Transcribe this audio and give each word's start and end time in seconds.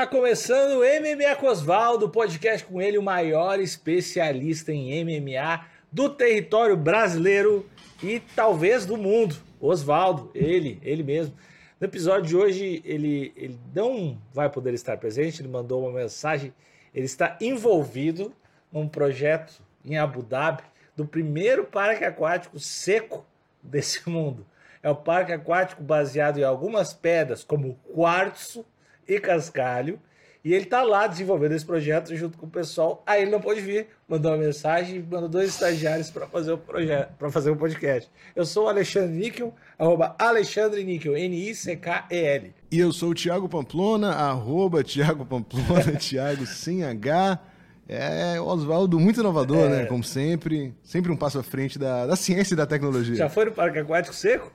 Está 0.00 0.10
começando 0.10 0.78
o 0.78 0.82
MMA 0.82 1.36
com 1.36 1.46
Osvaldo, 1.46 2.08
podcast 2.08 2.66
com 2.66 2.80
ele, 2.80 2.96
o 2.96 3.02
maior 3.02 3.60
especialista 3.60 4.72
em 4.72 5.04
MMA 5.04 5.66
do 5.92 6.08
território 6.08 6.74
brasileiro 6.74 7.68
e 8.02 8.18
talvez 8.34 8.86
do 8.86 8.96
mundo. 8.96 9.36
Osvaldo, 9.60 10.30
ele, 10.34 10.80
ele 10.82 11.02
mesmo. 11.02 11.36
No 11.78 11.86
episódio 11.86 12.30
de 12.30 12.34
hoje, 12.34 12.82
ele, 12.82 13.30
ele 13.36 13.60
não 13.74 14.18
vai 14.32 14.48
poder 14.48 14.72
estar 14.72 14.96
presente, 14.96 15.42
ele 15.42 15.50
mandou 15.50 15.82
uma 15.82 16.00
mensagem. 16.00 16.54
Ele 16.94 17.04
está 17.04 17.36
envolvido 17.38 18.32
num 18.72 18.88
projeto 18.88 19.62
em 19.84 19.98
Abu 19.98 20.22
Dhabi 20.22 20.62
do 20.96 21.04
primeiro 21.04 21.64
parque 21.64 22.04
aquático 22.04 22.58
seco 22.58 23.26
desse 23.62 24.00
mundo. 24.08 24.46
É 24.82 24.88
o 24.88 24.96
parque 24.96 25.32
aquático 25.32 25.82
baseado 25.82 26.38
em 26.38 26.42
algumas 26.42 26.94
pedras, 26.94 27.44
como 27.44 27.78
quartzo 27.92 28.64
e 29.06 29.18
cascalho. 29.20 29.98
E 30.42 30.54
ele 30.54 30.64
está 30.64 30.82
lá 30.82 31.06
desenvolvendo 31.06 31.52
esse 31.52 31.66
projeto 31.66 32.16
junto 32.16 32.38
com 32.38 32.46
o 32.46 32.50
pessoal. 32.50 33.02
Aí 33.06 33.22
ele 33.22 33.30
não 33.30 33.40
pôde 33.40 33.60
vir, 33.60 33.88
mandou 34.08 34.32
uma 34.32 34.38
mensagem, 34.38 35.00
mandou 35.02 35.28
dois 35.28 35.50
estagiários 35.50 36.10
para 36.10 36.26
fazer 36.26 36.52
o 36.52 36.58
projeto, 36.58 37.12
para 37.18 37.30
fazer 37.30 37.50
o 37.50 37.56
podcast. 37.56 38.10
Eu 38.34 38.46
sou 38.46 38.64
o 38.64 38.68
Alexandre 38.68 39.14
Níquel, 39.14 39.54
arroba 39.78 40.16
Alexandre 40.18 40.82
Níquel, 40.82 41.14
N-I-C-K-E-L. 41.14 42.54
E 42.70 42.78
eu 42.78 42.90
sou 42.90 43.10
o 43.10 43.14
Thiago 43.14 43.50
Pamplona, 43.50 44.12
arroba 44.12 44.82
Thiago 44.82 45.26
Pamplona, 45.26 45.92
Thiago 46.00 46.46
sem 46.46 46.84
H. 46.84 47.38
É, 47.86 48.40
Oswaldo, 48.40 48.98
muito 48.98 49.20
inovador, 49.20 49.66
é... 49.66 49.68
né? 49.68 49.86
Como 49.86 50.02
sempre. 50.02 50.72
Sempre 50.82 51.12
um 51.12 51.16
passo 51.16 51.38
à 51.38 51.42
frente 51.42 51.78
da, 51.78 52.06
da 52.06 52.16
ciência 52.16 52.54
e 52.54 52.56
da 52.56 52.64
tecnologia. 52.64 53.14
Já 53.14 53.28
foi 53.28 53.44
no 53.44 53.52
Parque 53.52 53.78
Aquático 53.80 54.14
Seco? 54.14 54.50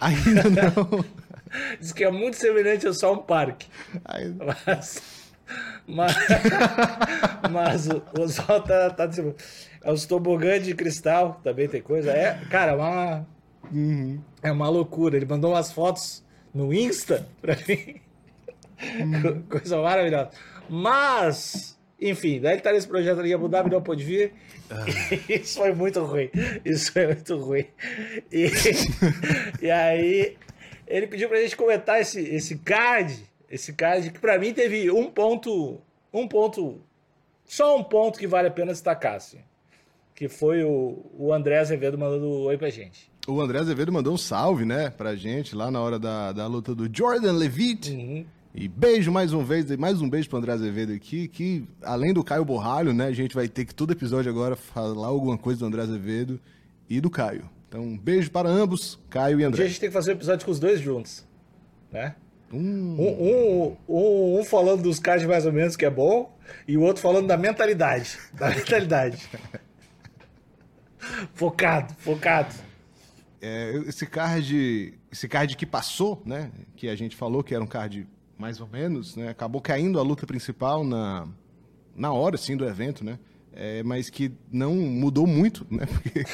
Ainda 0.00 0.42
não. 0.50 1.04
Diz 1.78 1.92
que 1.92 2.04
é 2.04 2.10
muito 2.10 2.36
semelhante 2.36 2.86
a 2.86 2.92
só 2.92 3.12
um 3.12 3.18
parque. 3.18 3.66
Ainda. 4.04 4.56
Mas, 4.66 5.02
mas, 5.86 6.16
mas 7.50 7.88
o 7.88 8.02
Oswaldo 8.18 8.66
tá, 8.66 8.90
tá 8.90 9.06
dizendo. 9.06 9.34
É 9.82 9.90
os 9.90 10.06
tobogãs 10.06 10.64
de 10.64 10.74
cristal, 10.74 11.40
também 11.42 11.68
tem 11.68 11.82
coisa. 11.82 12.12
É, 12.12 12.40
cara, 12.50 12.72
é 12.72 12.74
uma, 12.74 13.26
uhum. 13.72 14.20
é 14.42 14.52
uma 14.52 14.68
loucura. 14.68 15.16
Ele 15.16 15.26
mandou 15.26 15.52
umas 15.52 15.72
fotos 15.72 16.24
no 16.54 16.72
Insta 16.72 17.26
pra 17.40 17.56
mim. 17.68 18.00
Uhum. 19.00 19.42
Coisa 19.50 19.80
maravilhosa. 19.80 20.30
Mas, 20.68 21.78
enfim, 22.00 22.40
daí 22.40 22.54
ele 22.54 22.62
tá 22.62 22.72
nesse 22.72 22.86
projeto 22.86 23.20
ali, 23.20 23.32
Abu 23.34 23.48
Dhabi 23.48 23.70
não 23.70 23.82
pôde 23.82 24.04
vir. 24.04 24.32
Ah. 24.70 24.84
Isso 25.28 25.58
foi 25.58 25.74
muito 25.74 26.02
ruim. 26.04 26.30
Isso 26.64 26.92
foi 26.92 27.06
muito 27.08 27.36
ruim. 27.36 27.66
E, 28.30 28.50
e 29.60 29.70
aí, 29.70 30.36
ele 30.92 31.06
pediu 31.06 31.26
pra 31.26 31.40
gente 31.40 31.56
comentar 31.56 32.00
esse, 32.00 32.20
esse 32.20 32.58
card. 32.58 33.18
Esse 33.50 33.72
card 33.72 34.10
que 34.10 34.18
pra 34.18 34.38
mim 34.38 34.52
teve 34.52 34.90
um 34.90 35.10
ponto. 35.10 35.80
Um 36.12 36.28
ponto. 36.28 36.80
Só 37.46 37.78
um 37.78 37.82
ponto 37.82 38.18
que 38.18 38.26
vale 38.26 38.48
a 38.48 38.50
pena 38.50 38.72
destacar, 38.72 39.14
assim. 39.14 39.38
Que 40.14 40.28
foi 40.28 40.62
o, 40.62 41.02
o 41.18 41.32
André 41.32 41.58
Azevedo 41.58 41.96
mandando 41.96 42.28
oi 42.28 42.58
pra 42.58 42.68
gente. 42.68 43.10
O 43.26 43.40
André 43.40 43.60
Azevedo 43.60 43.90
mandou 43.90 44.12
um 44.12 44.18
salve, 44.18 44.64
né, 44.64 44.90
pra 44.90 45.16
gente 45.16 45.54
lá 45.54 45.70
na 45.70 45.80
hora 45.80 45.98
da, 45.98 46.32
da 46.32 46.46
luta 46.46 46.74
do 46.74 46.90
Jordan 46.94 47.32
Levitt. 47.32 47.90
Uhum. 47.92 48.26
E 48.54 48.68
beijo 48.68 49.10
mais 49.10 49.32
uma 49.32 49.42
vez, 49.42 49.74
mais 49.76 50.02
um 50.02 50.10
beijo 50.10 50.28
pro 50.28 50.38
André 50.38 50.52
Azevedo 50.52 50.92
aqui, 50.92 51.26
que 51.26 51.64
além 51.82 52.12
do 52.12 52.22
Caio 52.22 52.44
Borralho, 52.44 52.92
né, 52.92 53.06
a 53.06 53.12
gente 53.12 53.34
vai 53.34 53.48
ter 53.48 53.64
que 53.64 53.74
todo 53.74 53.92
episódio 53.92 54.30
agora 54.30 54.56
falar 54.56 55.06
alguma 55.06 55.38
coisa 55.38 55.60
do 55.60 55.66
André 55.66 55.82
Azevedo 55.82 56.38
e 56.90 57.00
do 57.00 57.08
Caio. 57.08 57.48
Então, 57.72 57.84
um 57.84 57.96
beijo 57.96 58.30
para 58.30 58.50
ambos, 58.50 59.00
Caio 59.08 59.40
e 59.40 59.44
André. 59.44 59.64
A 59.64 59.66
gente 59.66 59.80
tem 59.80 59.88
que 59.88 59.94
fazer 59.94 60.10
um 60.10 60.14
episódio 60.14 60.44
com 60.44 60.52
os 60.52 60.60
dois 60.60 60.78
juntos, 60.78 61.26
né? 61.90 62.14
Hum. 62.52 62.96
Um, 62.98 63.06
um, 63.08 63.76
um, 63.88 64.40
um, 64.40 64.44
falando 64.44 64.82
dos 64.82 64.98
cards 64.98 65.26
mais 65.26 65.46
ou 65.46 65.54
menos, 65.54 65.74
que 65.74 65.86
é 65.86 65.88
bom, 65.88 66.38
e 66.68 66.76
o 66.76 66.82
outro 66.82 67.00
falando 67.00 67.26
da 67.26 67.38
mentalidade. 67.38 68.18
Da 68.34 68.50
mentalidade. 68.54 69.26
focado, 71.32 71.94
focado. 71.94 72.54
É, 73.40 73.72
esse 73.86 74.04
card, 74.04 74.92
esse 75.10 75.26
card 75.26 75.56
que 75.56 75.64
passou, 75.64 76.22
né? 76.26 76.50
Que 76.76 76.90
a 76.90 76.94
gente 76.94 77.16
falou 77.16 77.42
que 77.42 77.54
era 77.54 77.64
um 77.64 77.66
card 77.66 78.06
mais 78.36 78.60
ou 78.60 78.68
menos, 78.68 79.16
né? 79.16 79.30
Acabou 79.30 79.62
caindo 79.62 79.98
a 79.98 80.02
luta 80.02 80.26
principal 80.26 80.84
na, 80.84 81.26
na 81.96 82.12
hora, 82.12 82.36
sim, 82.36 82.54
do 82.54 82.66
evento, 82.66 83.02
né? 83.02 83.18
É, 83.50 83.82
mas 83.82 84.10
que 84.10 84.30
não 84.50 84.74
mudou 84.74 85.26
muito, 85.26 85.66
né? 85.70 85.86
Porque 86.02 86.26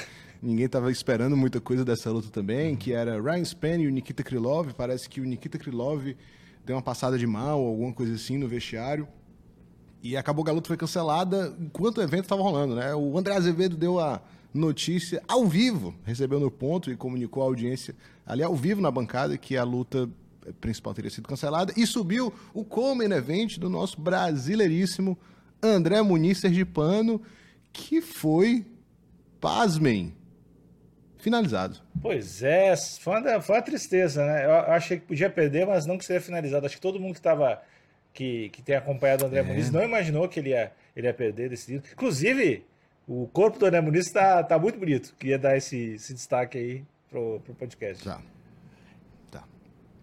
ninguém 0.43 0.67
estava 0.67 0.91
esperando 0.91 1.37
muita 1.37 1.61
coisa 1.61 1.85
dessa 1.85 2.11
luta 2.11 2.29
também, 2.31 2.77
que 2.77 2.93
era 2.93 3.21
Ryan 3.21 3.45
Spann 3.45 3.83
e 3.83 3.87
o 3.87 3.91
Nikita 3.91 4.23
Krylov. 4.23 4.73
Parece 4.75 5.09
que 5.09 5.21
o 5.21 5.25
Nikita 5.25 5.59
Krylov 5.59 6.17
deu 6.65 6.77
uma 6.77 6.83
passada 6.83 7.19
de 7.19 7.27
mal, 7.27 7.65
alguma 7.65 7.93
coisa 7.93 8.15
assim, 8.15 8.39
no 8.39 8.49
vestiário. 8.49 9.09
E 10.03 10.17
acabou 10.17 10.45
que 10.45 10.51
a 10.51 10.55
luta 10.55 10.69
foi 10.69 10.77
cancelada 10.77 11.57
enquanto 11.61 11.99
o 11.99 12.03
evento 12.03 12.25
estava 12.25 12.43
rolando, 12.43 12.75
né? 12.75 12.95
O 12.95 13.19
André 13.19 13.35
Azevedo 13.35 13.77
deu 13.77 13.99
a 13.99 14.23
notícia 14.55 15.23
ao 15.27 15.47
vivo, 15.47 15.95
recebeu 16.05 16.39
no 16.41 16.51
ponto 16.51 16.91
e 16.91 16.97
comunicou 16.97 17.43
à 17.43 17.47
audiência 17.47 17.95
ali 18.25 18.43
ao 18.43 18.55
vivo 18.55 18.81
na 18.81 18.91
bancada 18.91 19.37
que 19.37 19.57
a 19.57 19.65
luta 19.65 20.09
principal 20.61 20.95
teria 20.95 21.11
sido 21.11 21.29
cancelada, 21.29 21.73
e 21.77 21.87
subiu 21.87 22.33
o 22.55 22.65
Common 22.65 23.13
Event 23.13 23.59
do 23.59 23.69
nosso 23.69 24.01
brasileiríssimo 24.01 25.19
André 25.63 26.01
Muniz 26.03 26.39
Sergipano, 26.39 27.21
que 27.73 28.01
foi, 28.01 28.65
pasmem, 29.41 30.15
finalizado. 31.19 31.79
Pois 32.01 32.43
é, 32.43 32.75
foi 32.77 33.21
uma, 33.21 33.41
foi 33.41 33.57
uma 33.57 33.63
tristeza, 33.63 34.25
né? 34.25 34.45
Eu 34.45 34.53
achei 34.73 34.99
que 34.99 35.07
podia 35.07 35.29
perder, 35.29 35.67
mas 35.67 35.87
não 35.87 35.99
que 35.99 36.05
seria 36.05 36.21
finalizado. 36.21 36.67
Acho 36.67 36.77
que 36.77 36.81
todo 36.81 37.01
mundo 37.01 37.13
que 37.13 37.21
estava 37.21 37.61
que, 38.13 38.49
que 38.51 38.63
tem 38.63 38.77
acompanhado 38.77 39.25
o 39.25 39.27
André 39.27 39.41
é. 39.41 39.43
Muniz 39.43 39.71
não 39.71 39.83
imaginou 39.83 40.29
que 40.29 40.41
ele 40.41 40.51
ia, 40.51 40.73
ele 40.97 41.07
ia 41.07 41.15
perder 41.15 41.51
decidido. 41.51 41.85
Inclusive, 41.93 42.65
o 43.07 43.29
corpo 43.33 43.59
do 43.59 43.67
André 43.67 43.81
Muniz 43.81 44.07
está 44.07 44.43
tá 44.43 44.59
muito 44.59 44.79
bonito. 44.79 45.15
Queria 45.19 45.39
dar 45.39 45.57
esse, 45.57 45.95
esse 45.95 46.15
destaque 46.15 46.59
aí 46.59 46.85
pro, 47.11 47.41
pro 47.41 47.55
podcast. 47.55 48.05
Tá. 48.05 48.21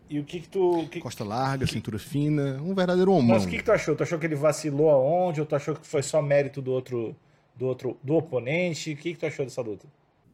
E 0.10 0.20
o 0.20 0.24
que 0.24 0.40
que 0.40 0.48
tu... 0.48 0.88
Que... 0.90 1.00
Costa 1.00 1.24
larga, 1.24 1.66
que... 1.66 1.72
cintura 1.72 1.98
fina, 1.98 2.62
um 2.62 2.76
verdadeiro 2.76 3.12
homão. 3.12 3.36
Mas 3.36 3.46
o 3.46 3.48
que 3.48 3.58
que 3.58 3.64
tu 3.64 3.72
achou? 3.72 3.96
Tu 3.96 4.04
achou 4.04 4.20
que 4.20 4.26
ele 4.26 4.36
vacilou 4.36 4.90
aonde? 4.90 5.40
Ou 5.40 5.48
tu 5.48 5.56
achou 5.56 5.76
que 5.76 5.86
foi 5.86 6.04
só 6.04 6.22
mérito 6.22 6.62
do 6.62 6.72
outro, 6.72 7.16
do 7.56 7.66
outro, 7.66 7.98
do 8.04 8.16
oponente? 8.16 8.94
O 8.94 8.98
que 8.98 9.14
que 9.14 9.20
tu 9.20 9.26
achou 9.26 9.46
dessa 9.46 9.62
luta? 9.62 9.88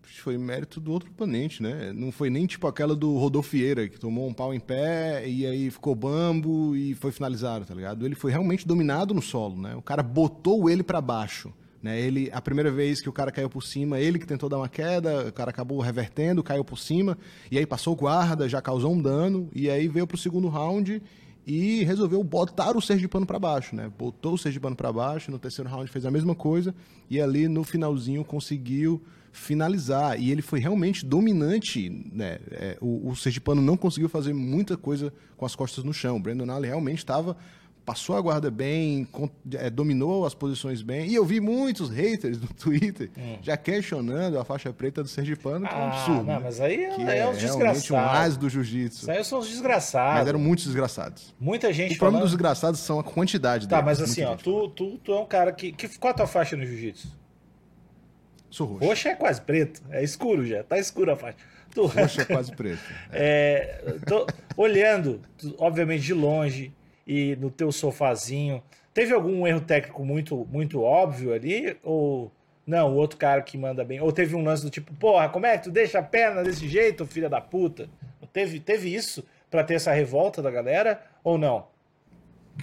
Foi 0.03 0.37
mérito 0.37 0.79
do 0.79 0.91
outro 0.91 1.09
oponente, 1.09 1.63
né? 1.63 1.91
Não 1.93 2.11
foi 2.11 2.29
nem 2.29 2.45
tipo 2.45 2.67
aquela 2.67 2.95
do 2.95 3.17
Rodolfo 3.17 3.51
Vieira, 3.51 3.87
que 3.87 3.99
tomou 3.99 4.27
um 4.27 4.33
pau 4.33 4.53
em 4.53 4.59
pé 4.59 5.27
e 5.27 5.45
aí 5.45 5.71
ficou 5.71 5.95
bambo 5.95 6.75
e 6.75 6.93
foi 6.95 7.11
finalizado, 7.11 7.65
tá 7.65 7.73
ligado? 7.73 8.05
Ele 8.05 8.15
foi 8.15 8.31
realmente 8.31 8.67
dominado 8.67 9.13
no 9.13 9.21
solo, 9.21 9.59
né? 9.59 9.75
O 9.75 9.81
cara 9.81 10.03
botou 10.03 10.69
ele 10.69 10.83
para 10.83 11.01
baixo. 11.01 11.51
Né? 11.81 11.99
Ele, 11.99 12.29
a 12.31 12.39
primeira 12.39 12.71
vez 12.71 13.01
que 13.01 13.09
o 13.09 13.13
cara 13.13 13.31
caiu 13.31 13.49
por 13.49 13.63
cima, 13.63 13.99
ele 13.99 14.19
que 14.19 14.27
tentou 14.27 14.47
dar 14.47 14.57
uma 14.57 14.69
queda, 14.69 15.27
o 15.27 15.33
cara 15.33 15.49
acabou 15.49 15.79
revertendo, 15.79 16.43
caiu 16.43 16.63
por 16.63 16.77
cima, 16.77 17.17
e 17.49 17.57
aí 17.57 17.65
passou 17.65 17.95
guarda, 17.95 18.47
já 18.47 18.61
causou 18.61 18.93
um 18.93 19.01
dano, 19.01 19.49
e 19.53 19.69
aí 19.69 19.87
veio 19.87 20.05
pro 20.05 20.17
segundo 20.17 20.47
round 20.47 21.01
e 21.45 21.83
resolveu 21.83 22.23
botar 22.23 22.77
o 22.77 22.81
Sergipano 22.81 23.25
para 23.25 23.39
baixo, 23.39 23.75
né? 23.75 23.91
Botou 23.97 24.35
o 24.35 24.37
Sergipano 24.37 24.75
para 24.75 24.93
baixo, 24.93 25.31
no 25.31 25.39
terceiro 25.39 25.69
round 25.69 25.89
fez 25.89 26.05
a 26.05 26.11
mesma 26.11 26.35
coisa, 26.35 26.75
e 27.09 27.19
ali 27.19 27.47
no 27.47 27.63
finalzinho 27.63 28.23
conseguiu 28.23 29.01
finalizar. 29.31 30.19
E 30.19 30.31
ele 30.31 30.41
foi 30.41 30.59
realmente 30.59 31.05
dominante, 31.05 31.89
né? 32.11 32.39
É, 32.51 32.77
o, 32.81 33.09
o 33.09 33.15
Sergipano 33.15 33.61
não 33.61 33.77
conseguiu 33.77 34.09
fazer 34.09 34.33
muita 34.33 34.77
coisa 34.77 35.13
com 35.37 35.45
as 35.45 35.55
costas 35.55 35.83
no 35.83 35.93
chão. 35.93 36.17
O 36.17 36.19
Brandon 36.19 36.51
Allen 36.51 36.69
realmente 36.69 36.99
estava 36.99 37.37
passou 37.85 38.15
a 38.15 38.21
guarda 38.21 38.51
bem, 38.51 39.07
é, 39.55 39.69
dominou 39.69 40.25
as 40.25 40.33
posições 40.33 40.81
bem. 40.81 41.09
E 41.09 41.15
eu 41.15 41.25
vi 41.25 41.39
muitos 41.39 41.89
haters 41.89 42.39
no 42.39 42.47
Twitter 42.47 43.09
hum. 43.17 43.37
já 43.41 43.57
questionando 43.57 44.39
a 44.39 44.45
faixa 44.45 44.71
preta 44.71 45.01
do 45.03 45.09
Sergipano, 45.09 45.67
que 45.67 45.73
ah, 45.73 45.77
é 45.77 45.81
um 45.81 45.83
ah, 45.83 45.87
absurdo. 45.87 46.17
Não, 46.17 46.23
né? 46.23 46.39
mas 46.43 46.61
aí, 46.61 46.89
que 46.95 47.01
é, 47.01 47.17
é 47.19 47.27
uns 47.27 47.37
desgraçados. 47.37 47.91
um 47.91 47.97
as 47.97 48.37
do 48.37 48.49
jiu-jitsu. 48.49 49.01
Isso 49.01 49.11
aí 49.11 49.23
são 49.23 49.39
os 49.39 49.49
desgraçados. 49.49 50.19
Mas 50.19 50.27
eram 50.27 50.39
muitos 50.39 50.65
desgraçados. 50.65 51.33
Muita 51.39 51.73
gente 51.73 51.95
O 51.95 51.97
problema 51.97 52.19
falando... 52.19 52.23
dos 52.23 52.31
desgraçados 52.31 52.79
são 52.79 52.99
a 52.99 53.03
quantidade 53.03 53.67
Tá, 53.67 53.81
deles. 53.81 53.99
mas 53.99 54.09
assim, 54.09 54.23
ó, 54.23 54.35
tu, 54.35 54.69
tu, 54.69 54.97
tu 55.03 55.11
é 55.13 55.19
um 55.19 55.25
cara 55.25 55.51
que, 55.51 55.71
que... 55.71 55.87
Qual 55.97 56.11
a 56.11 56.13
tua 56.13 56.27
faixa 56.27 56.55
no 56.55 56.65
jiu-jitsu? 56.65 57.20
Sou 58.51 58.67
roxo. 58.67 58.85
Roxo 58.85 59.07
é 59.07 59.15
quase 59.15 59.41
preto. 59.41 59.81
É 59.89 60.03
escuro 60.03 60.45
já. 60.45 60.63
Tá 60.63 60.77
escuro 60.77 61.11
a 61.11 61.15
faixa. 61.15 61.37
Tu... 61.73 61.85
Roxo 61.85 62.21
é 62.21 62.25
quase 62.25 62.51
preto. 62.51 62.81
É. 63.11 63.81
é 63.87 63.99
tô 64.05 64.27
olhando, 64.57 65.21
obviamente, 65.57 66.03
de 66.03 66.13
longe 66.13 66.73
e 67.07 67.35
no 67.37 67.49
teu 67.49 67.71
sofazinho. 67.71 68.61
Teve 68.93 69.13
algum 69.13 69.47
erro 69.47 69.61
técnico 69.61 70.03
muito, 70.05 70.45
muito 70.51 70.81
óbvio 70.81 71.33
ali? 71.33 71.77
Ou 71.81 72.29
não, 72.67 72.93
o 72.93 72.95
outro 72.95 73.17
cara 73.17 73.41
que 73.41 73.57
manda 73.57 73.85
bem? 73.85 74.01
Ou 74.01 74.11
teve 74.11 74.35
um 74.35 74.43
lance 74.43 74.63
do 74.63 74.69
tipo, 74.69 74.93
porra, 74.95 75.29
como 75.29 75.45
é 75.45 75.57
que 75.57 75.63
tu 75.63 75.71
deixa 75.71 75.99
a 75.99 76.03
perna 76.03 76.43
desse 76.43 76.67
jeito, 76.67 77.05
filha 77.05 77.29
da 77.29 77.39
puta? 77.39 77.89
Teve, 78.33 78.59
teve 78.59 78.93
isso 78.93 79.23
para 79.49 79.63
ter 79.63 79.75
essa 79.75 79.91
revolta 79.91 80.41
da 80.41 80.51
galera 80.51 81.01
ou 81.23 81.37
não? 81.37 81.67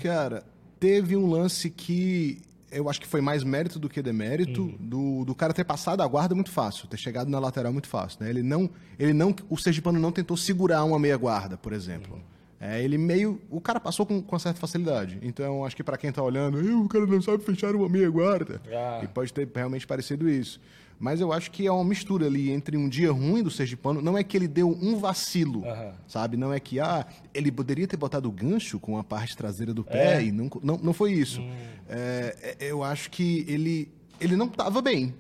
Cara, 0.02 0.43
teve 0.79 1.17
um 1.17 1.26
lance 1.26 1.70
que 1.70 2.40
eu 2.70 2.88
acho 2.88 3.00
que 3.00 3.06
foi 3.06 3.20
mais 3.20 3.42
mérito 3.44 3.78
do 3.78 3.88
que 3.88 4.02
demérito 4.02 4.62
uhum. 4.62 4.76
do, 4.78 5.24
do 5.24 5.34
cara 5.34 5.52
ter 5.52 5.64
passado 5.64 6.02
a 6.02 6.06
guarda 6.06 6.34
muito 6.34 6.50
fácil, 6.50 6.88
ter 6.88 6.96
chegado 6.96 7.28
na 7.28 7.38
lateral 7.38 7.72
muito 7.72 7.88
fácil, 7.88 8.18
né? 8.22 8.30
Ele 8.30 8.42
não, 8.42 8.70
ele 8.98 9.12
não, 9.12 9.34
o 9.48 9.56
Sergipano 9.56 9.98
não 9.98 10.12
tentou 10.12 10.36
segurar 10.36 10.84
uma 10.84 10.98
meia 10.98 11.16
guarda, 11.16 11.56
por 11.56 11.72
exemplo. 11.72 12.14
Uhum 12.14 12.38
É, 12.60 12.82
ele 12.82 12.99
meio. 12.99 13.40
O 13.49 13.60
cara 13.60 13.78
passou 13.78 14.05
com, 14.05 14.20
com 14.20 14.38
certa 14.38 14.58
facilidade. 14.58 15.19
Então, 15.22 15.64
acho 15.64 15.76
que 15.76 15.84
para 15.84 15.96
quem 15.96 16.10
tá 16.10 16.22
olhando, 16.22 16.58
o 16.84 16.88
cara 16.88 17.06
não 17.06 17.22
sabe 17.22 17.43
fechar 17.44 17.75
uma 17.75 17.88
meia 17.88 18.10
guarda. 18.10 18.60
Ah. 18.72 19.00
E 19.02 19.06
pode 19.06 19.32
ter 19.32 19.49
realmente 19.55 19.87
parecido 19.87 20.28
isso. 20.28 20.60
Mas 20.99 21.20
eu 21.20 21.32
acho 21.32 21.50
que 21.52 21.64
é 21.64 21.70
uma 21.70 21.84
mistura 21.84 22.26
ali 22.26 22.50
entre 22.50 22.76
um 22.76 22.88
dia 22.88 23.12
ruim 23.12 23.43
do 23.43 23.50
Sergipano. 23.50 24.02
Não 24.02 24.19
é 24.19 24.25
que 24.25 24.37
ele 24.37 24.49
deu 24.49 24.69
um 24.69 24.96
vacilo, 24.96 25.60
uhum. 25.60 25.93
sabe? 26.08 26.37
Não 26.37 26.52
é 26.52 26.58
que, 26.58 26.81
ah, 26.81 27.06
ele 27.32 27.52
poderia 27.52 27.87
ter 27.87 27.96
botado 27.96 28.28
o 28.28 28.32
gancho 28.32 28.81
com 28.81 28.99
a 28.99 29.04
parte 29.04 29.37
traseira 29.37 29.72
do 29.72 29.84
pé 29.84 30.16
é. 30.16 30.25
e 30.25 30.32
não, 30.32 30.50
não, 30.61 30.76
não 30.78 30.93
foi 30.93 31.12
isso. 31.12 31.40
Hum. 31.40 31.52
É, 31.88 32.56
é 32.58 32.70
eu 32.70 32.82
acho 32.82 33.11
que 33.11 33.44
ele, 33.46 33.88
ele 34.20 34.34
não 34.34 34.46
estava 34.46 34.82
bem. 34.82 35.14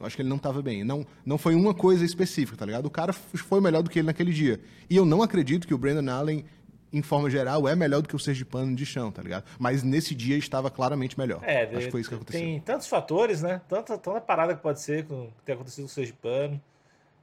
Eu 0.00 0.06
acho 0.06 0.16
que 0.16 0.22
ele 0.22 0.28
não 0.30 0.38
estava 0.38 0.62
bem. 0.62 0.82
Não, 0.82 1.06
não 1.24 1.38
foi 1.38 1.54
uma 1.54 1.74
coisa 1.74 2.04
específica, 2.04 2.56
tá 2.56 2.66
ligado? 2.66 2.86
O 2.86 2.90
cara 2.90 3.12
foi 3.12 3.60
melhor 3.60 3.82
do 3.82 3.90
que 3.90 3.98
ele 3.98 4.06
naquele 4.06 4.32
dia. 4.32 4.58
E 4.88 4.96
eu 4.96 5.04
não 5.04 5.22
acredito 5.22 5.68
que 5.68 5.74
o 5.74 5.78
Brandon 5.78 6.10
Allen 6.10 6.44
em 6.92 7.02
forma 7.02 7.30
geral, 7.30 7.68
é 7.68 7.76
melhor 7.76 8.02
do 8.02 8.08
que 8.08 8.16
o 8.16 8.18
Sergipano 8.18 8.74
de 8.74 8.84
chão, 8.84 9.12
tá 9.12 9.22
ligado? 9.22 9.44
Mas 9.58 9.82
nesse 9.82 10.14
dia 10.14 10.36
estava 10.36 10.70
claramente 10.70 11.18
melhor. 11.18 11.40
É, 11.42 11.64
Acho 11.64 11.86
que 11.86 11.90
foi 11.90 12.00
isso 12.00 12.08
que 12.08 12.14
aconteceu. 12.16 12.40
Tem 12.40 12.60
tantos 12.60 12.86
fatores, 12.86 13.42
né? 13.42 13.60
Tanta, 13.68 13.96
tanta 13.96 14.20
parada 14.20 14.54
que 14.54 14.62
pode 14.62 14.80
ser 14.80 15.06
com, 15.06 15.26
que 15.26 15.42
tem 15.44 15.54
acontecido 15.54 15.84
com 15.84 15.90
o 15.90 15.94
Sergipano. 15.94 16.60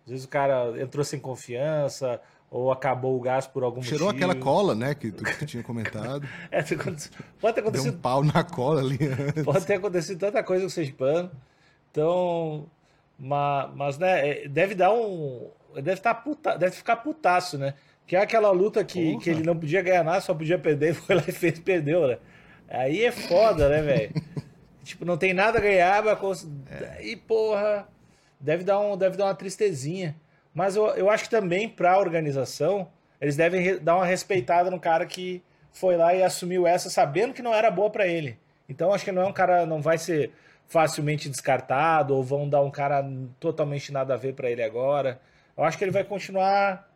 Às 0.06 0.12
vezes 0.12 0.26
o 0.26 0.30
cara 0.30 0.82
entrou 0.82 1.04
sem 1.04 1.20
confiança, 1.20 2.22
ou 2.50 2.72
acabou 2.72 3.18
o 3.18 3.20
gás 3.20 3.46
por 3.46 3.64
algum 3.64 3.82
Cheirou 3.82 4.08
motivo. 4.08 4.26
aquela 4.26 4.42
cola, 4.42 4.74
né, 4.74 4.96
que 4.96 5.12
tu, 5.12 5.24
que 5.24 5.40
tu 5.40 5.46
tinha 5.46 5.64
comentado. 5.64 6.26
é, 6.50 6.62
pode 6.62 6.76
ter 7.56 7.62
acontecido... 7.62 7.92
Deu 7.92 7.94
um 7.94 8.02
pau 8.02 8.24
na 8.24 8.44
cola 8.44 8.82
ali 8.82 8.98
antes. 9.04 9.44
Pode 9.44 9.66
ter 9.66 9.74
acontecido 9.74 10.20
tanta 10.20 10.42
coisa 10.44 10.64
com 10.64 10.68
o 10.68 10.72
Sergipano. 10.72 11.30
Então, 11.92 12.66
mas, 13.20 13.70
mas 13.76 13.98
né, 13.98 14.30
é, 14.30 14.48
deve 14.48 14.76
dar 14.76 14.94
um... 14.94 15.50
Deve, 15.76 16.00
tá 16.00 16.14
puta, 16.14 16.58
deve 16.58 16.76
ficar 16.76 16.96
putaço, 16.98 17.58
né? 17.58 17.74
Que 18.08 18.16
é 18.16 18.22
aquela 18.22 18.50
luta 18.52 18.84
que, 18.86 19.18
que 19.18 19.30
ele 19.30 19.44
não 19.44 19.56
podia 19.56 19.82
ganhar 19.82 20.04
nada, 20.04 20.22
só 20.22 20.34
podia 20.34 20.58
perder, 20.58 20.96
foi 20.96 21.16
lá 21.16 21.24
e 21.28 21.32
fez, 21.32 21.60
perdeu, 21.60 22.08
né? 22.08 22.18
Aí 22.70 23.04
é 23.04 23.12
foda, 23.12 23.68
né, 23.68 23.82
velho? 23.82 24.14
tipo, 24.82 25.06
não 25.06 25.18
tem 25.18 25.34
nada 25.34 25.60
a 25.60 25.62
ganhar, 25.62 26.02
mas. 26.04 26.48
É. 26.72 27.06
E, 27.06 27.16
porra, 27.18 27.88
deve 28.40 28.64
dar, 28.64 28.80
um, 28.80 28.98
deve 28.98 29.18
dar 29.18 29.26
uma 29.26 29.36
tristezinha. 29.36 30.16
Mas 30.54 30.76
eu, 30.76 30.88
eu 30.96 31.10
acho 31.10 31.26
que 31.26 31.30
também, 31.30 31.68
pra 31.68 32.00
organização, 32.00 32.88
eles 33.20 33.36
devem 33.36 33.78
dar 33.80 33.98
uma 33.98 34.06
respeitada 34.06 34.72
no 34.72 34.80
cara 34.80 35.06
que 35.06 35.44
foi 35.72 35.98
lá 35.98 36.16
e 36.16 36.24
assumiu 36.24 36.66
essa, 36.66 36.90
sabendo 36.90 37.34
que 37.34 37.42
não 37.42 37.54
era 37.54 37.70
boa 37.70 37.90
para 37.90 38.08
ele. 38.08 38.40
Então, 38.70 38.94
acho 38.94 39.06
que 39.06 39.12
não 39.12 39.22
é 39.22 39.26
um 39.26 39.34
cara, 39.34 39.66
não 39.66 39.82
vai 39.82 39.98
ser 39.98 40.32
facilmente 40.68 41.30
descartado, 41.30 42.16
ou 42.16 42.24
vão 42.24 42.48
dar 42.50 42.62
um 42.62 42.72
cara 42.72 43.06
totalmente 43.40 43.92
nada 43.92 44.14
a 44.14 44.18
ver 44.18 44.34
para 44.34 44.50
ele 44.50 44.64
agora. 44.64 45.20
Eu 45.56 45.64
acho 45.64 45.78
que 45.78 45.84
ele 45.84 45.92
vai 45.92 46.04
continuar 46.04 46.88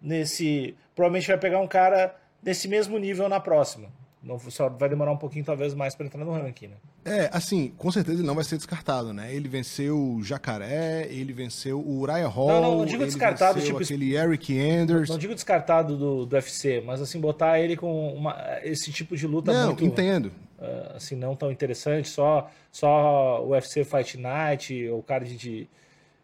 nesse. 0.00 0.74
Provavelmente 0.94 1.28
vai 1.28 1.38
pegar 1.38 1.60
um 1.60 1.66
cara 1.68 2.14
nesse 2.42 2.68
mesmo 2.68 2.98
nível 2.98 3.28
na 3.28 3.40
próxima. 3.40 3.88
Não, 4.22 4.38
só 4.38 4.68
vai 4.68 4.88
demorar 4.88 5.12
um 5.12 5.16
pouquinho, 5.16 5.44
talvez, 5.44 5.72
mais 5.72 5.94
para 5.94 6.04
entrar 6.04 6.22
no 6.22 6.32
ranking, 6.32 6.68
né? 6.68 6.76
É, 7.06 7.30
assim, 7.32 7.72
com 7.78 7.90
certeza 7.90 8.18
ele 8.18 8.26
não 8.26 8.34
vai 8.34 8.44
ser 8.44 8.58
descartado, 8.58 9.14
né? 9.14 9.34
Ele 9.34 9.48
venceu 9.48 9.98
o 9.98 10.22
Jacaré, 10.22 11.06
ele 11.08 11.32
venceu 11.32 11.80
o 11.80 12.00
Uriah 12.00 12.28
Hall. 12.28 12.48
Não, 12.48 12.60
não, 12.60 12.78
não 12.78 12.84
digo 12.84 13.02
descartado, 13.06 13.62
tipo. 13.62 13.82
Aquele 13.82 14.14
Eric 14.14 14.58
Anders. 14.58 15.08
Não, 15.08 15.14
não, 15.14 15.18
digo 15.18 15.34
descartado 15.34 15.96
do, 15.96 16.26
do 16.26 16.36
UFC, 16.36 16.82
mas 16.84 17.00
assim, 17.00 17.18
botar 17.18 17.58
ele 17.58 17.76
com 17.76 18.12
uma, 18.14 18.36
esse 18.62 18.92
tipo 18.92 19.16
de 19.16 19.26
luta 19.26 19.54
não, 19.54 19.68
muito. 19.68 19.84
entendo. 19.84 20.26
Uh, 20.58 20.96
assim, 20.96 21.16
não 21.16 21.34
tão 21.34 21.50
interessante, 21.50 22.06
só, 22.06 22.50
só 22.70 23.42
o 23.42 23.52
UFC 23.52 23.82
Fight 23.84 24.18
Night, 24.18 24.86
ou 24.88 25.02
card 25.02 25.34
de, 25.34 25.66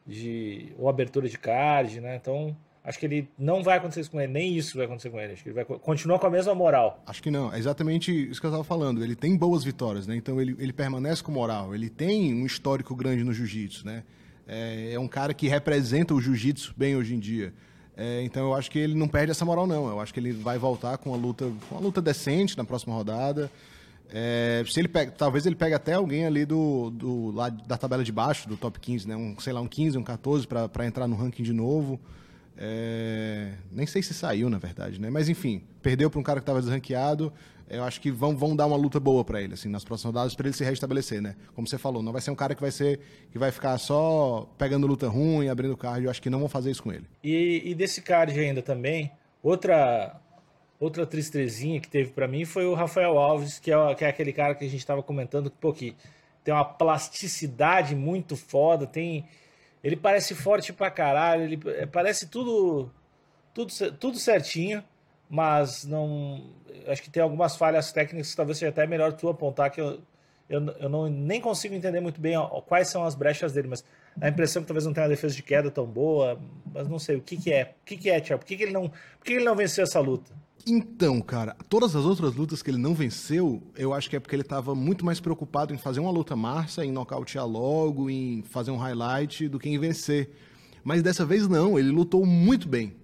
de. 0.07 0.75
ou 0.79 0.91
abertura 0.91 1.27
de 1.27 1.39
card, 1.39 1.99
né? 2.03 2.17
Então 2.17 2.55
acho 2.87 2.99
que 3.01 3.05
ele 3.05 3.29
não 3.37 3.65
vai 3.65 3.79
acontecer 3.79 4.01
isso 4.01 4.11
com 4.11 4.21
ele, 4.21 4.33
nem 4.33 4.57
isso 4.57 4.77
vai 4.77 4.87
acontecer 4.87 5.11
com 5.11 5.21
ele. 5.21 5.33
Acho 5.33 5.43
que 5.43 5.49
ele 5.49 5.57
vai 5.57 5.65
continuar 5.65 6.21
com 6.21 6.27
a 6.29 6.31
mesma 6.31 6.55
moral. 6.55 7.03
Acho 7.05 7.21
que 7.21 7.33
não, 7.33 7.53
é 7.53 7.59
exatamente 7.59 8.13
isso 8.31 8.41
que 8.41 8.47
eu 8.47 8.51
estava 8.51 8.63
falando. 8.63 9.03
Ele 9.03 9.17
tem 9.17 9.37
boas 9.37 9.65
vitórias, 9.65 10.07
né? 10.07 10.15
Então 10.15 10.41
ele, 10.41 10.55
ele 10.59 10.73
permanece 10.73 11.23
com 11.23 11.33
moral. 11.33 11.75
Ele 11.75 11.91
tem 11.91 12.33
um 12.33 12.47
histórico 12.47 12.95
grande 12.95 13.25
no 13.25 13.33
jiu-jitsu, 13.33 13.85
né? 13.85 14.05
É, 14.47 14.93
é, 14.93 15.01
um 15.01 15.09
cara 15.09 15.35
que 15.35 15.49
representa 15.49 16.15
o 16.15 16.21
jiu-jitsu 16.21 16.73
bem 16.77 16.95
hoje 16.95 17.17
em 17.17 17.19
dia. 17.19 17.53
É, 17.97 18.23
então 18.23 18.45
eu 18.45 18.55
acho 18.55 18.71
que 18.71 18.79
ele 18.79 18.95
não 18.95 19.09
perde 19.09 19.33
essa 19.33 19.45
moral, 19.45 19.67
não. 19.67 19.89
Eu 19.89 19.99
acho 19.99 20.15
que 20.15 20.21
ele 20.21 20.33
vai 20.33 20.57
voltar 20.57 20.97
com 20.99 21.11
uma 21.11 21.19
luta, 21.19 21.51
uma 21.69 21.81
luta 21.81 22.01
decente 22.01 22.57
na 22.57 22.65
próxima 22.65 22.95
rodada. 22.95 23.51
É, 24.13 24.63
se 24.69 24.79
ele 24.79 24.87
pega, 24.87 25.11
talvez 25.11 25.45
ele 25.45 25.57
pegue 25.57 25.75
até 25.75 25.95
alguém 25.95 26.25
ali 26.25 26.47
do, 26.47 26.91
do 26.91 27.33
lá 27.33 27.49
da 27.49 27.77
tabela 27.77 28.05
de 28.05 28.13
baixo, 28.13 28.49
do 28.49 28.57
top 28.57 28.79
15, 28.79 29.09
né? 29.09 29.17
Um, 29.17 29.37
sei 29.41 29.53
lá, 29.53 29.61
um 29.61 29.67
15, 29.67 29.99
um 29.99 30.05
14 30.05 30.47
para 30.47 30.87
entrar 30.87 31.09
no 31.09 31.17
ranking 31.17 31.43
de 31.43 31.53
novo. 31.53 31.99
É... 32.57 33.53
Nem 33.71 33.87
sei 33.87 34.03
se 34.03 34.15
saiu, 34.15 34.49
na 34.49 34.59
verdade, 34.59 35.01
né? 35.01 35.11
Mas 35.11 35.29
enfim, 35.29 35.63
perdeu 35.83 36.11
para 36.11 36.21
um 36.21 36.23
cara 36.23 36.41
que 36.41 36.45
estava 36.45 36.61
desranqueado. 36.61 37.33
Eu 37.69 37.83
acho 37.83 38.01
que 38.01 38.13
vão, 38.13 38.37
vão 38.37 38.55
dar 38.55 38.67
uma 38.67 38.77
luta 38.77 39.01
boa 39.01 39.25
para 39.25 39.43
ele, 39.43 39.55
assim, 39.55 39.69
nas 39.69 39.85
próximas 39.85 40.15
rodadas, 40.15 40.35
para 40.37 40.47
ele 40.47 40.57
se 40.57 40.65
restabelecer, 40.65 41.21
né? 41.21 41.35
Como 41.53 41.67
você 41.67 41.77
falou, 41.77 42.01
não 42.01 42.13
vai 42.13 42.23
ser 42.23 42.31
um 42.31 42.35
cara 42.37 42.55
que 42.55 42.61
vai 42.61 42.71
ser 42.71 43.01
que 43.33 43.39
vai 43.39 43.51
ficar 43.51 43.77
só 43.79 44.49
pegando 44.57 44.87
luta 44.87 45.09
ruim, 45.09 45.49
abrindo 45.49 45.77
card. 45.77 46.05
Eu 46.05 46.11
acho 46.11 46.23
que 46.23 46.31
não 46.31 46.39
vão 46.39 46.49
fazer 46.49 46.71
isso 46.71 46.83
com 46.83 46.93
ele. 46.93 47.07
E, 47.25 47.63
e 47.65 47.75
desse 47.75 48.01
card 48.03 48.39
ainda 48.39 48.63
também, 48.63 49.11
outra 49.43 50.21
outra 50.79 51.07
tristezinha 51.07 51.81
que 51.81 51.89
teve 51.89 52.11
para 52.11 52.29
mim 52.29 52.45
foi 52.45 52.67
o 52.67 52.75
Rafael 52.75 53.19
Alves, 53.19 53.59
que 53.59 53.73
é, 53.73 53.95
que 53.95 54.05
é 54.05 54.09
aquele 54.09 54.33
cara 54.33 54.55
que 54.55 54.65
a 54.65 54.69
gente 54.69 54.81
estava 54.81 55.03
comentando, 55.03 55.51
pô, 55.51 55.73
que 55.73 55.97
tem 56.45 56.55
uma 56.55 56.65
plasticidade 56.65 57.97
muito 57.97 58.37
foda, 58.37 58.87
tem 58.87 59.27
ele 59.87 59.97
parece 59.97 60.35
forte 60.35 60.73
pra 60.73 60.91
caralho, 60.91 61.45
ele 61.45 61.61
é, 61.79 61.87
parece 61.87 62.27
tudo, 62.27 62.91
tudo, 63.55 63.73
tudo 63.93 64.19
certinho, 64.19 64.83
mas 65.31 65.85
não. 65.85 66.51
Acho 66.89 67.01
que 67.01 67.09
tem 67.09 67.23
algumas 67.23 67.55
falhas 67.57 67.93
técnicas 67.93 68.31
que 68.33 68.37
talvez 68.37 68.59
seja 68.59 68.71
até 68.71 68.85
melhor 68.85 69.13
tu 69.13 69.29
apontar, 69.29 69.71
que 69.71 69.81
eu, 69.81 70.01
eu, 70.49 70.65
eu 70.79 70.89
não, 70.89 71.09
nem 71.09 71.41
consigo 71.41 71.75
entender 71.75 72.01
muito 72.01 72.21
bem 72.21 72.37
ó, 72.37 72.61
quais 72.61 72.89
são 72.89 73.05
as 73.05 73.15
brechas 73.15 73.53
dele, 73.53 73.69
mas 73.69 73.85
a 74.21 74.29
impressão 74.29 74.63
que 74.63 74.69
talvez 74.69 74.85
não 74.85 74.93
tenha 74.93 75.05
uma 75.05 75.11
defesa 75.11 75.35
de 75.35 75.43
queda 75.43 75.71
tão 75.71 75.87
boa, 75.87 76.41
mas 76.73 76.89
não 76.89 76.99
sei, 76.99 77.17
o 77.17 77.21
que 77.21 77.37
que 77.37 77.53
é? 77.53 77.75
O 77.83 77.85
que 77.85 77.97
que 77.97 78.11
é, 78.11 78.21
Thiago? 78.21 78.43
Por 78.43 78.47
que, 78.47 78.57
que 78.57 78.63
ele 78.63 78.73
não, 78.73 78.89
por 78.89 79.25
que 79.25 79.35
ele 79.35 79.45
não 79.45 79.57
venceu 79.57 79.85
essa 79.85 80.01
luta? 80.01 80.33
Então, 80.69 81.21
cara, 81.21 81.57
todas 81.69 81.95
as 81.95 82.05
outras 82.05 82.35
lutas 82.35 82.61
que 82.61 82.71
ele 82.71 82.79
não 82.79 82.93
venceu, 82.93 83.63
eu 83.77 83.95
acho 83.95 84.11
que 84.11 84.17
é 84.17 84.21
porque 84.21 84.35
ele 84.35 84.43
estava 84.43 84.75
muito 84.75 85.05
mais 85.05 85.21
preocupado 85.21 85.73
em 85.73 85.79
fazer 85.79 86.01
uma 86.01 86.11
luta 86.11 86.35
massa, 86.35 86.85
em 86.85 86.91
nocautear 86.91 87.47
logo, 87.47 88.11
em 88.11 88.43
fazer 88.43 88.73
um 88.73 88.77
highlight, 88.77 89.49
do 89.49 89.61
que 89.61 89.69
em 89.69 89.79
vencer. 89.79 90.31
Mas 90.83 91.03
dessa 91.03 91.25
vez 91.25 91.47
não, 91.47 91.79
ele 91.79 91.91
lutou 91.91 92.27
muito 92.27 92.69
bem. 92.69 92.97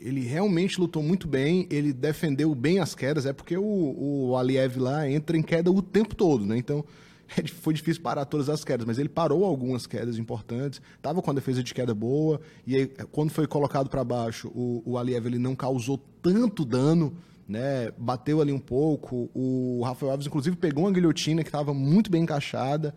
Ele 0.00 0.20
realmente 0.20 0.78
lutou 0.78 1.02
muito 1.02 1.26
bem, 1.26 1.66
ele 1.70 1.92
defendeu 1.92 2.54
bem 2.54 2.80
as 2.80 2.94
quedas, 2.94 3.24
é 3.26 3.32
porque 3.32 3.56
o, 3.56 4.28
o 4.28 4.36
Aliev 4.36 4.78
lá 4.78 5.08
entra 5.08 5.36
em 5.36 5.42
queda 5.42 5.70
o 5.70 5.80
tempo 5.80 6.14
todo, 6.14 6.44
né? 6.44 6.58
Então, 6.58 6.84
É 7.36 7.46
foi 7.46 7.74
difícil 7.74 8.02
parar 8.02 8.24
todas 8.24 8.48
as 8.48 8.64
quedas, 8.64 8.86
mas 8.86 8.98
ele 8.98 9.08
parou 9.08 9.44
algumas 9.44 9.86
quedas 9.86 10.18
importantes, 10.18 10.80
estava 10.96 11.20
com 11.20 11.30
a 11.30 11.34
defesa 11.34 11.62
de 11.62 11.74
queda 11.74 11.94
boa, 11.94 12.40
e 12.66 12.76
aí, 12.76 12.86
quando 13.10 13.30
foi 13.30 13.46
colocado 13.46 13.88
para 13.88 14.04
baixo, 14.04 14.48
o, 14.48 14.82
o 14.84 14.98
Aliev 14.98 15.26
ele 15.26 15.38
não 15.38 15.54
causou 15.54 15.98
tanto 16.22 16.64
dano, 16.64 17.16
né? 17.48 17.90
bateu 17.96 18.40
ali 18.40 18.52
um 18.52 18.58
pouco. 18.58 19.30
O 19.34 19.82
Rafael 19.84 20.12
Alves, 20.12 20.26
inclusive, 20.26 20.56
pegou 20.56 20.84
uma 20.84 20.92
guilhotina 20.92 21.42
que 21.42 21.48
estava 21.48 21.72
muito 21.72 22.10
bem 22.10 22.22
encaixada, 22.22 22.94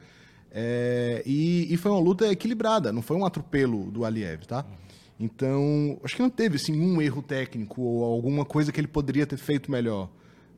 é, 0.51 1.21
e, 1.27 1.71
e, 1.71 1.77
foi 1.77 1.91
uma 1.91 1.99
luta 1.99 2.27
equilibrada, 2.27 2.91
não 2.91 3.03
foi 3.03 3.15
um 3.15 3.23
atropelo 3.23 3.91
do 3.91 4.03
Aliev, 4.03 4.47
tá? 4.47 4.65
Então, 5.19 5.99
acho 6.01 6.15
que 6.15 6.21
não 6.21 6.29
teve 6.29 6.55
assim, 6.55 6.79
um 6.79 7.01
erro 7.01 7.21
técnico 7.21 7.81
ou 7.81 8.05
alguma 8.05 8.45
coisa 8.45 8.71
que 8.71 8.79
ele 8.79 8.87
poderia 8.87 9.27
ter 9.27 9.37
feito 9.37 9.69
melhor. 9.69 10.09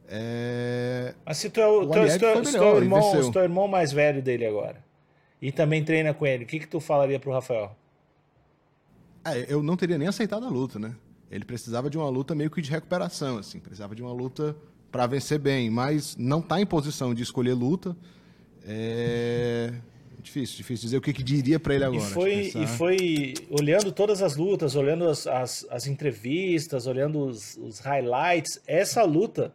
É... 0.08 1.16
Mas 1.26 1.38
se 1.38 1.50
tu 1.50 1.60
é 1.60 1.68
o, 1.68 1.82
o 1.82 1.90
teu, 1.90 2.08
se 2.08 2.20
tu, 2.20 2.26
é 2.26 2.44
se 2.44 2.52
teu 2.52 2.78
irmão, 2.78 3.24
se 3.24 3.32
teu 3.32 3.42
irmão 3.42 3.68
mais 3.68 3.92
velho 3.92 4.22
dele 4.22 4.46
agora 4.46 4.84
e 5.42 5.52
também 5.52 5.84
treina 5.84 6.14
com 6.14 6.28
ele, 6.28 6.44
o 6.44 6.48
que, 6.48 6.60
que 6.60 6.68
tu 6.68 6.80
falaria 6.80 7.20
pro 7.20 7.32
Rafael? 7.32 7.76
É, 9.26 9.52
eu 9.52 9.64
não 9.64 9.76
teria 9.76 9.98
nem 9.98 10.08
aceitado 10.08 10.46
a 10.46 10.50
luta, 10.50 10.78
né? 10.78 10.96
Ele 11.32 11.46
precisava 11.46 11.90
de 11.90 11.98
uma 11.98 12.10
luta 12.10 12.36
meio 12.36 12.52
que 12.52 12.62
de 12.62 12.70
recuperação, 12.70 13.38
assim, 13.38 13.60
precisava 13.60 13.96
de 13.96 14.04
uma 14.04 14.14
luta 14.14 14.56
para 14.92 15.08
vencer 15.08 15.40
bem, 15.40 15.70
mas 15.70 16.16
não 16.18 16.42
tá 16.42 16.62
em 16.62 16.66
posição 16.66 17.16
de 17.16 17.24
escolher 17.24 17.54
luta. 17.54 17.96
É 18.64 19.74
difícil, 20.22 20.58
difícil 20.58 20.84
dizer 20.84 20.98
o 20.98 21.02
que, 21.02 21.14
que 21.14 21.24
diria 21.24 21.60
para 21.60 21.76
ele 21.76 21.84
agora. 21.84 22.02
E 22.02 22.06
foi, 22.06 22.52
e 22.56 22.68
foi 22.68 23.34
olhando 23.50 23.92
todas 23.92 24.22
as 24.22 24.36
lutas, 24.36 24.76
olhando 24.76 25.08
as, 25.08 25.28
as, 25.28 25.66
as 25.70 25.88
entrevistas, 25.88 26.88
olhando 26.88 27.20
os, 27.20 27.58
os, 27.58 27.80
highlights, 27.80 28.62
essa 28.66 29.04
luta 29.04 29.54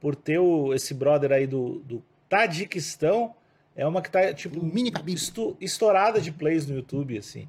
por 0.00 0.14
ter 0.14 0.38
o, 0.38 0.74
esse 0.74 0.94
brother 0.94 1.32
aí 1.32 1.46
do, 1.46 1.80
do 1.80 2.02
Tadiquistão, 2.28 3.34
é 3.74 3.86
uma 3.86 4.02
que 4.02 4.10
tá, 4.10 4.32
tipo, 4.34 4.64
mini 4.64 4.92
estu, 5.08 5.56
estourada 5.60 6.20
de 6.20 6.32
plays 6.32 6.66
no 6.66 6.76
YouTube, 6.76 7.16
assim. 7.16 7.48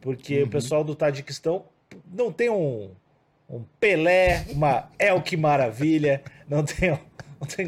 Porque 0.00 0.40
uhum. 0.40 0.46
o 0.46 0.50
pessoal 0.50 0.84
do 0.84 0.94
Tadiquistão 0.94 1.64
não 2.12 2.32
tem 2.32 2.50
um, 2.50 2.90
um 3.48 3.62
Pelé, 3.78 4.46
uma 4.50 4.90
El 4.98 5.22
que 5.22 5.36
maravilha, 5.36 6.22
não 6.48 6.64
tem, 6.64 6.90
não 6.90 7.46
tem, 7.46 7.66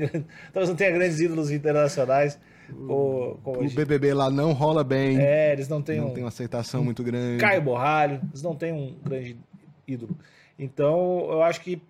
talvez 0.52 0.68
não 0.68 0.76
tenha 0.76 0.90
grandes 0.90 1.20
ídolos 1.20 1.50
internacionais. 1.50 2.38
O, 2.72 3.38
o 3.44 3.70
BBB 3.74 4.14
lá 4.14 4.30
não 4.30 4.52
rola 4.52 4.82
bem. 4.82 5.18
É, 5.18 5.52
eles 5.52 5.68
não 5.68 5.82
têm 5.82 6.00
não 6.00 6.08
um, 6.08 6.14
tem 6.14 6.22
uma 6.22 6.28
aceitação 6.28 6.80
um, 6.80 6.84
muito 6.84 7.02
grande. 7.02 7.38
Caio 7.38 7.62
Borralho, 7.62 8.20
eles 8.30 8.42
não 8.42 8.54
têm 8.54 8.72
um 8.72 8.96
grande 9.02 9.36
ídolo. 9.86 10.16
Então, 10.58 11.26
eu 11.30 11.42
acho 11.42 11.60
que 11.60 11.80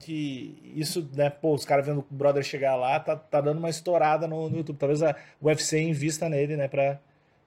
que 0.00 0.72
isso, 0.74 1.08
né, 1.14 1.30
pô, 1.30 1.54
os 1.54 1.64
caras 1.64 1.86
vendo 1.86 2.00
o 2.00 2.14
brother 2.14 2.42
chegar 2.42 2.74
lá, 2.74 2.98
tá, 2.98 3.14
tá 3.14 3.40
dando 3.40 3.58
uma 3.58 3.70
estourada 3.70 4.26
no, 4.26 4.50
no 4.50 4.56
YouTube. 4.56 4.76
Talvez 4.76 5.02
a 5.02 5.14
UFC 5.40 5.80
invista 5.80 6.28
nele, 6.28 6.56
né, 6.56 6.66
pra, 6.68 6.98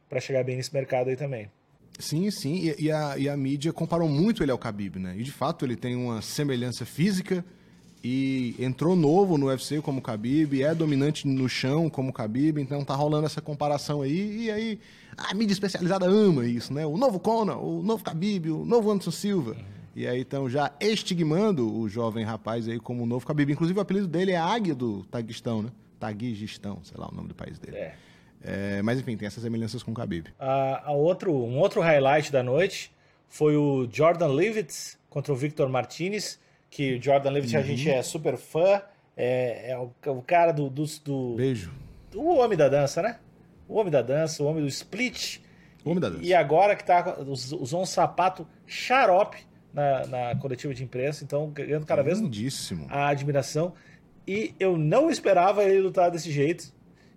pra 0.07 0.19
chegar 0.19 0.43
bem 0.43 0.55
nesse 0.55 0.73
mercado 0.73 1.09
aí 1.09 1.15
também. 1.15 1.49
Sim, 1.99 2.31
sim, 2.31 2.55
e, 2.55 2.85
e, 2.85 2.91
a, 2.91 3.17
e 3.17 3.27
a 3.27 3.35
mídia 3.35 3.73
comparou 3.73 4.07
muito 4.07 4.41
ele 4.41 4.51
ao 4.51 4.57
Khabib, 4.57 4.97
né? 4.99 5.15
E 5.17 5.23
de 5.23 5.33
fato 5.33 5.65
ele 5.65 5.75
tem 5.75 5.97
uma 5.97 6.21
semelhança 6.21 6.85
física 6.85 7.43
e 8.03 8.55
entrou 8.59 8.95
novo 8.95 9.37
no 9.37 9.47
UFC 9.47 9.81
como 9.81 10.01
Khabib, 10.01 10.61
é 10.61 10.73
dominante 10.73 11.27
no 11.27 11.49
chão 11.49 11.89
como 11.89 12.11
Khabib, 12.11 12.59
então 12.61 12.83
tá 12.83 12.95
rolando 12.95 13.25
essa 13.25 13.41
comparação 13.41 14.01
aí, 14.01 14.45
e 14.45 14.51
aí 14.51 14.79
a 15.17 15.33
mídia 15.33 15.53
especializada 15.53 16.05
ama 16.05 16.45
isso, 16.45 16.73
né? 16.73 16.85
O 16.85 16.97
novo 16.97 17.19
Conor, 17.19 17.63
o 17.63 17.83
novo 17.83 18.03
Khabib, 18.03 18.49
o 18.49 18.65
novo 18.65 18.89
Anderson 18.89 19.11
Silva. 19.11 19.57
E 19.95 20.07
aí 20.07 20.21
estão 20.21 20.49
já 20.49 20.71
estigmando 20.79 21.69
o 21.77 21.89
jovem 21.89 22.23
rapaz 22.23 22.67
aí 22.69 22.79
como 22.79 23.03
o 23.03 23.05
novo 23.05 23.27
Khabib. 23.27 23.51
Inclusive 23.51 23.77
o 23.77 23.81
apelido 23.81 24.07
dele 24.07 24.31
é 24.31 24.37
Águia 24.37 24.73
do 24.73 25.03
Taguistão, 25.05 25.61
né? 25.61 25.69
Taguistão, 25.99 26.79
sei 26.83 26.95
lá 26.97 27.09
o 27.11 27.13
nome 27.13 27.27
do 27.27 27.35
país 27.35 27.59
dele. 27.59 27.75
É. 27.75 27.95
É, 28.41 28.81
mas 28.81 28.99
enfim, 28.99 29.17
tem 29.17 29.27
essas 29.27 29.43
semelhanças 29.43 29.83
com 29.83 29.91
o 29.91 29.93
Khabib. 29.93 30.27
A 30.39 30.91
outro, 30.93 31.33
um 31.33 31.59
outro 31.59 31.81
highlight 31.81 32.31
da 32.31 32.41
noite 32.41 32.91
foi 33.27 33.57
o 33.57 33.87
Jordan 33.91 34.27
Leavitt 34.27 34.97
contra 35.09 35.33
o 35.33 35.35
Victor 35.35 35.67
Martinez, 35.67 36.39
que 36.69 36.95
o 36.95 37.01
Jordan 37.01 37.31
Leavitt 37.31 37.55
a 37.57 37.61
gente 37.61 37.89
é 37.89 38.01
super 38.03 38.37
fã, 38.37 38.81
é, 39.17 39.71
é 39.71 39.77
o, 39.77 39.91
o 40.11 40.21
cara 40.21 40.51
do, 40.51 40.69
do, 40.69 40.85
do... 41.03 41.35
Beijo. 41.35 41.71
O 42.15 42.35
homem 42.37 42.57
da 42.57 42.69
dança, 42.69 43.01
né? 43.01 43.19
O 43.67 43.77
homem 43.79 43.91
da 43.91 44.01
dança, 44.01 44.41
o 44.43 44.45
homem 44.47 44.61
do 44.63 44.67
split. 44.67 45.39
O 45.83 45.89
homem 45.91 46.01
da 46.01 46.09
dança. 46.09 46.23
E 46.23 46.33
agora 46.33 46.75
que 46.75 46.83
tá, 46.83 47.17
us- 47.27 47.51
usou 47.51 47.81
um 47.81 47.85
sapato 47.85 48.47
xarope 48.65 49.37
na, 49.73 50.05
na 50.07 50.35
coletiva 50.37 50.73
de 50.73 50.83
imprensa, 50.83 51.23
então 51.23 51.49
ganhando 51.49 51.85
cada 51.85 52.01
vez 52.01 52.19
Lindíssimo. 52.19 52.87
a 52.89 53.07
admiração. 53.07 53.73
E 54.27 54.53
eu 54.59 54.77
não 54.77 55.09
esperava 55.09 55.63
ele 55.63 55.81
lutar 55.81 56.09
desse 56.11 56.31
jeito. 56.31 56.73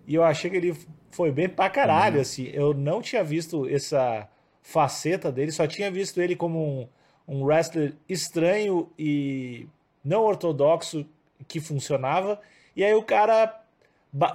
E 0.07 0.15
eu 0.15 0.23
achei 0.23 0.49
que 0.49 0.57
ele 0.57 0.75
foi 1.11 1.31
bem 1.31 1.47
pra 1.47 1.69
caralho, 1.69 2.19
assim. 2.19 2.49
Eu 2.53 2.73
não 2.73 3.01
tinha 3.01 3.23
visto 3.23 3.67
essa 3.69 4.27
faceta 4.61 5.31
dele, 5.31 5.51
só 5.51 5.67
tinha 5.67 5.91
visto 5.91 6.21
ele 6.21 6.35
como 6.35 6.59
um, 6.81 6.87
um 7.27 7.43
wrestler 7.43 7.93
estranho 8.07 8.89
e 8.97 9.67
não 10.03 10.23
ortodoxo 10.23 11.05
que 11.47 11.59
funcionava. 11.59 12.39
E 12.75 12.83
aí 12.83 12.93
o 12.93 13.03
cara 13.03 13.61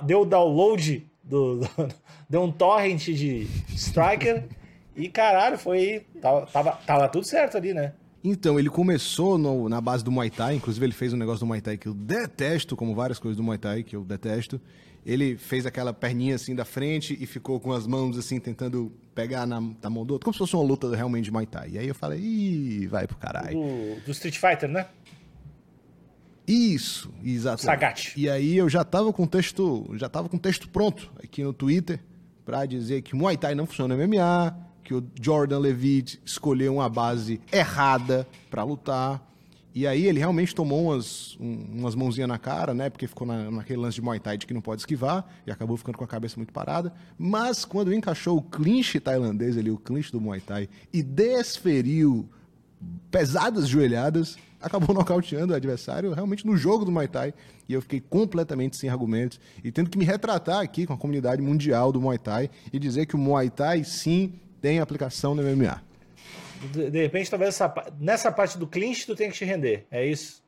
deu 0.05 0.23
o 0.23 0.25
download, 0.25 1.07
do, 1.23 1.61
do- 1.61 1.69
deu 2.29 2.43
um 2.43 2.51
torrent 2.53 3.05
de 3.11 3.47
Striker. 3.75 4.45
e 4.97 5.09
caralho, 5.09 5.59
foi. 5.59 6.05
Tava, 6.21 6.47
tava, 6.47 6.71
tava 6.87 7.09
tudo 7.09 7.27
certo 7.27 7.57
ali, 7.57 7.73
né? 7.75 7.93
Então, 8.25 8.59
ele 8.59 8.69
começou 8.69 9.39
no- 9.39 9.69
na 9.69 9.81
base 9.81 10.03
do 10.03 10.11
Muay 10.11 10.29
Thai, 10.31 10.57
inclusive 10.57 10.85
ele 10.85 10.93
fez 10.93 11.13
um 11.13 11.17
negócio 11.17 11.41
do 11.41 11.47
Muay 11.47 11.61
Thai 11.61 11.77
que 11.77 11.87
eu 11.87 11.95
detesto, 11.95 12.77
como 12.77 12.95
várias 12.95 13.19
coisas 13.19 13.37
do 13.37 13.43
Muay 13.43 13.59
Thai 13.59 13.83
que 13.83 13.95
eu 13.95 14.03
detesto. 14.05 14.61
Ele 15.09 15.39
fez 15.39 15.65
aquela 15.65 15.95
perninha 15.95 16.35
assim 16.35 16.55
da 16.55 16.67
frente 16.67 17.17
e 17.19 17.25
ficou 17.25 17.59
com 17.59 17.73
as 17.73 17.87
mãos 17.87 18.19
assim 18.19 18.39
tentando 18.39 18.93
pegar 19.15 19.47
na, 19.47 19.59
na 19.59 19.89
mão 19.89 20.05
do 20.05 20.13
outro, 20.13 20.27
como 20.27 20.35
se 20.35 20.39
fosse 20.39 20.55
uma 20.55 20.63
luta 20.63 20.95
realmente 20.95 21.25
de 21.25 21.31
Muay 21.31 21.47
Thai. 21.47 21.71
E 21.71 21.79
aí 21.79 21.89
eu 21.89 21.95
falei, 21.95 22.21
ih, 22.21 22.87
vai 22.89 23.07
pro 23.07 23.17
caralho. 23.17 23.59
Do, 23.59 24.01
do 24.05 24.11
Street 24.11 24.37
Fighter, 24.37 24.69
né? 24.69 24.87
Isso, 26.47 27.11
exato. 27.25 27.63
Sagat. 27.63 28.13
E 28.19 28.29
aí 28.29 28.55
eu 28.55 28.69
já 28.69 28.85
tava 28.85 29.11
com 29.11 29.23
o 29.23 29.27
texto, 29.27 29.91
já 29.95 30.11
tava 30.11 30.29
com 30.29 30.37
texto 30.37 30.69
pronto 30.69 31.11
aqui 31.23 31.43
no 31.43 31.55
Twitter 31.55 32.01
pra 32.45 32.67
dizer 32.67 33.01
que 33.01 33.17
Muay 33.17 33.39
Thai 33.39 33.55
não 33.55 33.65
funciona 33.67 33.97
no 33.97 34.07
MMA, 34.07 34.57
que 34.85 34.93
o 34.93 35.03
Jordan 35.19 35.59
Levitt 35.59 36.21
escolheu 36.23 36.75
uma 36.75 36.89
base 36.89 37.41
errada 37.51 38.29
pra 38.51 38.63
lutar. 38.63 39.27
E 39.79 39.87
aí 39.87 40.07
ele 40.07 40.19
realmente 40.19 40.53
tomou 40.53 40.87
umas, 40.87 41.37
um- 41.39 41.79
umas 41.79 41.95
mãozinhas 41.95 42.29
na 42.29 42.37
cara, 42.37 42.75
né? 42.75 42.91
Porque 42.91 43.07
ficou 43.07 43.25
na- 43.25 43.49
naquele 43.49 43.79
lance 43.81 43.95
de 43.95 44.03
Muay 44.03 44.19
Thai 44.19 44.37
de 44.37 44.45
que 44.45 44.53
não 44.53 44.61
pode 44.61 44.83
esquivar 44.83 45.25
e 45.47 45.53
acabou 45.53 45.77
ficando 45.77 45.97
com 45.97 46.03
a 46.03 46.07
cabeça 46.09 46.35
muito 46.37 46.53
parada. 46.53 46.93
Mas 47.17 47.65
quando 47.65 47.95
encaixou 47.95 48.37
o 48.39 48.43
clinch 48.43 48.99
tailandês 48.99 49.57
ali, 49.57 49.71
o 49.71 49.79
clinch 49.79 50.11
do 50.11 50.21
Muay 50.21 50.41
Thai, 50.41 50.69
e 50.93 51.01
desferiu 51.01 52.29
pesadas 53.09 53.69
joelhadas, 53.69 54.37
acabou 54.61 54.93
nocauteando 54.97 55.53
o 55.53 55.57
adversário 55.57 56.13
realmente 56.13 56.45
no 56.45 56.57
jogo 56.57 56.85
do 56.85 56.91
Muay 56.91 57.07
Thai. 57.07 57.33
E 57.69 57.73
eu 57.73 57.81
fiquei 57.81 58.01
completamente 58.01 58.77
sem 58.77 58.91
argumentos 58.91 59.39
e 59.63 59.71
tendo 59.71 59.91
que 59.91 59.97
me 59.97 60.05
retratar 60.05 60.59
aqui 60.61 60.87
com 60.87 60.93
a 60.93 60.97
comunidade 60.99 61.41
mundial 61.41 61.93
do 61.93 62.01
Muay 62.01 62.19
Thai 62.19 62.51
e 62.73 62.81
dizer 62.81 63.07
que 63.07 63.15
o 63.15 63.19
Muay 63.19 63.49
Thai 63.49 63.85
sim 63.85 64.33
tem 64.61 64.81
aplicação 64.81 65.37
no 65.37 65.43
MMA. 65.43 65.87
De, 66.73 66.91
de 66.91 67.03
repente, 67.03 67.31
talvez 67.31 67.51
essa 67.55 67.73
nessa 68.01 68.33
parte 68.33 68.59
do 68.59 68.67
clinch 68.67 69.07
tu 69.07 69.15
tenha 69.15 69.31
que 69.31 69.37
te 69.37 69.45
render. 69.45 69.87
É 69.91 70.05
isso? 70.07 70.43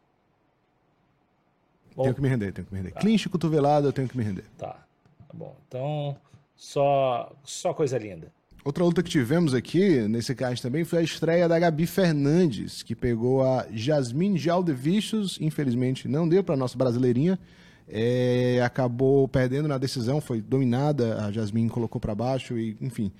Bom, 1.94 2.04
Tenho 2.04 2.14
que 2.14 2.20
me 2.22 2.28
render, 2.28 2.52
tenho 2.52 2.66
que 2.66 2.72
me 2.72 2.80
render. 2.80 2.92
Clinch, 2.94 3.28
cotovelada, 3.28 3.88
eu 3.88 3.92
tenho 3.92 4.08
que 4.08 4.16
me 4.16 4.24
render. 4.24 4.44
tá. 4.56 4.86
Tá 5.28 5.34
bom. 5.34 5.56
Então, 5.68 6.16
só, 6.56 7.32
só 7.44 7.72
coisa 7.72 7.96
linda. 7.98 8.32
Outra 8.64 8.82
luta 8.84 9.00
que 9.02 9.08
tivemos 9.08 9.54
aqui, 9.54 10.00
nesse 10.08 10.34
card 10.34 10.60
também, 10.60 10.84
foi 10.84 10.98
a 10.98 11.02
estreia 11.02 11.48
da 11.48 11.56
Gabi 11.58 11.86
Fernandes, 11.86 12.82
que 12.82 12.94
pegou 12.96 13.42
a 13.42 13.64
Jasmine 13.70 14.36
Jaldevichus, 14.36 15.38
infelizmente 15.40 16.08
não 16.08 16.28
deu 16.28 16.42
para 16.42 16.56
nossa 16.56 16.76
brasileirinha, 16.76 17.38
É, 17.92 18.60
acabou 18.62 19.26
perdendo 19.26 19.66
na 19.66 19.76
decisão, 19.78 20.20
foi 20.20 20.40
dominada, 20.40 21.24
a 21.24 21.32
Jasmine 21.32 21.68
colocou 21.68 22.00
para 22.00 22.14
baixo 22.14 22.56
e, 22.56 22.76
enfim, 22.80 23.10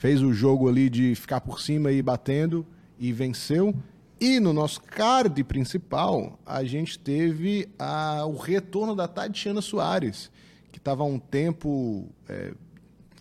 fez 0.00 0.22
o 0.22 0.32
jogo 0.32 0.66
ali 0.66 0.88
de 0.88 1.14
ficar 1.14 1.42
por 1.42 1.60
cima 1.60 1.92
e 1.92 2.00
batendo 2.00 2.66
e 2.98 3.12
venceu. 3.12 3.74
E 4.18 4.40
no 4.40 4.50
nosso 4.54 4.80
card 4.80 5.44
principal, 5.44 6.38
a 6.46 6.64
gente 6.64 6.98
teve 6.98 7.68
a- 7.78 8.24
o 8.24 8.34
retorno 8.38 8.96
da 8.96 9.06
Tatiana 9.06 9.60
Soares, 9.60 10.30
que 10.72 10.78
estava 10.78 11.02
há 11.02 11.06
um 11.06 11.18
tempo 11.18 12.08
é, 12.26 12.52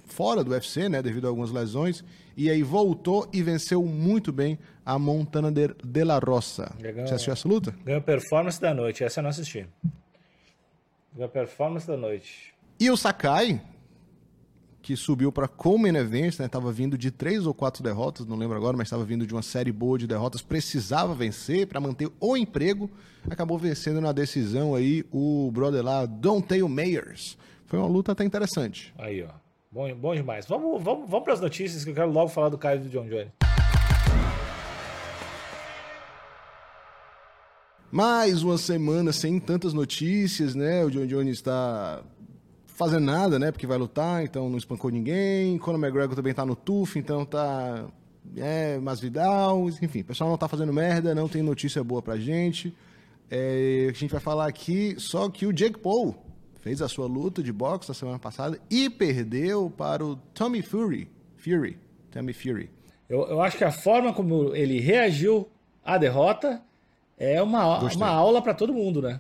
fora 0.06 0.42
do 0.42 0.52
UFC, 0.52 0.88
né, 0.88 1.02
devido 1.02 1.26
a 1.26 1.28
algumas 1.28 1.52
lesões, 1.52 2.02
e 2.38 2.50
aí 2.50 2.64
voltou 2.64 3.28
e 3.34 3.44
venceu 3.44 3.84
muito 3.84 4.32
bem 4.32 4.58
a 4.86 4.98
Montana 4.98 5.52
de, 5.52 5.68
de 5.84 6.04
la 6.06 6.18
Roça. 6.18 6.74
Legal. 6.80 7.06
Você 7.06 7.14
assistiu 7.16 7.34
essa 7.34 7.48
luta? 7.48 7.76
Ganhou 7.84 8.02
performance 8.02 8.60
da 8.62 8.74
noite. 8.74 9.04
Essa 9.04 9.20
eu 9.20 9.24
não 9.24 9.30
assisti. 9.32 9.68
Ganhou 11.14 11.30
performance 11.30 11.86
da 11.86 11.98
noite. 11.98 12.54
E 12.80 12.90
o 12.90 12.96
Sakai, 12.96 13.62
que 14.82 14.96
subiu 14.96 15.32
para 15.32 15.48
Coleman 15.48 15.98
Events, 16.00 16.38
né, 16.40 16.48
tava 16.48 16.72
vindo 16.72 16.98
de 16.98 17.12
três 17.12 17.46
ou 17.46 17.54
quatro 17.54 17.84
derrotas, 17.84 18.26
não 18.26 18.38
lembro 18.38 18.56
agora, 18.56 18.78
mas 18.78 18.88
estava 18.88 19.04
vindo 19.04 19.26
de 19.26 19.34
uma 19.34 19.42
série 19.42 19.72
boa 19.72 19.98
de 19.98 20.08
derrotas, 20.08 20.42
precisava 20.42 21.14
vencer 21.14 21.68
para 21.68 21.80
manter 21.80 22.10
o 22.20 22.38
emprego, 22.38 22.90
acabou 23.30 23.58
vencendo 23.58 24.00
na 24.00 24.12
decisão 24.12 24.74
aí 24.74 25.06
o 25.12 25.52
brother 25.54 25.84
lá, 25.84 26.06
Dante 26.06 26.62
Mayers. 26.64 27.38
Foi 27.66 27.78
uma 27.78 27.88
luta 27.88 28.14
até 28.14 28.24
interessante. 28.24 28.94
Aí, 28.98 29.24
ó. 29.24 29.30
Bom, 29.72 29.94
bom 29.96 30.16
demais. 30.16 30.48
Vamos, 30.48 30.82
vamos, 30.84 31.08
vamos 31.08 31.24
para 31.24 31.34
as 31.34 31.42
notícias 31.42 31.84
que 31.84 31.92
eu 31.92 31.94
quero 31.94 32.12
logo 32.12 32.30
falar 32.30 32.50
do 32.50 32.58
Caio 32.58 32.80
e 32.80 32.84
do 32.84 32.90
John 32.90 33.08
Jones. 33.08 33.30
Mais 37.92 38.44
uma 38.44 38.58
semana 38.58 39.12
sem 39.12 39.40
tantas 39.40 39.74
notícias, 39.74 40.56
né? 40.56 40.84
O 40.86 40.90
John 40.90 41.06
Jones 41.06 41.38
está 41.38 42.04
fazendo 42.80 43.04
nada, 43.04 43.38
né? 43.38 43.52
Porque 43.52 43.68
vai 43.68 43.78
lutar, 43.78 44.24
então 44.24 44.50
não 44.50 44.58
espancou 44.58 44.90
ninguém. 44.90 45.58
Conor 45.58 45.78
McGregor 45.78 46.16
também 46.16 46.34
tá 46.34 46.46
no 46.46 46.56
TUF, 46.56 46.98
então 46.98 47.26
tá. 47.26 47.86
É, 48.38 48.78
Masvidal, 48.78 49.68
enfim, 49.70 50.02
o 50.02 50.06
pessoal 50.06 50.30
não 50.30 50.38
tá 50.38 50.48
fazendo 50.48 50.72
merda, 50.72 51.14
não 51.14 51.28
tem 51.28 51.42
notícia 51.42 51.84
boa 51.84 52.02
pra 52.02 52.16
gente. 52.18 52.74
É, 53.30 53.88
a 53.90 53.94
gente 53.94 54.12
vai 54.12 54.22
falar 54.22 54.48
aqui 54.48 54.96
só 54.98 55.30
que 55.30 55.46
o 55.46 55.54
Jake 55.54 55.80
Paul 55.80 56.16
fez 56.62 56.82
a 56.82 56.88
sua 56.88 57.08
luta 57.08 57.44
de 57.44 57.52
boxe 57.52 57.90
na 57.90 57.96
semana 57.96 58.20
passada 58.20 58.60
e 58.70 58.90
perdeu 58.90 59.70
para 59.76 60.06
o 60.06 60.16
Tommy 60.34 60.62
Fury. 60.62 61.10
Fury. 61.38 61.78
Tommy 62.12 62.34
Fury. 62.34 62.70
Eu, 63.10 63.28
eu 63.28 63.42
acho 63.42 63.58
que 63.58 63.64
a 63.64 63.72
forma 63.72 64.14
como 64.14 64.56
ele 64.56 64.80
reagiu 64.80 65.50
à 65.84 65.98
derrota 65.98 66.62
é 67.18 67.42
uma, 67.42 67.80
Gostei. 67.80 67.98
uma 67.98 68.10
aula 68.10 68.42
para 68.42 68.54
todo 68.54 68.74
mundo, 68.74 69.02
né? 69.02 69.20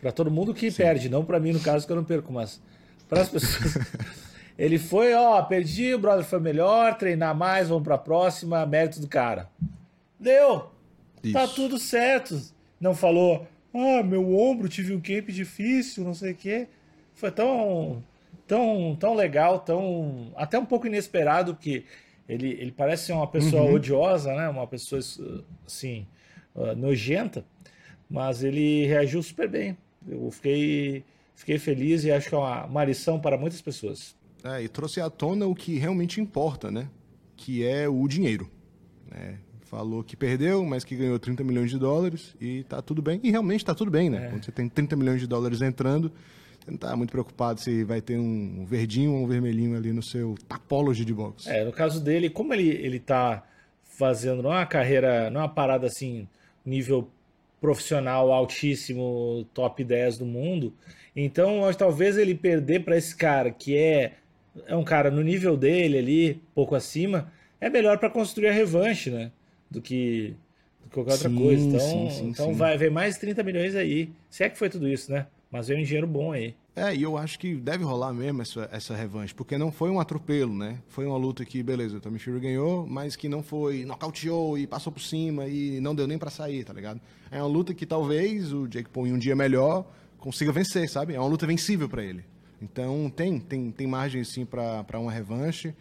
Para 0.00 0.12
todo 0.12 0.30
mundo 0.30 0.54
que 0.54 0.70
perde, 0.70 1.08
não 1.08 1.24
para 1.24 1.38
mim 1.38 1.52
no 1.52 1.60
caso 1.60 1.86
que 1.86 1.92
eu 1.92 1.96
não 1.96 2.04
perco, 2.04 2.32
mas 2.32 2.60
para 3.08 3.22
as 3.22 3.28
pessoas. 3.28 3.76
ele 4.58 4.78
foi, 4.78 5.14
ó, 5.14 5.42
perdi, 5.42 5.94
o 5.94 5.98
brother 5.98 6.24
foi 6.24 6.40
melhor, 6.40 6.96
treinar 6.96 7.34
mais, 7.34 7.68
vamos 7.68 7.84
para 7.84 7.96
a 7.96 7.98
próxima, 7.98 8.64
mérito 8.64 9.00
do 9.00 9.08
cara. 9.08 9.48
Deu. 10.18 10.70
Tá 11.32 11.44
Isso. 11.44 11.54
tudo 11.54 11.78
certo. 11.78 12.40
Não 12.80 12.94
falou, 12.94 13.46
ah, 13.74 14.02
meu 14.02 14.34
ombro, 14.34 14.68
tive 14.68 14.94
um 14.94 15.00
camp 15.00 15.28
difícil, 15.28 16.04
não 16.04 16.14
sei 16.14 16.32
o 16.32 16.36
quê. 16.36 16.68
Foi 17.14 17.30
tão, 17.30 18.02
tão, 18.46 18.96
tão 18.98 19.14
legal, 19.14 19.58
tão 19.58 20.32
até 20.36 20.58
um 20.58 20.64
pouco 20.64 20.86
inesperado 20.86 21.54
que 21.54 21.84
ele, 22.28 22.48
ele 22.52 22.72
parece 22.72 23.06
ser 23.06 23.12
uma 23.12 23.26
pessoa 23.26 23.64
odiosa, 23.70 24.32
né? 24.34 24.48
Uma 24.48 24.66
pessoa 24.66 25.00
assim 25.66 26.06
uh, 26.54 26.74
nojenta, 26.76 27.44
mas 28.08 28.42
ele 28.42 28.86
reagiu 28.86 29.22
super 29.22 29.48
bem. 29.48 29.76
Eu 30.08 30.30
fiquei, 30.30 31.04
fiquei 31.34 31.58
feliz 31.58 32.04
e 32.04 32.10
acho 32.10 32.28
que 32.28 32.34
é 32.34 32.38
uma, 32.38 32.64
uma 32.64 32.84
lição 32.84 33.20
para 33.20 33.36
muitas 33.36 33.60
pessoas. 33.60 34.14
É, 34.42 34.62
e 34.62 34.68
trouxe 34.68 35.00
à 35.00 35.10
tona 35.10 35.46
o 35.46 35.54
que 35.54 35.78
realmente 35.78 36.20
importa, 36.20 36.70
né? 36.70 36.88
Que 37.36 37.64
é 37.64 37.88
o 37.88 38.06
dinheiro. 38.08 38.50
né? 39.10 39.38
falou 39.70 40.02
que 40.02 40.16
perdeu, 40.16 40.64
mas 40.64 40.82
que 40.82 40.96
ganhou 40.96 41.16
30 41.16 41.44
milhões 41.44 41.70
de 41.70 41.78
dólares 41.78 42.34
e 42.40 42.64
tá 42.64 42.82
tudo 42.82 43.00
bem. 43.00 43.20
E 43.22 43.30
realmente 43.30 43.64
tá 43.64 43.72
tudo 43.72 43.88
bem, 43.88 44.10
né? 44.10 44.26
É. 44.26 44.28
Quando 44.28 44.44
você 44.44 44.50
tem 44.50 44.68
30 44.68 44.96
milhões 44.96 45.20
de 45.20 45.28
dólares 45.28 45.62
entrando, 45.62 46.10
você 46.58 46.72
não 46.72 46.76
tá 46.76 46.96
muito 46.96 47.12
preocupado 47.12 47.60
se 47.60 47.84
vai 47.84 48.00
ter 48.00 48.18
um 48.18 48.66
verdinho 48.66 49.12
ou 49.12 49.22
um 49.22 49.28
vermelhinho 49.28 49.76
ali 49.76 49.92
no 49.92 50.02
seu 50.02 50.34
Tapology 50.48 51.04
de 51.04 51.14
boxe. 51.14 51.48
É, 51.48 51.64
no 51.64 51.72
caso 51.72 52.02
dele, 52.02 52.28
como 52.28 52.52
ele, 52.52 52.68
ele 52.68 52.98
tá 52.98 53.44
fazendo 53.84 54.42
não 54.42 54.52
é 54.52 54.56
uma 54.56 54.66
carreira, 54.66 55.30
não 55.30 55.40
é 55.40 55.44
uma 55.44 55.48
parada 55.48 55.86
assim, 55.86 56.26
nível 56.66 57.08
profissional 57.60 58.32
altíssimo, 58.32 59.46
top 59.52 59.84
10 59.84 60.18
do 60.18 60.26
mundo, 60.26 60.72
então 61.14 61.60
talvez 61.76 62.16
ele 62.16 62.34
perder 62.34 62.84
para 62.84 62.96
esse 62.96 63.14
cara 63.14 63.50
que 63.50 63.76
é, 63.76 64.14
é 64.66 64.74
um 64.74 64.84
cara 64.84 65.10
no 65.10 65.22
nível 65.22 65.56
dele 65.56 65.98
ali, 65.98 66.42
pouco 66.54 66.74
acima, 66.74 67.30
é 67.60 67.68
melhor 67.68 67.98
para 67.98 68.08
construir 68.08 68.48
a 68.48 68.52
revanche, 68.52 69.10
né? 69.10 69.30
Do 69.70 69.80
que, 69.80 70.34
do 70.82 70.88
que 70.88 70.94
qualquer 70.94 71.12
outra 71.12 71.28
Sim, 71.28 71.36
coisa. 71.36 71.62
Então, 71.62 71.80
sim, 71.80 72.10
sim, 72.10 72.28
então 72.28 72.54
vai 72.54 72.76
ver 72.78 72.90
mais 72.90 73.18
30 73.18 73.42
milhões 73.42 73.76
aí. 73.76 74.10
Se 74.30 74.42
é 74.42 74.48
que 74.48 74.58
foi 74.58 74.70
tudo 74.70 74.88
isso, 74.88 75.12
né? 75.12 75.26
Mas 75.50 75.66
veio 75.66 75.80
um 75.80 75.82
dinheiro 75.82 76.06
bom 76.06 76.32
aí. 76.32 76.54
É, 76.76 76.94
e 76.94 77.02
eu 77.02 77.16
acho 77.16 77.38
que 77.38 77.56
deve 77.56 77.82
rolar 77.82 78.12
mesmo 78.12 78.40
essa, 78.40 78.68
essa 78.70 78.94
revanche, 78.94 79.34
porque 79.34 79.58
não 79.58 79.72
foi 79.72 79.90
um 79.90 79.98
atropelo, 79.98 80.54
né? 80.54 80.78
Foi 80.88 81.04
uma 81.04 81.16
luta 81.16 81.44
que, 81.44 81.62
beleza, 81.62 81.96
o 81.96 82.00
Tommy 82.00 82.18
Fury 82.18 82.38
ganhou, 82.38 82.86
mas 82.86 83.16
que 83.16 83.28
não 83.28 83.42
foi 83.42 83.84
nocauteou 83.84 84.56
e 84.56 84.66
passou 84.66 84.92
por 84.92 85.02
cima 85.02 85.46
e 85.48 85.80
não 85.80 85.94
deu 85.94 86.06
nem 86.06 86.18
pra 86.18 86.30
sair, 86.30 86.64
tá 86.64 86.72
ligado? 86.72 87.00
É 87.30 87.38
uma 87.42 87.48
luta 87.48 87.74
que 87.74 87.84
talvez 87.84 88.52
o 88.52 88.68
Jake 88.68 88.88
Paul 88.88 89.08
em 89.08 89.12
um 89.12 89.18
dia 89.18 89.34
melhor 89.34 89.84
consiga 90.18 90.52
vencer, 90.52 90.88
sabe? 90.88 91.14
É 91.14 91.18
uma 91.18 91.28
luta 91.28 91.46
vencível 91.46 91.88
pra 91.88 92.04
ele. 92.04 92.24
Então 92.62 93.10
tem, 93.10 93.40
tem, 93.40 93.70
tem 93.72 93.86
margem 93.86 94.22
sim 94.22 94.44
pra 94.44 94.84
uma 94.94 95.10
revanche. 95.10 95.74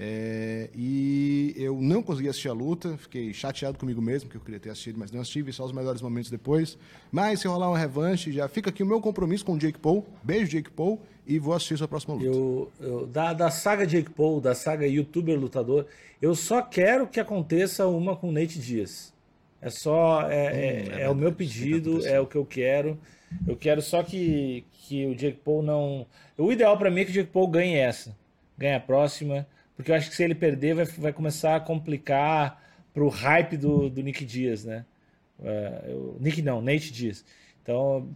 É, 0.00 0.70
e 0.76 1.52
eu 1.56 1.80
não 1.80 2.02
consegui 2.02 2.28
assistir 2.28 2.48
a 2.48 2.52
luta, 2.52 2.96
fiquei 2.96 3.34
chateado 3.34 3.76
comigo 3.76 4.00
mesmo, 4.00 4.30
que 4.30 4.36
eu 4.36 4.40
queria 4.40 4.60
ter 4.60 4.70
assistido, 4.70 4.96
mas 4.96 5.10
não 5.10 5.20
assisti, 5.20 5.52
só 5.52 5.64
os 5.64 5.72
melhores 5.72 6.00
momentos 6.00 6.30
depois. 6.30 6.78
Mas 7.10 7.40
se 7.40 7.48
rolar 7.48 7.68
uma 7.68 7.78
revanche, 7.78 8.30
já 8.30 8.46
fica 8.48 8.70
aqui 8.70 8.82
o 8.82 8.86
meu 8.86 9.00
compromisso 9.00 9.44
com 9.44 9.54
o 9.54 9.58
Jake 9.58 9.78
Paul. 9.78 10.06
Beijo, 10.22 10.52
Jake 10.52 10.70
Paul, 10.70 11.00
e 11.26 11.38
vou 11.40 11.52
assistir 11.52 11.76
sua 11.78 11.88
próxima 11.88 12.14
luta. 12.14 12.26
Eu, 12.26 12.70
eu- 12.80 13.06
da, 13.08 13.32
da 13.32 13.50
saga 13.50 13.84
Jake 13.84 14.10
Paul, 14.10 14.40
da 14.40 14.54
saga 14.54 14.86
youtuber 14.86 15.36
lutador, 15.38 15.86
eu 16.22 16.32
só 16.34 16.62
quero 16.62 17.08
que 17.08 17.18
aconteça 17.18 17.86
uma 17.88 18.14
com 18.14 18.28
o 18.28 18.32
Nate 18.32 18.60
Diaz. 18.60 19.12
É 19.60 19.68
só. 19.68 20.22
É, 20.30 20.46
é- 20.46 20.88
é 20.92 21.00
é 21.02 21.10
o 21.10 21.14
meu 21.16 21.32
pedido, 21.32 22.06
é 22.06 22.20
o 22.20 22.26
que 22.26 22.36
eu 22.36 22.46
quero. 22.46 22.96
Eu 23.46 23.56
quero 23.56 23.82
só 23.82 24.02
que, 24.04 24.64
que 24.72 25.06
o 25.06 25.14
Jake 25.16 25.40
Paul 25.44 25.60
não. 25.62 26.06
O 26.36 26.52
ideal 26.52 26.78
pra 26.78 26.88
mim 26.88 27.00
é 27.00 27.04
que 27.04 27.10
o 27.10 27.14
Jake 27.14 27.30
Paul 27.32 27.48
ganhe 27.48 27.74
essa. 27.74 28.16
Ganhe 28.56 28.74
a 28.76 28.80
próxima. 28.80 29.44
Porque 29.78 29.92
eu 29.92 29.94
acho 29.94 30.10
que 30.10 30.16
se 30.16 30.24
ele 30.24 30.34
perder, 30.34 30.74
vai, 30.74 30.84
vai 30.84 31.12
começar 31.12 31.54
a 31.54 31.60
complicar 31.60 32.60
pro 32.92 33.08
hype 33.08 33.56
do, 33.56 33.88
do 33.88 34.02
Nick 34.02 34.24
Diaz, 34.24 34.64
né? 34.64 34.84
Eu- 35.86 36.16
Nick 36.18 36.42
não, 36.42 36.60
Nate 36.60 36.92
Diaz. 36.92 37.24
Então, 37.62 38.08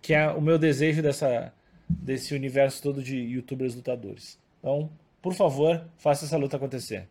que 0.00 0.14
é 0.14 0.28
o 0.30 0.40
meu 0.40 0.56
desejo 0.56 1.02
dessa, 1.02 1.52
desse 1.88 2.34
universo 2.36 2.80
todo 2.80 3.02
de 3.02 3.16
youtubers 3.16 3.74
lutadores. 3.74 4.38
Então, 4.60 4.88
por 5.20 5.34
favor, 5.34 5.82
faça 5.96 6.24
essa 6.24 6.36
luta 6.36 6.56
acontecer. 6.56 7.08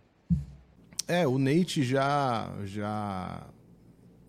É, 1.05 1.27
o 1.27 1.37
Nate 1.37 1.83
já, 1.83 2.49
já 2.63 3.45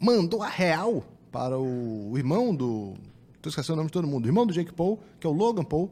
mandou 0.01 0.43
a 0.43 0.49
real 0.49 1.05
para 1.31 1.57
o, 1.57 2.11
o 2.11 2.19
irmão 2.19 2.53
do. 2.53 2.95
Tô 3.41 3.49
esquecendo 3.49 3.75
o 3.75 3.77
nome 3.77 3.91
de 3.91 3.93
todo 3.93 4.09
mundo. 4.09 4.25
O 4.25 4.29
irmão 4.29 4.45
do 4.45 4.53
Jake 4.53 4.73
Paul, 4.73 4.99
que 5.21 5.27
é 5.27 5.31
o 5.31 5.33
Logan 5.33 5.63
Paul. 5.63 5.89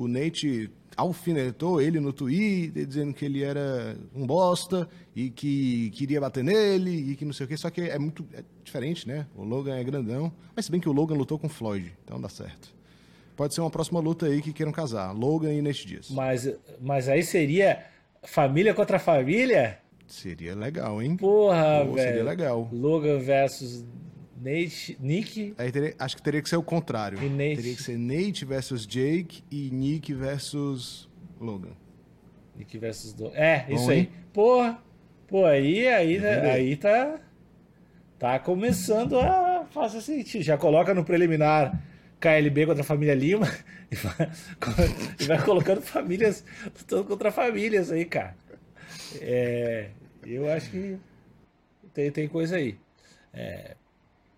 O 0.00 0.08
Nate 0.08 0.70
alfinetou 0.96 1.78
ele 1.78 2.00
no 2.00 2.10
Twitter, 2.10 2.86
dizendo 2.86 3.12
que 3.12 3.22
ele 3.22 3.42
era 3.42 3.98
um 4.14 4.26
bosta 4.26 4.88
e 5.14 5.28
que 5.28 5.90
queria 5.90 6.18
bater 6.18 6.42
nele 6.42 7.10
e 7.12 7.16
que 7.16 7.24
não 7.26 7.34
sei 7.34 7.44
o 7.44 7.48
quê. 7.50 7.54
Só 7.54 7.68
que 7.68 7.82
é 7.82 7.98
muito 7.98 8.24
é 8.32 8.42
diferente, 8.64 9.06
né? 9.06 9.26
O 9.36 9.44
Logan 9.44 9.76
é 9.76 9.84
grandão. 9.84 10.32
Mas 10.56 10.64
se 10.64 10.70
bem 10.70 10.80
que 10.80 10.88
o 10.88 10.92
Logan 10.92 11.16
lutou 11.16 11.38
com 11.38 11.48
o 11.48 11.50
Floyd, 11.50 11.94
então 12.02 12.18
dá 12.18 12.30
certo. 12.30 12.74
Pode 13.36 13.54
ser 13.54 13.60
uma 13.60 13.68
próxima 13.70 14.00
luta 14.00 14.24
aí 14.24 14.40
que 14.40 14.54
queiram 14.54 14.72
casar. 14.72 15.12
Logan 15.12 15.52
e 15.52 15.60
Nate 15.60 15.86
Diaz. 15.86 16.10
Mas, 16.10 16.50
mas 16.80 17.06
aí 17.06 17.22
seria 17.22 17.84
família 18.22 18.72
contra 18.72 18.98
família? 18.98 19.80
Seria 20.06 20.54
legal, 20.54 21.02
hein? 21.02 21.14
Porra, 21.14 21.84
Pô, 21.84 21.92
velho. 21.92 22.08
seria 22.08 22.24
legal. 22.24 22.70
Logan 22.72 23.18
versus 23.18 23.84
Nate, 24.40 24.96
Nick. 25.00 25.54
Aí 25.58 25.70
teria- 25.70 25.94
acho 25.98 26.16
que 26.16 26.22
teria 26.22 26.40
que 26.42 26.48
ser 26.48 26.56
o 26.56 26.62
contrário. 26.62 27.18
E 27.22 27.28
Nate. 27.28 27.56
Teria 27.56 27.76
que 27.76 27.82
ser 27.82 27.98
Nate 27.98 28.44
versus 28.44 28.86
Jake 28.86 29.42
e 29.50 29.70
Nick 29.70 30.12
versus 30.14 31.08
Logan. 31.40 31.72
Nick 32.56 32.78
versus 32.78 33.12
do... 33.12 33.28
É, 33.34 33.66
Bom, 33.68 33.74
isso 33.74 33.90
aí. 33.90 33.98
hein? 33.98 34.10
Porra. 34.32 34.82
Pô, 35.28 35.44
aí, 35.46 35.86
aí, 35.88 36.18
né, 36.18 36.50
aí 36.50 36.76
tá. 36.76 37.20
Tá 38.18 38.38
começando 38.38 39.18
a 39.18 39.64
fazer 39.70 40.00
sentido. 40.00 40.42
Já 40.42 40.58
coloca 40.58 40.92
no 40.92 41.04
preliminar 41.04 41.80
KLB 42.20 42.66
contra 42.66 42.82
a 42.82 42.84
família 42.84 43.14
Lima 43.14 43.46
e 43.90 43.94
vai, 43.96 44.30
e 45.20 45.24
vai 45.24 45.42
colocando 45.42 45.80
famílias 45.80 46.44
lutando 46.66 47.04
contra 47.04 47.30
famílias 47.32 47.90
aí, 47.90 48.04
cara. 48.04 48.36
É, 49.20 49.88
eu 50.26 50.50
acho 50.52 50.70
que 50.70 50.98
tem, 51.94 52.10
tem 52.10 52.28
coisa 52.28 52.56
aí. 52.56 52.76
É, 53.32 53.74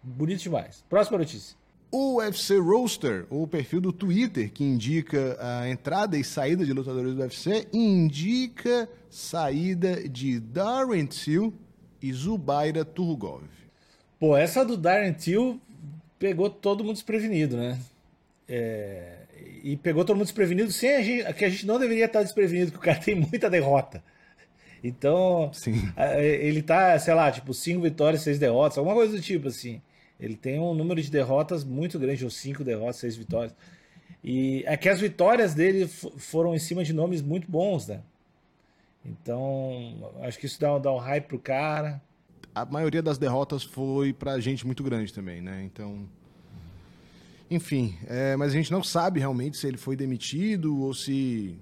bonito 0.03 0.43
demais. 0.43 0.85
Próxima 0.88 1.19
notícia. 1.19 1.57
O 1.91 2.17
UFC 2.17 2.59
Roaster, 2.59 3.27
o 3.29 3.47
perfil 3.47 3.81
do 3.81 3.93
Twitter 3.93 4.51
que 4.51 4.65
indica 4.65 5.37
a 5.38 5.69
entrada 5.69 6.17
e 6.17 6.25
saída 6.25 6.65
de 6.65 6.73
lutadores 6.73 7.15
do 7.15 7.21
UFC, 7.21 7.69
indica 7.71 8.88
saída 9.11 10.09
de 10.09 10.41
Darren 10.41 11.05
Till 11.05 11.53
e 12.01 12.11
Zubaira 12.12 12.83
Turgov. 12.83 13.45
Pô, 14.19 14.37
essa 14.37 14.65
do 14.65 14.77
Darren 14.77 15.12
Till 15.12 15.61
pegou 16.19 16.49
todo 16.49 16.83
mundo 16.83 16.95
desprevenido, 16.95 17.57
né? 17.59 17.79
É, 18.49 19.19
e 19.62 19.77
pegou 19.77 20.05
todo 20.05 20.17
mundo 20.17 20.25
desprevenido 20.25 20.73
sem 20.73 20.95
a 20.95 21.03
gente, 21.03 21.35
que 21.35 21.45
a 21.45 21.51
gente 21.51 21.67
não 21.67 21.79
deveria 21.79 22.07
estar 22.07 22.23
desprevenido, 22.23 22.73
porque 22.73 22.88
o 22.88 22.93
cara 22.93 23.03
tem 23.05 23.15
muita 23.15 23.51
derrota. 23.51 24.03
Então, 24.83 25.51
Sim. 25.53 25.93
ele 26.19 26.62
tá, 26.62 26.99
sei 26.99 27.15
lá, 27.15 27.31
tipo, 27.31 27.53
cinco 27.55 27.83
vitórias, 27.83 28.23
seis 28.23 28.38
derrotas, 28.38 28.79
alguma 28.79 28.97
coisa 28.97 29.15
do 29.15 29.23
tipo 29.23 29.49
assim. 29.49 29.81
Ele 30.22 30.37
tem 30.37 30.58
um 30.61 30.72
número 30.72 31.02
de 31.02 31.11
derrotas 31.11 31.64
muito 31.64 31.98
grande, 31.98 32.24
ou 32.24 32.30
cinco 32.30 32.62
derrotas, 32.62 32.96
seis 32.96 33.16
vitórias. 33.16 33.52
E 34.22 34.62
é 34.66 34.76
que 34.76 34.88
as 34.88 35.00
vitórias 35.00 35.52
dele 35.52 35.88
fo- 35.88 36.12
foram 36.16 36.54
em 36.54 36.58
cima 36.61 36.85
de 36.85 36.92
nomes 36.92 37.20
muito 37.20 37.50
bons, 37.50 37.88
né? 37.88 38.00
Então, 39.04 40.12
acho 40.22 40.38
que 40.38 40.46
isso 40.46 40.61
dá, 40.61 40.78
dá 40.78 40.92
um 40.92 40.98
hype 40.98 41.26
pro 41.26 41.38
cara. 41.40 42.00
A 42.54 42.64
maioria 42.64 43.02
das 43.02 43.18
derrotas 43.18 43.64
foi 43.64 44.12
pra 44.12 44.38
gente 44.38 44.64
muito 44.64 44.82
grande 44.85 45.12
também, 45.12 45.40
né? 45.40 45.62
Então. 45.64 46.06
Enfim, 47.50 47.96
é, 48.06 48.37
mas 48.37 48.52
a 48.52 48.54
gente 48.54 48.70
não 48.70 48.82
sabe 48.82 49.18
realmente 49.20 49.56
se 49.56 49.66
ele 49.66 49.76
foi 49.76 49.96
demitido 49.96 50.80
ou 50.80 50.94
se 50.94 51.58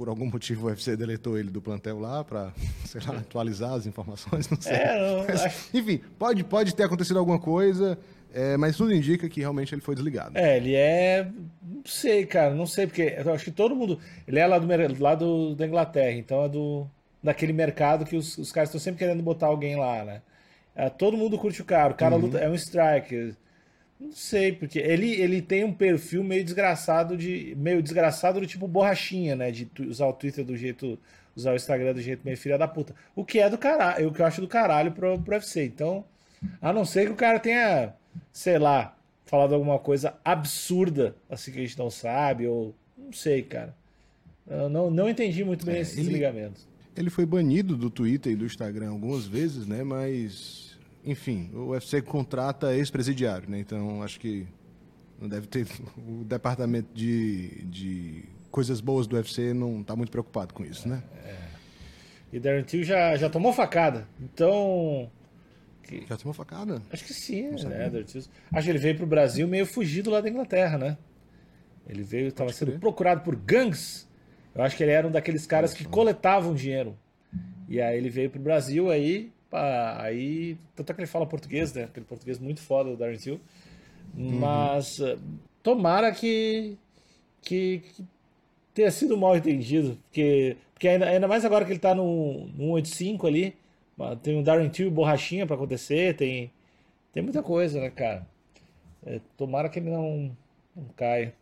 por 0.00 0.08
algum 0.08 0.24
motivo 0.24 0.64
o 0.64 0.70
UFC 0.70 0.96
deletou 0.96 1.38
ele 1.38 1.50
do 1.50 1.60
plantel 1.60 2.00
lá 2.00 2.24
pra, 2.24 2.54
sei 2.86 3.02
lá, 3.06 3.18
atualizar 3.18 3.74
as 3.74 3.84
informações, 3.84 4.48
não 4.48 4.58
sei. 4.58 4.72
É, 4.72 4.98
não, 4.98 5.26
Mas, 5.28 5.68
enfim, 5.74 6.00
pode, 6.18 6.42
pode 6.42 6.74
ter 6.74 6.84
acontecido 6.84 7.18
alguma 7.18 7.38
coisa, 7.38 7.98
é, 8.32 8.56
mas 8.56 8.78
tudo 8.78 8.94
indica 8.94 9.28
que 9.28 9.40
realmente 9.40 9.74
ele 9.74 9.82
foi 9.82 9.94
desligado. 9.94 10.38
É, 10.38 10.56
ele 10.56 10.74
é. 10.74 11.28
Não 11.62 11.82
sei, 11.84 12.24
cara, 12.24 12.54
não 12.54 12.64
sei, 12.64 12.86
porque 12.86 13.14
eu 13.14 13.30
acho 13.30 13.44
que 13.44 13.50
todo 13.50 13.76
mundo. 13.76 13.98
Ele 14.26 14.38
é 14.38 14.46
lá, 14.46 14.58
do, 14.58 15.02
lá 15.02 15.14
do, 15.14 15.54
da 15.54 15.66
Inglaterra, 15.66 16.16
então 16.16 16.44
é 16.44 16.48
do 16.48 16.86
daquele 17.22 17.52
mercado 17.52 18.06
que 18.06 18.16
os, 18.16 18.38
os 18.38 18.50
caras 18.50 18.70
estão 18.70 18.80
sempre 18.80 19.00
querendo 19.00 19.22
botar 19.22 19.48
alguém 19.48 19.76
lá, 19.76 20.02
né? 20.02 20.22
É, 20.74 20.88
todo 20.88 21.14
mundo 21.14 21.38
curte 21.38 21.60
o 21.60 21.64
cara, 21.66 21.92
o 21.92 21.96
cara 21.96 22.16
luta, 22.16 22.38
é 22.38 22.48
um 22.48 22.54
striker. 22.54 23.34
Não 24.00 24.12
sei, 24.12 24.52
porque 24.52 24.78
ele, 24.78 25.10
ele 25.20 25.42
tem 25.42 25.62
um 25.62 25.72
perfil 25.74 26.24
meio 26.24 26.42
desgraçado 26.42 27.16
de. 27.16 27.54
meio 27.58 27.82
desgraçado 27.82 28.40
do 28.40 28.46
tipo 28.46 28.66
borrachinha, 28.66 29.36
né? 29.36 29.50
De 29.50 29.68
usar 29.82 30.06
o 30.06 30.12
Twitter 30.14 30.44
do 30.44 30.56
jeito. 30.56 30.98
usar 31.36 31.52
o 31.52 31.56
Instagram 31.56 31.92
do 31.92 32.00
jeito 32.00 32.22
meio 32.24 32.36
filha 32.36 32.56
da 32.56 32.66
puta. 32.66 32.94
O 33.14 33.24
que 33.24 33.38
é 33.38 33.50
do 33.50 33.58
caralho, 33.58 34.08
o 34.08 34.12
que 34.12 34.20
eu 34.22 34.26
acho 34.26 34.40
do 34.40 34.48
caralho 34.48 34.90
pro, 34.92 35.18
pro 35.20 35.34
UFC. 35.34 35.64
Então, 35.64 36.04
a 36.62 36.72
não 36.72 36.84
ser 36.84 37.06
que 37.06 37.12
o 37.12 37.16
cara 37.16 37.38
tenha, 37.38 37.92
sei 38.32 38.58
lá, 38.58 38.96
falado 39.26 39.54
alguma 39.54 39.78
coisa 39.78 40.14
absurda, 40.24 41.14
assim 41.28 41.52
que 41.52 41.58
a 41.58 41.62
gente 41.62 41.78
não 41.78 41.90
sabe, 41.90 42.46
ou. 42.46 42.74
Não 42.96 43.12
sei, 43.12 43.42
cara. 43.42 43.74
Eu 44.48 44.68
não, 44.70 44.90
não 44.90 45.08
entendi 45.10 45.44
muito 45.44 45.64
bem 45.66 45.76
É, 45.76 45.80
esse 45.80 45.94
ele- 45.96 46.04
desligamento. 46.04 46.68
Ele 46.96 47.10
foi 47.10 47.24
banido 47.24 47.76
do 47.76 47.88
Twitter 47.88 48.32
e 48.32 48.36
do 48.36 48.44
Instagram 48.44 48.90
algumas 48.90 49.24
vezes, 49.26 49.66
né? 49.66 49.84
Mas, 49.84 50.69
enfim, 51.04 51.50
o 51.54 51.68
UFC 51.70 52.02
contrata 52.02 52.74
ex-presidiário, 52.74 53.48
né? 53.50 53.58
Então 53.58 54.02
acho 54.02 54.18
que 54.20 54.46
não 55.20 55.28
deve 55.28 55.46
ter. 55.46 55.66
O 55.96 56.24
departamento 56.24 56.88
de, 56.94 57.64
de 57.64 58.24
coisas 58.50 58.80
boas 58.80 59.06
do 59.06 59.16
UFC 59.16 59.52
não 59.54 59.82
tá 59.82 59.94
muito 59.96 60.10
preocupado 60.10 60.52
com 60.54 60.64
isso, 60.64 60.88
né? 60.88 61.02
E 62.32 62.38
Darren 62.38 62.62
Till 62.62 62.84
já, 62.84 63.16
já 63.16 63.28
tomou 63.28 63.52
facada. 63.52 64.06
Então. 64.20 65.10
que- 65.82 66.04
Já 66.08 66.16
tomou 66.16 66.32
facada? 66.32 66.80
Acho 66.92 67.04
que 67.04 67.12
sim, 67.12 67.56
sabia. 67.58 67.78
né, 67.78 67.90
Darren 67.90 68.04
Till. 68.04 68.22
Acho 68.52 68.64
que 68.64 68.70
ele 68.70 68.78
veio 68.78 68.96
pro 68.96 69.06
Brasil 69.06 69.48
meio 69.48 69.66
fugido 69.66 70.10
lá 70.10 70.20
da 70.20 70.28
Inglaterra, 70.28 70.78
né? 70.78 70.96
Ele 71.88 72.02
veio, 72.04 72.28
estava 72.28 72.52
sendo 72.52 72.78
procurado 72.78 73.22
por 73.22 73.34
gangues. 73.34 74.08
Eu 74.54 74.62
acho 74.62 74.76
que 74.76 74.82
ele 74.82 74.92
era 74.92 75.06
um 75.08 75.10
daqueles 75.10 75.44
caras 75.46 75.74
que 75.74 75.84
coletavam 75.84 76.54
dinheiro. 76.54 76.96
E 77.68 77.80
aí 77.80 77.96
ele 77.96 78.08
veio 78.10 78.30
pro 78.30 78.40
Brasil 78.40 78.90
aí, 78.90 79.32
pá, 79.50 80.00
aí. 80.00 80.56
Tanto 80.74 80.90
é 80.90 80.94
que 80.94 81.00
ele 81.00 81.06
fala 81.06 81.26
português, 81.26 81.74
né? 81.74 81.84
Aquele 81.84 82.06
português 82.06 82.38
muito 82.38 82.60
foda 82.60 82.90
do 82.90 82.96
Darren 82.96 83.16
Till. 83.16 83.40
Mas 84.14 84.98
uhum. 84.98 85.18
tomara 85.62 86.12
que, 86.12 86.76
que, 87.42 87.82
que, 87.94 88.04
tenha 88.72 88.90
sido 88.90 89.16
mal 89.16 89.36
entendido. 89.36 89.98
Porque, 90.04 90.56
porque 90.72 90.88
ainda, 90.88 91.06
ainda 91.06 91.28
mais 91.28 91.44
agora 91.44 91.64
que 91.64 91.72
ele 91.72 91.78
tá 91.78 91.94
no, 91.94 92.46
no 92.48 92.76
185 92.76 93.26
ali. 93.26 93.56
Tem 94.22 94.40
o 94.40 94.42
Darren 94.42 94.70
Till 94.70 94.90
borrachinha 94.90 95.46
para 95.46 95.54
acontecer, 95.54 96.16
tem, 96.16 96.50
tem 97.12 97.22
muita 97.22 97.42
coisa, 97.42 97.78
né, 97.78 97.90
cara? 97.90 98.26
É, 99.04 99.20
tomara 99.36 99.68
que 99.68 99.78
ele 99.78 99.90
não, 99.90 100.34
não 100.74 100.84
caia. 100.96 101.34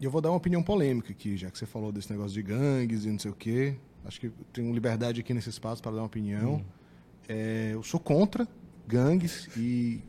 E 0.00 0.04
eu 0.04 0.10
vou 0.10 0.20
dar 0.20 0.30
uma 0.30 0.36
opinião 0.36 0.64
polêmica 0.64 1.12
aqui, 1.12 1.36
já 1.36 1.48
que 1.48 1.56
você 1.56 1.64
falou 1.64 1.92
desse 1.92 2.10
negócio 2.10 2.32
de 2.32 2.42
gangues 2.42 3.04
e 3.04 3.08
não 3.08 3.20
sei 3.20 3.30
o 3.30 3.34
quê. 3.34 3.76
Acho 4.04 4.20
que 4.20 4.32
tenho 4.52 4.72
liberdade 4.74 5.20
aqui 5.20 5.32
nesse 5.32 5.48
espaço 5.48 5.80
para 5.80 5.92
dar 5.92 5.98
uma 5.98 6.06
opinião. 6.06 6.54
Hum. 6.54 6.64
É, 7.28 7.70
eu 7.72 7.82
sou 7.82 8.00
contra 8.00 8.46
gangues 8.86 9.48
e 9.56 10.00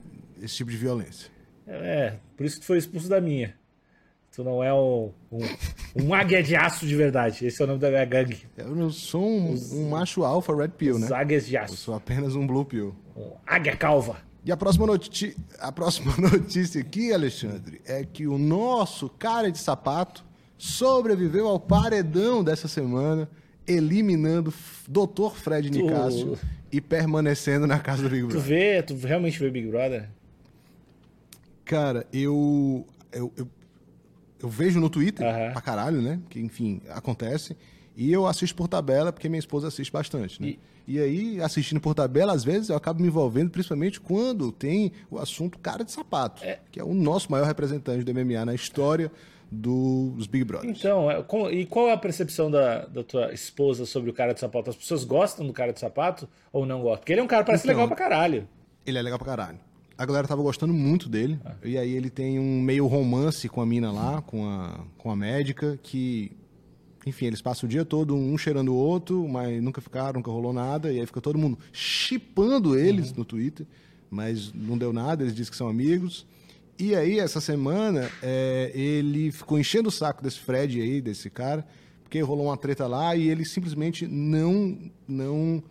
esse 0.41 0.55
tipo 0.55 0.71
de 0.71 0.77
violência. 0.77 1.31
É, 1.67 2.15
por 2.35 2.45
isso 2.45 2.55
que 2.55 2.61
tu 2.61 2.67
foi 2.67 2.77
expulso 2.77 3.07
da 3.07 3.21
minha. 3.21 3.55
Tu 4.35 4.43
não 4.43 4.63
é 4.63 4.73
um, 4.73 5.11
um, 5.31 6.05
um 6.05 6.13
águia 6.13 6.41
de 6.41 6.55
aço 6.55 6.87
de 6.87 6.95
verdade. 6.95 7.45
Esse 7.45 7.61
é 7.61 7.65
o 7.65 7.67
nome 7.67 7.79
da 7.79 7.89
minha 7.89 8.03
gangue. 8.03 8.41
Eu 8.57 8.75
não 8.75 8.89
sou 8.89 9.23
um, 9.23 9.51
os, 9.53 9.71
um 9.71 9.89
macho 9.89 10.23
alfa 10.23 10.55
red 10.55 10.69
pill, 10.69 10.97
né? 10.97 11.07
águias 11.13 11.45
de 11.45 11.55
aço. 11.55 11.73
Eu 11.73 11.77
sou 11.77 11.93
apenas 11.93 12.35
um 12.35 12.47
blue 12.47 12.65
pill. 12.65 12.95
Um 13.15 13.31
águia 13.45 13.77
calva. 13.77 14.17
E 14.43 14.51
a 14.51 14.57
próxima, 14.57 14.87
noti 14.87 15.37
a 15.59 15.71
próxima 15.71 16.15
notícia 16.17 16.81
aqui, 16.81 17.13
Alexandre, 17.13 17.79
é 17.85 18.03
que 18.03 18.27
o 18.27 18.37
nosso 18.39 19.07
cara 19.07 19.51
de 19.51 19.59
sapato 19.59 20.25
sobreviveu 20.57 21.47
ao 21.47 21.59
paredão 21.59 22.43
dessa 22.43 22.67
semana, 22.67 23.29
eliminando 23.67 24.53
Dr. 24.87 25.35
Fred 25.35 25.69
tu... 25.69 25.77
Nicásio 25.77 26.37
e 26.71 26.81
permanecendo 26.81 27.67
na 27.67 27.79
casa 27.79 28.03
do 28.03 28.09
Big 28.09 28.23
Brother. 28.23 28.41
Tu 28.41 28.47
vê, 28.47 28.83
tu 28.83 28.95
realmente 28.95 29.39
vê 29.39 29.49
Big 29.49 29.67
Brother? 29.67 30.09
Cara, 31.65 32.05
eu, 32.11 32.85
eu, 33.11 33.31
eu, 33.37 33.47
eu 34.41 34.49
vejo 34.49 34.79
no 34.79 34.89
Twitter 34.89 35.25
uhum. 35.25 35.51
pra 35.51 35.61
caralho, 35.61 36.01
né? 36.01 36.19
Que, 36.29 36.39
enfim, 36.39 36.81
acontece. 36.89 37.55
E 37.95 38.11
eu 38.11 38.25
assisto 38.25 38.55
por 38.55 38.67
tabela, 38.67 39.13
porque 39.13 39.29
minha 39.29 39.39
esposa 39.39 39.67
assiste 39.67 39.91
bastante, 39.91 40.41
né? 40.41 40.49
E, 40.49 40.59
e 40.85 40.99
aí, 40.99 41.41
assistindo 41.41 41.79
por 41.79 41.93
tabela, 41.93 42.33
às 42.33 42.43
vezes 42.43 42.69
eu 42.69 42.75
acabo 42.75 43.01
me 43.01 43.07
envolvendo, 43.07 43.49
principalmente 43.49 44.01
quando 44.01 44.51
tem 44.51 44.91
o 45.09 45.17
assunto 45.17 45.57
cara 45.59 45.83
de 45.85 45.91
sapato, 45.91 46.43
é. 46.43 46.59
que 46.71 46.79
é 46.79 46.83
o 46.83 46.93
nosso 46.93 47.31
maior 47.31 47.45
representante 47.45 48.03
do 48.03 48.13
MMA 48.13 48.45
na 48.45 48.53
história 48.53 49.11
dos 49.53 50.27
Big 50.27 50.43
Brothers. 50.43 50.77
Então, 50.77 51.09
é, 51.09 51.23
e 51.51 51.65
qual 51.65 51.87
é 51.87 51.93
a 51.93 51.97
percepção 51.97 52.49
da, 52.49 52.85
da 52.85 53.03
tua 53.03 53.33
esposa 53.33 53.85
sobre 53.85 54.09
o 54.09 54.13
cara 54.13 54.33
de 54.33 54.39
sapato? 54.39 54.69
As 54.69 54.75
pessoas 54.75 55.03
gostam 55.03 55.45
do 55.45 55.53
cara 55.53 55.71
de 55.71 55.79
sapato 55.79 56.27
ou 56.51 56.65
não 56.65 56.81
gostam? 56.81 56.99
Porque 56.99 57.13
ele 57.13 57.21
é 57.21 57.23
um 57.23 57.27
cara 57.27 57.43
que 57.43 57.47
parece 57.47 57.65
então, 57.65 57.75
legal 57.75 57.87
pra 57.87 57.97
caralho. 57.97 58.47
Ele 58.85 58.97
é 58.97 59.01
legal 59.01 59.17
pra 59.17 59.27
caralho 59.27 59.59
a 59.97 60.05
galera 60.05 60.27
tava 60.27 60.41
gostando 60.41 60.73
muito 60.73 61.07
dele. 61.07 61.39
Ah. 61.45 61.55
E 61.63 61.77
aí 61.77 61.91
ele 61.93 62.09
tem 62.09 62.39
um 62.39 62.61
meio 62.61 62.87
romance 62.87 63.47
com 63.47 63.61
a 63.61 63.65
mina 63.65 63.91
lá, 63.91 64.21
com 64.21 64.47
a, 64.47 64.79
com 64.97 65.11
a 65.11 65.15
médica, 65.15 65.79
que. 65.81 66.31
Enfim, 67.05 67.25
eles 67.25 67.41
passam 67.41 67.67
o 67.67 67.69
dia 67.69 67.83
todo 67.83 68.15
um 68.15 68.37
cheirando 68.37 68.69
o 68.69 68.75
outro, 68.75 69.27
mas 69.27 69.61
nunca 69.61 69.81
ficaram, 69.81 70.13
nunca 70.13 70.31
rolou 70.31 70.53
nada. 70.53 70.91
E 70.91 70.99
aí 70.99 71.05
fica 71.05 71.19
todo 71.19 71.37
mundo 71.37 71.59
chipando 71.71 72.79
eles 72.79 73.09
uhum. 73.09 73.17
no 73.17 73.25
Twitter, 73.25 73.65
mas 74.09 74.53
não 74.53 74.77
deu 74.77 74.93
nada, 74.93 75.21
eles 75.21 75.35
dizem 75.35 75.51
que 75.51 75.57
são 75.57 75.67
amigos. 75.67 76.25
E 76.83 76.93
aí, 76.97 77.17
essa 77.17 77.39
semana, 77.39 78.11
é, 78.21 78.69
ele 78.75 79.31
ficou 79.31 79.57
enchendo 79.57 79.87
o 79.87 79.91
saco 79.91 80.21
desse 80.21 80.39
Fred 80.39 80.81
aí, 80.81 80.99
desse 80.99 81.29
cara, 81.29 81.65
porque 82.03 82.19
rolou 82.19 82.47
uma 82.47 82.57
treta 82.57 82.85
lá 82.87 83.15
e 83.15 83.29
ele 83.29 83.45
simplesmente 83.45 84.05
não, 84.05 84.77
não 85.07 85.63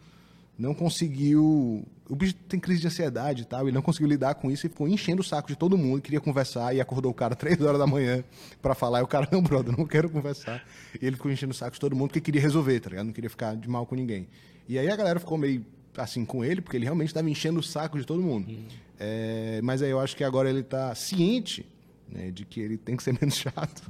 não 0.59 0.73
conseguiu. 0.73 1.87
O 2.09 2.17
bicho 2.17 2.35
tem 2.49 2.59
crise 2.59 2.81
de 2.81 2.87
ansiedade 2.87 3.43
e 3.43 3.45
tal, 3.45 3.69
ele 3.69 3.75
não 3.75 3.83
conseguiu 3.83 4.09
lidar 4.09 4.37
com 4.37 4.51
isso 4.51 4.65
e 4.65 4.71
ficou 4.71 4.89
enchendo 4.89 5.21
o 5.21 5.25
saco 5.25 5.49
de 5.49 5.55
todo 5.55 5.77
mundo, 5.77 6.01
queria 6.01 6.19
conversar 6.19 6.75
e 6.75 6.81
acordou 6.81 7.11
o 7.11 7.15
cara 7.15 7.37
três 7.37 7.61
horas 7.61 7.79
da 7.79 7.87
manhã 7.87 8.25
para 8.63 8.75
falar. 8.75 9.01
E 9.01 9.03
o 9.03 9.07
cara, 9.07 9.29
não, 9.31 9.43
brother, 9.43 9.77
não 9.77 9.85
quero 9.85 10.09
conversar. 10.09 10.65
E 10.99 11.07
ele 11.07 11.17
ficou 11.17 11.31
enchendo 11.31 11.53
o 11.53 11.55
saco 11.55 11.75
de 11.75 11.81
todo 11.81 11.95
mundo 11.95 12.09
porque 12.09 12.23
queria 12.23 12.41
resolver, 12.41 12.81
tá 12.81 12.89
ligado? 12.89 13.05
Não 13.05 13.13
queria 13.13 13.29
ficar 13.29 13.55
de 13.55 13.69
mal 13.69 13.85
com 13.85 13.95
ninguém. 13.95 14.27
E 14.67 14.79
aí 14.79 14.89
a 14.89 14.97
galera 14.97 15.21
ficou 15.21 15.37
meio 15.37 15.63
assim 15.97 16.25
com 16.25 16.45
ele, 16.45 16.61
porque 16.61 16.77
ele 16.77 16.85
realmente 16.85 17.09
estava 17.09 17.29
enchendo 17.29 17.61
o 17.61 17.63
saco 17.63 17.99
de 17.99 18.07
todo 18.07 18.23
mundo. 18.23 18.49
Uhum. 18.49 18.65
É, 18.99 19.61
mas 19.63 19.83
aí 19.83 19.91
eu 19.91 20.01
acho 20.01 20.17
que 20.17 20.25
agora 20.25 20.49
ele 20.49 20.61
está 20.61 20.95
ciente 20.95 21.67
né, 22.09 22.31
de 22.31 22.45
que 22.45 22.61
ele 22.61 22.77
tem 22.77 22.97
que 22.97 23.03
ser 23.03 23.13
menos 23.21 23.37
chato. 23.37 23.83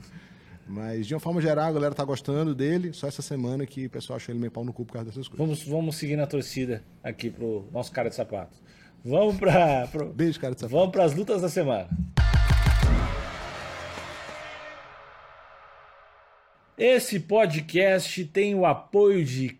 Mas, 0.66 1.06
de 1.06 1.14
uma 1.14 1.20
forma 1.20 1.40
geral, 1.40 1.66
a 1.66 1.72
galera 1.72 1.94
tá 1.94 2.04
gostando 2.04 2.54
dele. 2.54 2.92
Só 2.92 3.08
essa 3.08 3.20
semana 3.20 3.66
que 3.66 3.86
o 3.86 3.90
pessoal 3.90 4.16
achou 4.16 4.32
ele 4.32 4.40
meio 4.40 4.50
pau 4.50 4.64
no 4.64 4.72
cu 4.72 4.84
por 4.84 4.94
causa 4.94 5.10
dessas 5.10 5.28
coisas. 5.28 5.46
Vamos, 5.46 5.62
vamos 5.64 5.96
seguir 5.96 6.16
na 6.16 6.26
torcida 6.26 6.82
aqui 7.02 7.30
pro 7.30 7.68
nosso 7.72 7.92
cara 7.92 8.08
de 8.08 8.14
sapato. 8.14 8.56
Vamos 9.04 9.36
pra. 9.36 9.88
Pro... 9.88 10.12
Beijo, 10.12 10.40
cara 10.40 10.54
de 10.54 10.60
sapato. 10.60 10.76
Vamos 10.76 10.92
pras 10.92 11.14
lutas 11.14 11.42
da 11.42 11.48
semana. 11.48 11.88
Esse 16.78 17.20
podcast 17.20 18.24
tem 18.26 18.54
o 18.54 18.64
apoio 18.64 19.24
de 19.24 19.50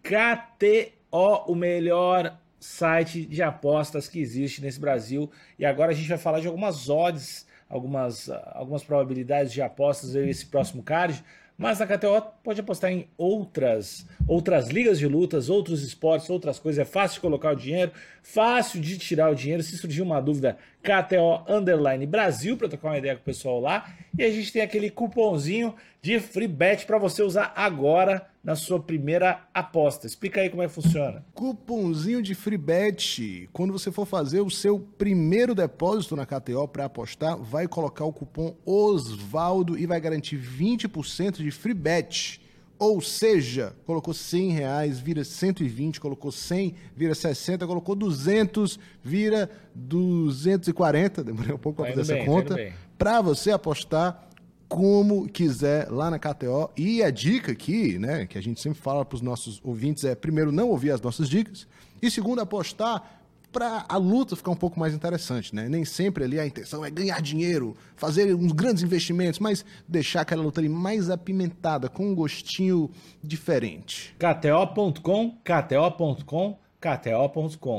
KTO, 1.12 1.44
o 1.46 1.54
melhor 1.54 2.38
site 2.58 3.26
de 3.26 3.42
apostas 3.42 4.08
que 4.08 4.18
existe 4.18 4.62
nesse 4.62 4.80
Brasil. 4.80 5.30
E 5.58 5.66
agora 5.66 5.92
a 5.92 5.94
gente 5.94 6.08
vai 6.08 6.18
falar 6.18 6.40
de 6.40 6.46
algumas 6.46 6.88
odds 6.88 7.46
algumas, 7.72 8.28
algumas 8.52 8.84
probabilidades 8.84 9.50
de 9.50 9.62
apostas 9.62 10.14
esse 10.14 10.44
próximo 10.44 10.82
card, 10.82 11.24
mas 11.56 11.78
na 11.78 11.86
KTO 11.86 12.20
pode 12.42 12.60
apostar 12.60 12.90
em 12.90 13.08
outras, 13.16 14.06
outras 14.26 14.68
ligas 14.68 14.98
de 14.98 15.06
lutas, 15.06 15.48
outros 15.48 15.82
esportes, 15.82 16.28
outras 16.28 16.58
coisas. 16.58 16.80
É 16.80 16.84
fácil 16.84 17.16
de 17.16 17.20
colocar 17.20 17.52
o 17.52 17.56
dinheiro, 17.56 17.92
fácil 18.22 18.80
de 18.80 18.98
tirar 18.98 19.30
o 19.30 19.34
dinheiro. 19.34 19.62
Se 19.62 19.76
surgir 19.76 20.02
uma 20.02 20.20
dúvida, 20.20 20.58
KTO 20.82 21.44
Underline 21.48 22.04
Brasil 22.06 22.56
para 22.56 22.68
trocar 22.68 22.88
uma 22.88 22.98
ideia 22.98 23.14
com 23.14 23.22
o 23.22 23.24
pessoal 23.24 23.60
lá. 23.60 23.94
E 24.18 24.24
a 24.24 24.30
gente 24.30 24.52
tem 24.52 24.60
aquele 24.60 24.90
cupomzinho 24.90 25.74
de 26.00 26.18
free 26.20 26.48
bet 26.48 26.84
para 26.84 26.98
você 26.98 27.22
usar 27.22 27.52
agora 27.54 28.26
na 28.42 28.56
sua 28.56 28.80
primeira 28.80 29.46
aposta. 29.54 30.06
Explica 30.06 30.40
aí 30.40 30.50
como 30.50 30.62
é 30.62 30.66
que 30.66 30.74
funciona. 30.74 31.24
Cupomzinho 31.32 32.20
de 32.20 32.34
free 32.34 32.56
bet. 32.56 33.48
Quando 33.52 33.72
você 33.72 33.92
for 33.92 34.04
fazer 34.04 34.40
o 34.40 34.50
seu 34.50 34.80
primeiro 34.80 35.54
depósito 35.54 36.16
na 36.16 36.26
KTO 36.26 36.66
para 36.66 36.86
apostar, 36.86 37.36
vai 37.36 37.68
colocar 37.68 38.04
o 38.04 38.12
cupom 38.12 38.56
Osvaldo 38.64 39.78
e 39.78 39.86
vai 39.86 40.00
garantir 40.00 40.38
20% 40.38 41.36
de 41.36 41.50
free 41.50 41.74
bet. 41.74 42.40
Ou 42.78 43.00
seja, 43.00 43.76
colocou 43.86 44.12
100 44.12 44.50
reais, 44.50 44.98
vira 44.98 45.22
120, 45.22 46.00
colocou 46.00 46.32
100, 46.32 46.74
vira 46.96 47.14
60, 47.14 47.64
colocou 47.64 47.94
200, 47.94 48.76
vira 49.04 49.48
240, 49.72 51.22
demorei 51.22 51.54
um 51.54 51.58
pouco 51.58 51.80
para 51.80 51.92
fazer 51.92 52.14
bem, 52.14 52.22
essa 52.22 52.28
conta, 52.28 52.72
para 52.98 53.20
você 53.20 53.52
apostar 53.52 54.28
como 54.72 55.28
quiser 55.28 55.90
lá 55.90 56.10
na 56.10 56.18
KTO. 56.18 56.70
E 56.74 57.02
a 57.02 57.10
dica 57.10 57.52
aqui, 57.52 57.98
né, 57.98 58.24
que 58.24 58.38
a 58.38 58.40
gente 58.40 58.58
sempre 58.58 58.80
fala 58.80 59.04
para 59.04 59.16
os 59.16 59.20
nossos 59.20 59.60
ouvintes 59.62 60.02
é, 60.02 60.14
primeiro, 60.14 60.50
não 60.50 60.70
ouvir 60.70 60.92
as 60.92 61.00
nossas 61.02 61.28
dicas, 61.28 61.66
e 62.00 62.10
segundo, 62.10 62.40
apostar 62.40 63.20
para 63.52 63.84
a 63.86 63.98
luta 63.98 64.34
ficar 64.34 64.50
um 64.50 64.56
pouco 64.56 64.80
mais 64.80 64.94
interessante, 64.94 65.54
né? 65.54 65.68
Nem 65.68 65.84
sempre 65.84 66.24
ali 66.24 66.40
a 66.40 66.46
intenção 66.46 66.82
é 66.82 66.90
ganhar 66.90 67.20
dinheiro, 67.20 67.76
fazer 67.96 68.34
uns 68.34 68.52
grandes 68.52 68.82
investimentos, 68.82 69.38
mas 69.38 69.62
deixar 69.86 70.22
aquela 70.22 70.42
luta 70.42 70.58
ali 70.58 70.70
mais 70.70 71.10
apimentada, 71.10 71.90
com 71.90 72.06
um 72.06 72.14
gostinho 72.14 72.90
diferente. 73.22 74.16
KTO.com, 74.18 75.36
KTO.com, 75.44 76.58
KTO.com. 76.80 77.76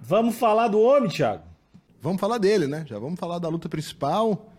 Vamos 0.00 0.36
falar 0.36 0.68
do 0.68 0.80
homem, 0.80 1.10
Thiago? 1.10 1.49
Vamos 2.00 2.20
falar 2.20 2.38
dele, 2.38 2.66
né? 2.66 2.84
Já 2.88 2.98
vamos 2.98 3.20
falar 3.20 3.38
da 3.38 3.48
luta 3.48 3.68
principal. 3.68 4.50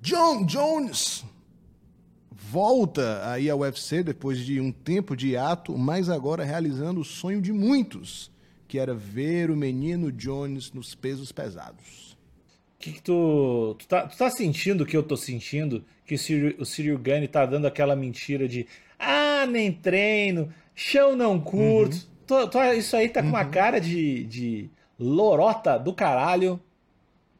John 0.00 0.44
Jones 0.44 1.24
volta 2.30 3.28
aí 3.30 3.50
ao 3.50 3.60
UFC 3.60 4.02
depois 4.02 4.38
de 4.38 4.60
um 4.60 4.70
tempo 4.70 5.16
de 5.16 5.36
ato, 5.36 5.76
mas 5.76 6.08
agora 6.08 6.44
realizando 6.44 7.00
o 7.00 7.04
sonho 7.04 7.40
de 7.40 7.52
muitos, 7.52 8.30
que 8.66 8.78
era 8.78 8.94
ver 8.94 9.50
o 9.50 9.56
menino 9.56 10.12
Jones 10.12 10.72
nos 10.72 10.94
pesos 10.94 11.32
pesados. 11.32 12.16
O 12.76 12.80
que, 12.80 12.92
que, 12.92 13.02
tu, 13.02 13.74
tu, 13.78 13.88
tá, 13.88 14.06
tu 14.06 14.16
tá 14.16 14.30
sentindo 14.30 14.84
o 14.84 14.86
que 14.86 14.96
eu 14.96 15.02
tô 15.02 15.16
sentindo? 15.16 15.84
Que 16.06 16.14
o 16.14 16.64
Cyril, 16.64 16.94
o 16.94 16.98
Gane 16.98 17.26
tá 17.26 17.44
dando 17.44 17.66
aquela 17.66 17.96
mentira 17.96 18.46
de 18.46 18.66
ah, 18.98 19.46
nem 19.46 19.72
treino, 19.72 20.52
chão 20.74 21.16
não 21.16 21.40
curto. 21.40 21.96
Uhum. 21.96 22.02
Tô, 22.26 22.48
tô, 22.48 22.62
isso 22.72 22.94
aí 22.96 23.08
tá 23.08 23.20
com 23.20 23.30
uma 23.30 23.44
uhum. 23.44 23.50
cara 23.50 23.80
de, 23.80 24.24
de 24.24 24.70
lorota 24.98 25.78
do 25.78 25.92
caralho 25.92 26.60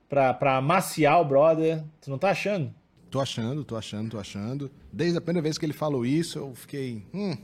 pra, 0.09 0.33
pra 0.33 0.57
amaciar 0.57 1.21
o 1.21 1.25
brother. 1.25 1.83
Tu 2.01 2.11
não 2.11 2.18
tá 2.18 2.31
achando? 2.31 2.73
Tô 3.11 3.21
achando, 3.21 3.64
tô 3.64 3.77
achando, 3.77 4.11
tô 4.11 4.18
achando. 4.18 4.71
Desde 4.92 5.18
a 5.18 5.21
primeira 5.21 5.42
vez 5.42 5.59
que 5.59 5.66
ele 5.66 5.73
falou 5.73 6.05
isso, 6.05 6.38
eu 6.38 6.55
fiquei. 6.55 7.03
Hum, 7.12 7.37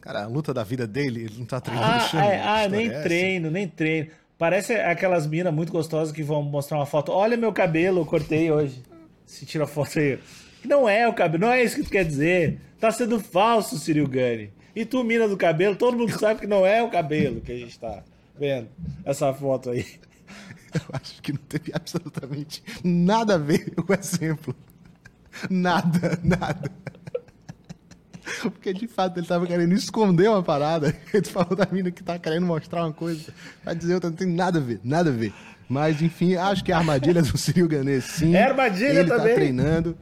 cara, 0.00 0.24
a 0.24 0.26
luta 0.26 0.52
da 0.52 0.64
vida 0.64 0.86
dele, 0.86 1.24
ele 1.24 1.38
não 1.38 1.46
tá 1.46 1.60
treinando 1.60 1.94
ah, 1.94 2.00
chão. 2.00 2.20
É, 2.20 2.42
ah, 2.42 2.68
nem 2.68 2.88
é 2.88 3.02
treino, 3.02 3.50
nem 3.50 3.68
treino. 3.68 4.10
Parece 4.38 4.74
aquelas 4.74 5.26
minas 5.26 5.52
muito 5.52 5.70
gostosas 5.70 6.12
que 6.12 6.22
vão 6.22 6.42
mostrar 6.42 6.78
uma 6.78 6.86
foto. 6.86 7.12
Olha 7.12 7.36
meu 7.36 7.52
cabelo, 7.52 8.00
eu 8.00 8.06
cortei 8.06 8.50
hoje. 8.50 8.82
Se 9.26 9.46
tira 9.46 9.64
a 9.64 9.66
foto 9.66 9.98
aí. 9.98 10.18
Não 10.64 10.88
é 10.88 11.06
o 11.06 11.12
cabelo, 11.12 11.46
não 11.46 11.52
é 11.52 11.62
isso 11.62 11.76
que 11.76 11.84
tu 11.84 11.90
quer 11.90 12.04
dizer. 12.04 12.60
Tá 12.80 12.90
sendo 12.90 13.20
falso, 13.20 13.78
Cyril 13.78 14.08
Gani. 14.08 14.50
E 14.74 14.84
tu, 14.84 15.04
mina 15.04 15.28
do 15.28 15.36
cabelo, 15.36 15.76
todo 15.76 15.96
mundo 15.96 16.18
sabe 16.18 16.40
que 16.40 16.46
não 16.46 16.64
é 16.64 16.82
o 16.82 16.90
cabelo 16.90 17.40
que 17.40 17.52
a 17.52 17.58
gente 17.58 17.78
tá 17.78 18.02
vendo 18.38 18.68
essa 19.04 19.32
foto 19.32 19.70
aí. 19.70 19.86
Eu 20.74 20.80
acho 20.94 21.20
que 21.20 21.32
não 21.32 21.40
teve 21.40 21.70
absolutamente 21.74 22.62
nada 22.82 23.34
a 23.34 23.38
ver 23.38 23.74
com 23.74 23.92
o 23.92 23.94
exemplo. 23.94 24.54
Nada, 25.50 26.18
nada. 26.22 26.70
Porque 28.40 28.72
de 28.72 28.86
fato 28.86 29.18
ele 29.18 29.26
tava 29.26 29.46
querendo 29.46 29.72
esconder 29.74 30.28
uma 30.28 30.42
parada. 30.42 30.94
Ele 31.12 31.26
falou 31.26 31.54
da 31.54 31.66
mina 31.70 31.90
que 31.90 32.02
tá 32.02 32.18
querendo 32.18 32.46
mostrar 32.46 32.84
uma 32.84 32.92
coisa. 32.92 33.32
Vai 33.64 33.74
dizer 33.74 33.94
outra, 33.94 34.10
não 34.10 34.16
tem 34.16 34.28
nada 34.28 34.58
a 34.58 34.62
ver, 34.62 34.80
nada 34.82 35.10
a 35.10 35.12
ver. 35.12 35.32
Mas 35.68 36.02
enfim, 36.02 36.36
acho 36.36 36.64
que 36.64 36.72
é 36.72 36.74
a 36.74 36.78
armadilha 36.78 37.22
do 37.22 37.36
Cyril 37.36 37.68
Ganês, 37.68 38.04
sim. 38.04 38.34
É 38.34 38.44
armadilha 38.44 39.00
ele 39.00 39.08
também. 39.08 39.24
Ele 39.24 39.28
tá 39.28 39.34
treinando. 39.34 39.98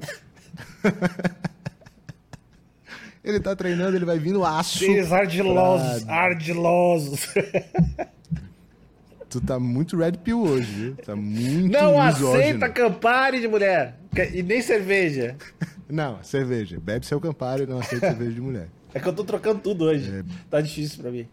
ele 3.23 3.40
tá 3.40 3.57
treinando, 3.57 3.97
ele 3.97 4.05
vai 4.05 4.19
vindo 4.19 4.45
aço. 4.45 4.79
Seres 4.79 5.12
ardilosos, 5.12 6.05
pra... 6.05 6.14
ardilosos. 6.14 7.29
Tu 9.31 9.40
tá 9.40 9.61
muito 9.61 9.97
red 9.97 10.12
pill 10.12 10.43
hoje, 10.43 10.73
viu? 10.73 10.97
Tá 10.97 11.14
muito 11.14 11.73
Não 11.73 12.05
misógino. 12.05 12.33
aceita 12.33 12.69
Campari 12.69 13.40
de 13.40 13.47
mulher. 13.47 13.97
E 14.35 14.43
nem 14.43 14.61
cerveja. 14.61 15.37
Não, 15.88 16.21
cerveja. 16.23 16.81
Bebe 16.81 17.07
seu 17.07 17.21
Campari 17.21 17.62
e 17.62 17.66
não 17.66 17.81
aceita 17.81 18.09
cerveja 18.09 18.33
de 18.33 18.40
mulher. 18.40 18.69
É 18.95 19.01
que 19.01 19.09
eu 19.09 19.12
tô 19.12 19.25
trocando 19.25 19.61
tudo 19.61 19.87
hoje. 19.87 20.09
É... 20.09 20.25
Tá 20.49 20.61
difícil 20.61 21.03
pra 21.03 21.11
mim. 21.11 21.27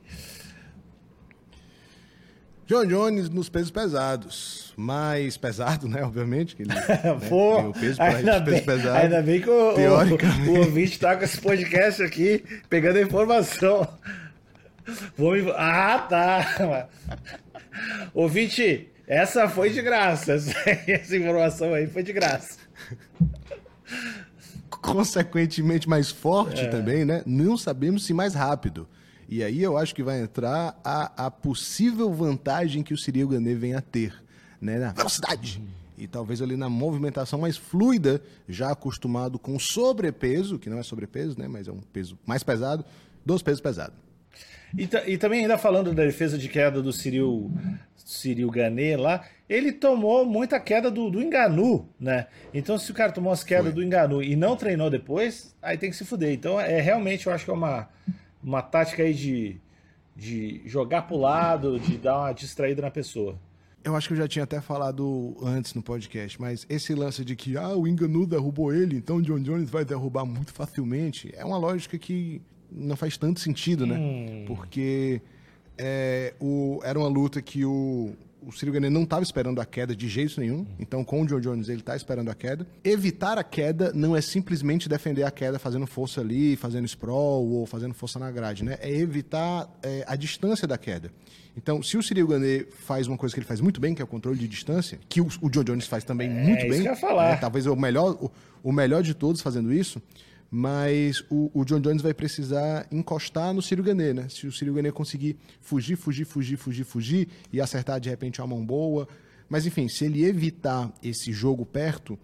John 2.65 2.85
Jones 2.85 3.29
nos 3.29 3.49
pesos 3.49 3.69
pesados. 3.69 4.73
Mais 4.75 5.37
pesado, 5.37 5.87
né? 5.87 6.01
Obviamente. 6.03 6.55
Que 6.55 6.63
ele, 6.63 6.73
né, 6.73 7.19
Pô, 7.29 7.57
tem 7.57 7.67
o 7.67 7.73
peso 7.73 7.95
pra 7.97 8.05
ainda, 8.07 8.39
bem, 8.39 8.63
pesado, 8.63 8.97
ainda 8.97 9.21
bem 9.21 9.41
que 9.41 9.49
o, 9.49 9.75
o, 9.75 10.49
o 10.49 10.57
ouvinte 10.57 10.99
tá 10.99 11.15
com 11.15 11.23
esse 11.23 11.39
podcast 11.39 12.01
aqui, 12.01 12.43
pegando 12.67 12.97
a 12.97 13.01
informação. 13.01 13.87
Vou 15.15 15.33
me... 15.33 15.51
Ah, 15.55 15.99
tá. 16.09 16.89
Ouvinte, 18.13 18.89
essa 19.07 19.47
foi 19.47 19.69
de 19.69 19.81
graça. 19.81 20.33
Essa 20.87 21.15
informação 21.15 21.73
aí 21.73 21.87
foi 21.87 22.03
de 22.03 22.11
graça. 22.11 22.59
Consequentemente 24.69 25.87
mais 25.87 26.11
forte 26.11 26.61
é. 26.61 26.67
também, 26.67 27.05
né? 27.05 27.23
Não 27.25 27.57
sabemos 27.57 28.05
se 28.05 28.13
mais 28.13 28.33
rápido. 28.33 28.87
E 29.29 29.43
aí 29.43 29.61
eu 29.61 29.77
acho 29.77 29.95
que 29.95 30.03
vai 30.03 30.21
entrar 30.21 30.79
a, 30.83 31.25
a 31.27 31.31
possível 31.31 32.13
vantagem 32.13 32.83
que 32.83 32.93
o 32.93 32.97
Cyril 32.97 33.27
Gane 33.29 33.55
vem 33.55 33.75
a 33.75 33.81
ter, 33.81 34.13
né? 34.59 34.79
Na 34.79 34.91
velocidade. 34.91 35.61
E 35.97 36.07
talvez 36.07 36.41
ali 36.41 36.55
na 36.55 36.69
movimentação 36.69 37.39
mais 37.39 37.57
fluida, 37.57 38.21
já 38.47 38.71
acostumado 38.71 39.39
com 39.39 39.57
sobrepeso, 39.57 40.59
que 40.59 40.69
não 40.69 40.77
é 40.77 40.83
sobrepeso, 40.83 41.37
né? 41.39 41.47
Mas 41.47 41.67
é 41.67 41.71
um 41.71 41.81
peso 41.91 42.17
mais 42.25 42.43
pesado, 42.43 42.85
dos 43.25 43.41
pesos 43.41 43.61
pesados. 43.61 44.06
E, 44.75 44.89
e, 45.05 45.17
também 45.17 45.41
ainda 45.41 45.57
falando 45.57 45.93
da 45.93 46.03
defesa 46.03 46.37
de 46.37 46.49
queda 46.49 46.81
do 46.81 46.91
Cyril, 46.91 47.51
Cyril 47.95 48.49
Gane 48.49 48.95
lá, 48.95 49.23
ele 49.47 49.71
tomou 49.71 50.25
muita 50.25 50.59
queda 50.59 50.91
do, 50.91 51.09
do 51.09 51.21
Enganu, 51.21 51.87
né? 51.99 52.27
Então 52.53 52.77
se 52.77 52.91
o 52.91 52.93
cara 52.93 53.11
tomou 53.11 53.31
as 53.31 53.43
quedas 53.43 53.65
Foi. 53.65 53.73
do 53.73 53.83
Enganu 53.83 54.21
e 54.21 54.35
não 54.35 54.55
treinou 54.55 54.89
depois, 54.89 55.55
aí 55.61 55.77
tem 55.77 55.89
que 55.89 55.95
se 55.95 56.05
fuder. 56.05 56.33
Então 56.33 56.59
é 56.59 56.81
realmente, 56.81 57.27
eu 57.27 57.33
acho 57.33 57.45
que 57.45 57.51
é 57.51 57.53
uma, 57.53 57.87
uma 58.43 58.61
tática 58.61 59.03
aí 59.03 59.13
de, 59.13 59.57
de 60.15 60.61
jogar 60.65 61.03
pro 61.03 61.17
lado, 61.17 61.79
de 61.79 61.97
dar 61.97 62.17
uma 62.17 62.33
distraída 62.33 62.81
na 62.81 62.91
pessoa. 62.91 63.39
Eu 63.83 63.95
acho 63.95 64.09
que 64.09 64.13
eu 64.15 64.17
já 64.17 64.27
tinha 64.27 64.43
até 64.43 64.59
falado 64.59 65.37
antes 65.41 65.73
no 65.73 65.81
podcast, 65.81 66.41
mas 66.41 66.65
esse 66.69 66.93
lance 66.93 67.23
de 67.23 67.37
que 67.37 67.55
ah, 67.55 67.69
o 67.69 67.87
Enganu 67.87 68.25
derrubou 68.25 68.73
ele, 68.73 68.97
então 68.97 69.15
o 69.15 69.21
John 69.21 69.39
Jones 69.39 69.69
vai 69.69 69.85
derrubar 69.85 70.25
muito 70.25 70.51
facilmente, 70.51 71.33
é 71.33 71.45
uma 71.45 71.57
lógica 71.57 71.97
que 71.97 72.41
não 72.71 72.95
faz 72.95 73.17
tanto 73.17 73.39
sentido, 73.39 73.85
né? 73.85 73.97
Hum. 73.97 74.45
Porque 74.47 75.21
é, 75.77 76.33
o, 76.39 76.79
era 76.83 76.97
uma 76.97 77.07
luta 77.07 77.41
que 77.41 77.63
o, 77.63 78.13
o 78.41 78.51
Ciro 78.51 78.71
Gane 78.71 78.89
não 78.89 79.03
estava 79.03 79.23
esperando 79.23 79.59
a 79.59 79.65
queda 79.65 79.95
de 79.95 80.07
jeito 80.07 80.39
nenhum. 80.39 80.65
Então, 80.79 81.03
com 81.03 81.21
o 81.21 81.25
John 81.25 81.39
Jones, 81.39 81.69
ele 81.69 81.79
está 81.79 81.95
esperando 81.95 82.29
a 82.29 82.35
queda. 82.35 82.67
Evitar 82.83 83.37
a 83.37 83.43
queda 83.43 83.91
não 83.93 84.15
é 84.15 84.21
simplesmente 84.21 84.87
defender 84.87 85.23
a 85.23 85.31
queda 85.31 85.59
fazendo 85.59 85.85
força 85.85 86.21
ali, 86.21 86.55
fazendo 86.55 86.85
sprawl 86.85 87.45
ou 87.47 87.65
fazendo 87.65 87.93
força 87.93 88.17
na 88.19 88.31
grade, 88.31 88.63
né? 88.63 88.77
É 88.81 88.91
evitar 88.91 89.69
é, 89.83 90.03
a 90.07 90.15
distância 90.15 90.67
da 90.67 90.77
queda. 90.77 91.11
Então, 91.55 91.81
se 91.81 91.97
o 91.97 92.03
Cyril 92.03 92.27
Gane 92.27 92.65
faz 92.85 93.07
uma 93.07 93.17
coisa 93.17 93.33
que 93.33 93.39
ele 93.39 93.47
faz 93.47 93.59
muito 93.59 93.81
bem, 93.81 93.95
que 93.95 94.01
é 94.01 94.05
o 94.05 94.07
controle 94.07 94.37
de 94.37 94.47
distância, 94.47 94.99
que 95.09 95.19
o, 95.19 95.27
o 95.41 95.49
John 95.49 95.63
Jones 95.63 95.87
faz 95.87 96.03
também 96.03 96.29
é, 96.29 96.33
muito 96.33 96.61
bem. 96.61 96.69
Isso 96.69 96.81
que 96.83 96.87
eu 96.87 96.93
ia 96.93 96.95
falar. 96.95 97.31
Né? 97.31 97.37
Talvez 97.37 97.65
o 97.65 97.75
melhor, 97.75 98.11
o, 98.11 98.31
o 98.63 98.71
melhor 98.71 99.01
de 99.01 99.15
todos 99.15 99.41
fazendo 99.41 99.73
isso 99.73 100.01
mas 100.49 101.23
o, 101.29 101.51
o, 101.53 101.65
John 101.65 101.79
Jones 101.79 102.01
vai 102.01 102.13
precisar 102.13 102.87
encostar 102.91 103.53
no 103.53 103.61
Ciro 103.61 103.83
Gane, 103.83 104.13
né? 104.13 104.27
Se 104.29 104.47
o 104.47 104.51
Ciro 104.51 104.73
Gane 104.73 104.91
conseguir 104.91 105.37
fugir, 105.59 105.97
fugir, 105.97 106.25
fugir, 106.25 106.57
fugir, 106.57 106.83
fugir 106.83 107.27
e 107.51 107.59
acertar 107.59 107.99
de 107.99 108.09
repente 108.09 108.39
uma 108.39 108.47
mão 108.47 108.65
boa. 108.65 109.07
Mas 109.49 109.65
enfim, 109.65 109.87
se 109.89 110.05
ele 110.05 110.23
evitar 110.23 110.91
esse 111.03 111.31
jogo 111.33 111.65
perto, 111.65 112.17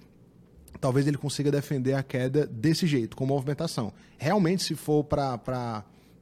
talvez 0.80 1.08
ele 1.08 1.18
consiga 1.18 1.52
defender 1.52 1.94
a 1.94 2.04
queda 2.04 2.46
desse 2.46 2.88
jeito, 2.88 3.16
com 3.16 3.26
movimentação. 3.26 3.94
Realmente, 4.18 4.64
se 4.64 4.76
for 4.76 5.04
para 5.04 5.38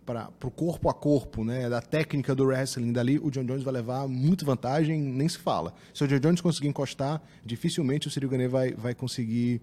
para 0.03 0.31
o 0.43 0.51
corpo 0.51 0.89
a 0.89 0.93
corpo, 0.93 1.43
né, 1.43 1.69
da 1.69 1.81
técnica 1.81 2.35
do 2.35 2.43
wrestling 2.43 2.91
dali, 2.91 3.17
o 3.19 3.29
John 3.29 3.45
Jones 3.45 3.63
vai 3.63 3.73
levar 3.73 4.07
muita 4.07 4.43
vantagem, 4.43 4.99
nem 4.99 5.29
se 5.29 5.37
fala. 5.37 5.73
Se 5.93 6.03
o 6.03 6.07
John 6.07 6.19
Jones 6.19 6.41
conseguir 6.41 6.67
encostar, 6.67 7.21
dificilmente 7.45 8.07
o 8.07 8.11
Ciro 8.11 8.27
Gane 8.27 8.47
vai, 8.47 8.73
vai 8.73 8.93
conseguir 8.93 9.61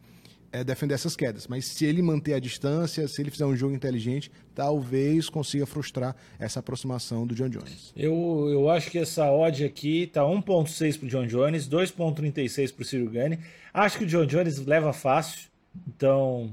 é, 0.52 0.64
defender 0.64 0.94
essas 0.94 1.16
quedas. 1.16 1.46
Mas 1.46 1.66
se 1.66 1.84
ele 1.84 2.02
manter 2.02 2.34
a 2.34 2.38
distância, 2.38 3.06
se 3.06 3.20
ele 3.20 3.30
fizer 3.30 3.46
um 3.46 3.56
jogo 3.56 3.74
inteligente, 3.74 4.30
talvez 4.54 5.28
consiga 5.28 5.66
frustrar 5.66 6.14
essa 6.38 6.60
aproximação 6.60 7.26
do 7.26 7.34
John 7.34 7.48
Jones. 7.48 7.92
Eu, 7.96 8.48
eu 8.50 8.70
acho 8.70 8.90
que 8.90 8.98
essa 8.98 9.30
odd 9.30 9.64
aqui 9.64 10.06
tá 10.06 10.22
1.6 10.22 10.98
para 10.98 11.06
o 11.06 11.08
John 11.08 11.26
Jones, 11.26 11.68
2.36 11.68 12.74
para 12.74 12.82
o 12.82 12.84
Ciro 12.84 13.10
Gane. 13.10 13.38
Acho 13.72 13.98
que 13.98 14.04
o 14.04 14.06
John 14.06 14.26
Jones 14.26 14.64
leva 14.64 14.92
fácil, 14.92 15.48
então, 15.86 16.50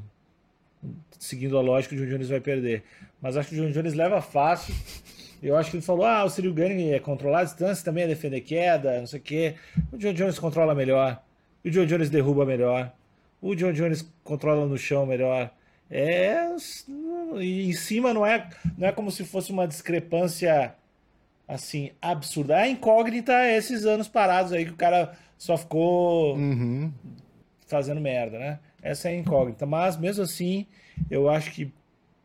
seguindo 1.17 1.57
a 1.57 1.61
lógica, 1.61 1.95
o 1.95 1.97
John 1.97 2.05
Jones 2.05 2.29
vai 2.29 2.39
perder. 2.39 2.83
Mas 3.21 3.37
acho 3.37 3.49
que 3.49 3.55
o 3.55 3.63
John 3.63 3.71
Jones 3.71 3.93
leva 3.93 4.21
fácil. 4.21 4.75
Eu 5.41 5.55
acho 5.55 5.69
que 5.69 5.77
ele 5.77 5.83
falou: 5.83 6.05
ah, 6.05 6.23
o 6.23 6.29
Cyril 6.29 6.53
Gane 6.53 6.91
é 6.91 6.99
controlar 6.99 7.41
a 7.41 7.43
distância, 7.43 7.83
também 7.83 8.03
é 8.03 8.07
defender 8.07 8.41
queda, 8.41 8.99
não 8.99 9.07
sei 9.07 9.19
o 9.19 9.23
quê. 9.23 9.55
O 9.91 9.97
John 9.97 10.13
Jones 10.13 10.39
controla 10.39 10.73
melhor. 10.73 11.21
O 11.63 11.69
John 11.69 11.85
Jones 11.85 12.09
derruba 12.09 12.45
melhor 12.45 12.91
o 13.45 13.55
John 13.55 13.71
Jones 13.73 14.03
controla 14.23 14.65
no 14.65 14.75
chão 14.75 15.05
melhor. 15.05 15.51
É. 15.89 16.35
E 17.39 17.69
em 17.69 17.73
cima 17.73 18.11
não 18.11 18.25
é, 18.25 18.49
não 18.75 18.87
é 18.87 18.91
como 18.91 19.11
se 19.11 19.23
fosse 19.23 19.51
uma 19.51 19.67
discrepância 19.67 20.73
assim, 21.47 21.91
absurda. 22.01 22.57
A 22.57 22.67
incógnita 22.67 23.31
é 23.33 23.55
esses 23.55 23.85
anos 23.85 24.07
parados 24.07 24.51
aí 24.51 24.65
que 24.65 24.71
o 24.71 24.75
cara 24.75 25.15
só 25.37 25.55
ficou 25.57 26.35
uhum. 26.35 26.91
fazendo 27.67 28.01
merda, 28.01 28.39
né? 28.39 28.59
Essa 28.81 29.09
é 29.09 29.11
a 29.11 29.15
incógnita. 29.15 29.67
Mas 29.67 29.95
mesmo 29.95 30.23
assim, 30.23 30.65
eu 31.09 31.29
acho 31.29 31.51
que 31.51 31.71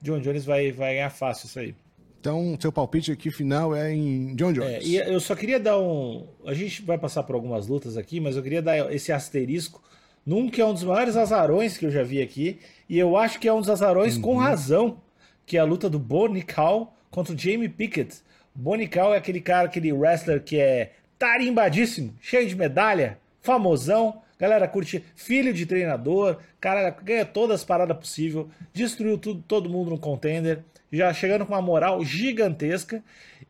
John 0.00 0.20
Jones 0.20 0.46
vai, 0.46 0.72
vai 0.72 0.94
ganhar 0.94 1.10
fácil 1.10 1.46
isso 1.48 1.58
aí. 1.58 1.74
Então, 2.18 2.56
seu 2.58 2.72
palpite 2.72 3.12
aqui 3.12 3.30
final 3.30 3.76
é 3.76 3.92
em 3.92 4.34
John 4.36 4.54
Jones. 4.54 4.70
É, 4.70 4.82
e 4.82 4.96
eu 4.96 5.20
só 5.20 5.34
queria 5.34 5.60
dar 5.60 5.78
um. 5.78 6.26
A 6.46 6.54
gente 6.54 6.80
vai 6.80 6.96
passar 6.96 7.22
por 7.24 7.34
algumas 7.34 7.66
lutas 7.66 7.98
aqui, 7.98 8.20
mas 8.20 8.36
eu 8.36 8.42
queria 8.42 8.62
dar 8.62 8.90
esse 8.92 9.12
asterisco 9.12 9.82
num 10.30 10.48
que 10.48 10.60
é 10.60 10.64
um 10.64 10.72
dos 10.72 10.84
maiores 10.84 11.16
azarões 11.16 11.76
que 11.76 11.84
eu 11.84 11.90
já 11.90 12.04
vi 12.04 12.22
aqui, 12.22 12.60
e 12.88 12.96
eu 12.96 13.16
acho 13.16 13.40
que 13.40 13.48
é 13.48 13.52
um 13.52 13.58
dos 13.58 13.68
azarões 13.68 14.14
uhum. 14.14 14.22
com 14.22 14.36
razão, 14.36 15.00
que 15.44 15.56
é 15.56 15.60
a 15.60 15.64
luta 15.64 15.90
do 15.90 15.98
Bonical 15.98 16.94
contra 17.10 17.34
o 17.34 17.36
Jamie 17.36 17.68
Pickett. 17.68 18.18
Bonical 18.54 19.12
é 19.12 19.16
aquele 19.16 19.40
cara, 19.40 19.66
aquele 19.66 19.92
wrestler 19.92 20.40
que 20.40 20.56
é 20.56 20.92
tarimbadíssimo, 21.18 22.14
cheio 22.20 22.46
de 22.46 22.54
medalha, 22.54 23.18
famosão, 23.40 24.22
galera 24.38 24.68
curte, 24.68 25.04
filho 25.16 25.52
de 25.52 25.66
treinador, 25.66 26.38
cara 26.60 26.90
ganha 26.90 27.24
todas 27.24 27.56
as 27.56 27.64
paradas 27.64 27.96
possíveis, 27.96 28.46
destruiu 28.72 29.18
tudo, 29.18 29.42
todo 29.48 29.68
mundo 29.68 29.90
no 29.90 29.98
contender, 29.98 30.60
já 30.92 31.12
chegando 31.12 31.44
com 31.44 31.54
uma 31.54 31.60
moral 31.60 32.04
gigantesca, 32.04 33.02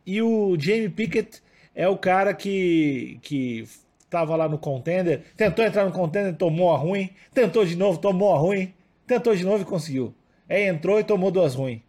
e 0.06 0.22
o 0.22 0.56
Jamie 0.58 0.88
Pickett 0.88 1.42
é 1.74 1.86
o 1.86 1.98
cara 1.98 2.32
que, 2.32 3.18
que 3.20 3.68
tava 4.10 4.34
lá 4.34 4.48
no 4.48 4.58
contender, 4.58 5.22
tentou 5.36 5.64
entrar 5.64 5.86
no 5.86 5.92
contender, 5.92 6.34
tomou 6.36 6.74
a 6.74 6.76
ruim, 6.76 7.08
tentou 7.32 7.64
de 7.64 7.76
novo, 7.76 7.98
tomou 7.98 8.34
a 8.34 8.38
ruim, 8.38 8.74
tentou 9.06 9.34
de 9.34 9.44
novo 9.44 9.62
e 9.62 9.64
conseguiu. 9.64 10.12
Aí 10.48 10.66
entrou 10.66 10.98
e 10.98 11.04
tomou 11.04 11.30
duas 11.30 11.54
ruins. 11.54 11.80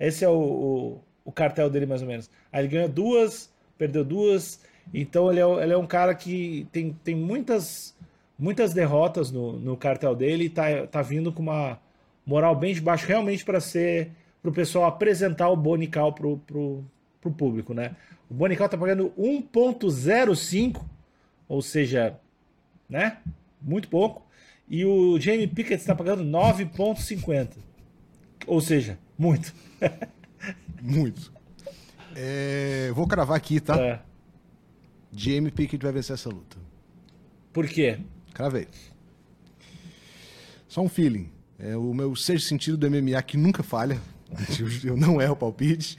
Esse 0.00 0.24
é 0.24 0.28
o, 0.28 0.32
o, 0.32 1.00
o, 1.26 1.32
cartel 1.32 1.68
dele, 1.68 1.84
mais 1.84 2.00
ou 2.00 2.08
menos. 2.08 2.30
Aí 2.50 2.62
ele 2.62 2.68
ganhou 2.68 2.88
duas, 2.88 3.52
perdeu 3.76 4.02
duas. 4.04 4.60
Então 4.92 5.30
ele 5.30 5.40
é, 5.40 5.62
ele 5.62 5.72
é 5.74 5.76
um 5.76 5.86
cara 5.86 6.14
que 6.14 6.66
tem, 6.72 6.96
tem 7.04 7.14
muitas, 7.14 7.94
muitas 8.38 8.72
derrotas 8.72 9.30
no, 9.30 9.52
no 9.52 9.76
cartel 9.76 10.14
dele 10.14 10.44
e 10.44 10.50
tá, 10.50 10.86
tá 10.86 11.02
vindo 11.02 11.30
com 11.30 11.42
uma 11.42 11.78
moral 12.24 12.56
bem 12.56 12.72
de 12.72 12.80
baixo, 12.80 13.06
realmente 13.06 13.44
para 13.44 13.60
ser 13.60 14.10
para 14.42 14.50
o 14.50 14.54
pessoal 14.54 14.86
apresentar 14.86 15.48
o 15.48 15.56
Bonical 15.56 16.12
pro, 16.12 16.38
pro, 16.38 16.84
pro 17.20 17.32
público, 17.32 17.74
né? 17.74 17.96
O 18.30 18.34
Bonical 18.34 18.68
tá 18.68 18.78
pagando 18.78 19.12
1.05 19.18 20.80
ou 21.48 21.62
seja, 21.62 22.18
né? 22.88 23.18
Muito 23.60 23.88
pouco. 23.88 24.26
E 24.68 24.84
o 24.84 25.18
Jamie 25.20 25.46
Pickett 25.46 25.80
está 25.80 25.94
pagando 25.94 26.24
9,50. 26.24 27.50
Ou 28.46 28.60
seja, 28.60 28.98
muito. 29.18 29.54
muito. 30.82 31.32
É, 32.14 32.90
vou 32.94 33.06
cravar 33.06 33.36
aqui, 33.36 33.60
tá? 33.60 33.78
É. 33.78 34.00
Jamie 35.12 35.50
Pickett 35.50 35.82
vai 35.82 35.92
vencer 35.92 36.14
essa 36.14 36.28
luta. 36.28 36.56
Por 37.52 37.66
quê? 37.68 37.98
Cravei. 38.34 38.68
Só 40.68 40.82
um 40.82 40.88
feeling. 40.88 41.30
É 41.58 41.76
o 41.76 41.94
meu 41.94 42.14
sexto 42.14 42.46
sentido 42.48 42.76
do 42.76 42.90
MMA 42.90 43.22
que 43.22 43.36
nunca 43.36 43.62
falha. 43.62 44.00
Eu 44.84 44.96
não 44.96 45.20
erro 45.22 45.32
o 45.32 45.36
palpite. 45.36 45.96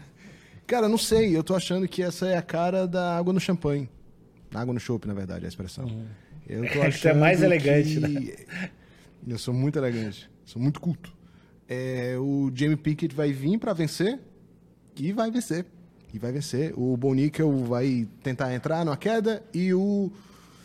Cara, 0.66 0.88
não 0.88 0.98
sei. 0.98 1.36
Eu 1.36 1.44
tô 1.44 1.54
achando 1.54 1.86
que 1.86 2.02
essa 2.02 2.26
é 2.26 2.36
a 2.36 2.42
cara 2.42 2.86
da 2.86 3.16
água 3.16 3.32
no 3.32 3.40
champanhe. 3.40 3.88
Água 4.54 4.72
no 4.72 4.80
chopp, 4.80 5.06
na 5.06 5.14
verdade, 5.14 5.44
é 5.44 5.46
a 5.46 5.48
expressão. 5.48 5.84
Uhum. 5.86 6.06
Eu 6.48 6.72
tô 6.72 6.82
achando 6.82 7.16
é 7.16 7.20
mais 7.20 7.42
elegante, 7.42 7.94
que... 7.94 8.00
né? 8.00 8.70
Eu 9.26 9.38
sou 9.38 9.52
muito 9.52 9.78
elegante. 9.78 10.30
Sou 10.44 10.62
muito 10.62 10.80
culto. 10.80 11.12
É, 11.68 12.16
o 12.18 12.50
Jamie 12.54 12.76
Pickett 12.76 13.14
vai 13.14 13.32
vir 13.32 13.58
para 13.58 13.72
vencer 13.72 14.20
e 14.96 15.12
vai 15.12 15.30
vencer. 15.30 15.66
E 16.14 16.18
vai 16.18 16.30
vencer. 16.30 16.72
O 16.76 16.96
Bonickel 16.96 17.64
vai 17.64 18.06
tentar 18.22 18.54
entrar 18.54 18.84
numa 18.84 18.96
queda 18.96 19.42
e 19.52 19.74
o 19.74 20.12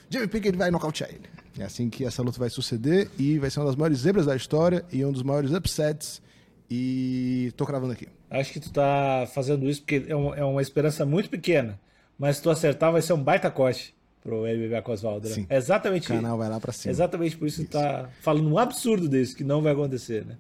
Jamie 0.10 0.28
Pickett 0.28 0.56
vai 0.56 0.70
nocautear 0.70 1.10
ele. 1.10 1.28
É 1.58 1.64
assim 1.64 1.90
que 1.90 2.06
essa 2.06 2.22
luta 2.22 2.40
vai 2.40 2.50
suceder 2.50 3.10
e 3.18 3.40
vai 3.40 3.50
ser 3.50 3.60
uma 3.60 3.66
das 3.66 3.76
maiores 3.76 4.00
zebras 4.00 4.26
da 4.28 4.36
história 4.36 4.86
e 4.92 5.04
um 5.04 5.12
dos 5.12 5.24
maiores 5.24 5.52
upsets. 5.52 6.22
E 6.70 7.52
tô 7.58 7.66
cravando 7.66 7.94
aqui. 7.94 8.08
Acho 8.30 8.54
que 8.54 8.60
tu 8.60 8.72
tá 8.72 9.28
fazendo 9.34 9.70
isso 9.70 9.82
porque 9.82 10.06
é, 10.08 10.12
é 10.12 10.46
uma 10.46 10.62
esperança 10.62 11.06
muito 11.06 11.30
pequena. 11.30 11.78
Mas 12.22 12.38
se 12.38 12.44
tu 12.44 12.52
acertar, 12.52 12.92
vai 12.92 13.02
ser 13.02 13.14
um 13.14 13.24
baita 13.24 13.50
corte 13.50 13.96
pro 14.22 14.44
MMA 14.44 14.80
com 14.84 14.92
Oswaldo. 14.92 15.28
Né? 15.28 15.48
É 15.50 15.58
exatamente 15.58 16.06
O 16.06 16.14
canal 16.14 16.38
vai 16.38 16.48
lá 16.48 16.60
pra 16.60 16.72
cima. 16.72 16.92
Exatamente 16.92 17.36
por 17.36 17.48
isso, 17.48 17.64
isso. 17.64 17.72
que 17.72 17.76
tá 17.76 18.12
falando 18.22 18.48
um 18.48 18.60
absurdo 18.60 19.10
desse, 19.10 19.36
que 19.36 19.44
não 19.44 19.60
vai 19.60 19.74
acontecer, 19.74 20.24
né? 20.24 20.38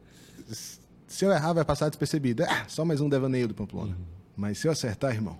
Se 1.07 1.25
eu 1.25 1.31
errar, 1.31 1.53
vai 1.53 1.65
passar 1.65 1.89
despercebido. 1.89 2.43
É, 2.43 2.65
só 2.67 2.85
mais 2.85 3.01
um 3.01 3.09
devaneio 3.09 3.47
do 3.47 3.55
Pamplona. 3.55 3.93
Uhum. 3.93 4.05
Mas 4.37 4.59
se 4.59 4.67
eu 4.67 4.71
acertar, 4.71 5.11
irmão. 5.11 5.39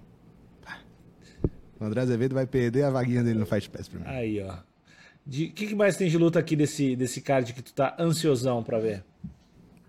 O 1.80 1.86
André 1.86 2.02
Azevedo 2.02 2.34
vai 2.34 2.48
perder 2.48 2.86
a 2.86 2.90
vaguinha 2.90 3.24
dele 3.24 3.38
no 3.38 3.46
Fight 3.46 3.70
Pass 3.70 3.88
pra 3.88 4.00
mim. 4.00 4.06
Aí, 4.08 4.42
ó. 4.42 4.56
O 4.56 5.30
que, 5.30 5.52
que 5.52 5.76
mais 5.76 5.96
tem 5.96 6.10
de 6.10 6.18
luta 6.18 6.40
aqui 6.40 6.56
desse, 6.56 6.96
desse 6.96 7.22
card 7.22 7.54
que 7.54 7.62
tu 7.62 7.72
tá 7.72 7.96
ansiosão 8.00 8.64
pra 8.64 8.80
ver? 8.80 9.04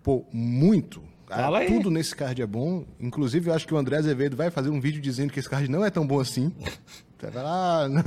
Pô, 0.02 0.22
muito. 0.30 1.02
Fala 1.36 1.58
aí. 1.60 1.66
Tudo 1.66 1.90
nesse 1.90 2.14
card 2.14 2.40
é 2.42 2.46
bom. 2.46 2.84
Inclusive, 3.00 3.50
eu 3.50 3.54
acho 3.54 3.66
que 3.66 3.74
o 3.74 3.76
André 3.76 3.96
Azevedo 3.96 4.36
vai 4.36 4.50
fazer 4.50 4.70
um 4.70 4.80
vídeo 4.80 5.00
dizendo 5.00 5.32
que 5.32 5.38
esse 5.38 5.48
card 5.48 5.70
não 5.70 5.84
é 5.84 5.90
tão 5.90 6.06
bom 6.06 6.20
assim. 6.20 6.52
Você 7.18 7.30
vai 7.30 7.42
lá, 7.42 7.84
ah, 7.84 7.88
não. 7.90 8.02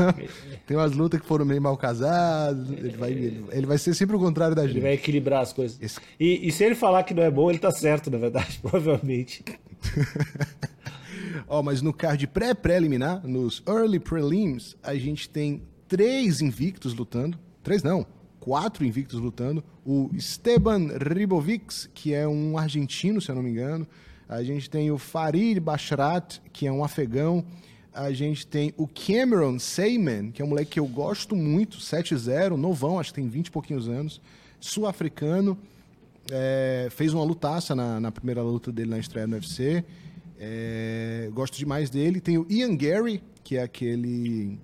Tem 0.68 0.76
umas 0.76 0.92
lutas 0.92 1.22
que 1.22 1.26
foram 1.26 1.46
meio 1.46 1.62
mal 1.62 1.78
casadas. 1.78 2.70
Ele 2.70 2.98
vai, 2.98 3.12
ele, 3.12 3.66
vai 3.66 3.78
ser 3.78 3.94
sempre 3.94 4.16
o 4.16 4.20
contrário 4.20 4.56
da 4.56 4.64
gente. 4.64 4.74
Ele 4.74 4.82
vai 4.82 4.94
equilibrar 4.94 5.42
as 5.42 5.54
coisas. 5.54 5.78
Esse... 5.82 6.00
E, 6.20 6.48
e, 6.48 6.52
se 6.52 6.64
ele 6.64 6.76
falar 6.76 7.04
que 7.04 7.14
não 7.14 7.24
é 7.24 7.32
bom, 7.32 7.50
ele 7.50 7.60
tá 7.60 7.72
certo, 7.72 8.12
na 8.12 8.18
verdade, 8.18 8.60
provavelmente. 8.62 9.44
Ó, 11.48 11.60
oh, 11.60 11.64
mas 11.64 11.82
no 11.82 11.94
card 11.94 12.28
pré-preliminar, 12.28 13.26
nos 13.26 13.64
early 13.68 14.00
prelims, 14.00 14.76
a 14.84 14.96
gente 14.96 15.30
tem 15.30 15.64
três 15.88 16.42
invictos 16.42 16.94
lutando. 16.94 17.38
Três 17.64 17.82
não, 17.82 18.06
quatro 18.46 18.86
invictos 18.86 19.20
lutando. 19.20 19.64
O 19.84 20.12
Esteban 20.14 20.90
Ribovics, 21.00 21.90
que 21.96 22.14
é 22.14 22.28
um 22.28 22.60
argentino, 22.60 23.20
se 23.20 23.32
eu 23.32 23.34
não 23.34 23.42
me 23.42 23.50
engano. 23.50 23.88
A 24.30 24.44
gente 24.44 24.70
tem 24.70 24.92
o 24.92 25.00
Farid 25.00 25.60
Bashrat, 25.60 26.40
que 26.54 26.68
é 26.68 26.72
um 26.72 26.84
afegão. 26.84 27.44
A 27.92 28.12
gente 28.12 28.46
tem 28.46 28.72
o 28.78 28.88
Cameron 28.88 29.58
Seyman, 29.58 30.30
que 30.30 30.44
é 30.44 30.46
um 30.46 30.50
moleque 30.50 30.74
que 30.74 30.80
eu 30.80 30.86
gosto 30.86 31.36
muito, 31.36 31.80
7-0, 31.80 32.52
novão, 32.52 33.00
acho 33.00 33.12
que 33.12 33.20
tem 33.20 33.28
20 33.28 33.48
e 33.48 33.52
pouquinhos 33.52 33.90
anos. 33.90 34.22
Sul-africano. 34.60 35.58
É, 36.32 36.88
fez 36.92 37.14
uma 37.14 37.24
lutaça 37.24 37.76
na, 37.76 38.00
na, 38.00 38.12
primeira 38.12 38.44
luta 38.44 38.72
dele 38.72 38.92
na 38.92 39.00
estreia 39.00 39.26
no 39.26 39.36
UFC. 39.36 39.84
É, 40.40 41.30
gosto 41.34 41.58
demais 41.58 41.90
dele. 41.90 42.22
Tem 42.22 42.38
o 42.38 42.46
Ian 42.48 42.76
Gary, 42.76 43.24
que 43.44 43.58
é 43.58 43.64
aquele 43.64 44.60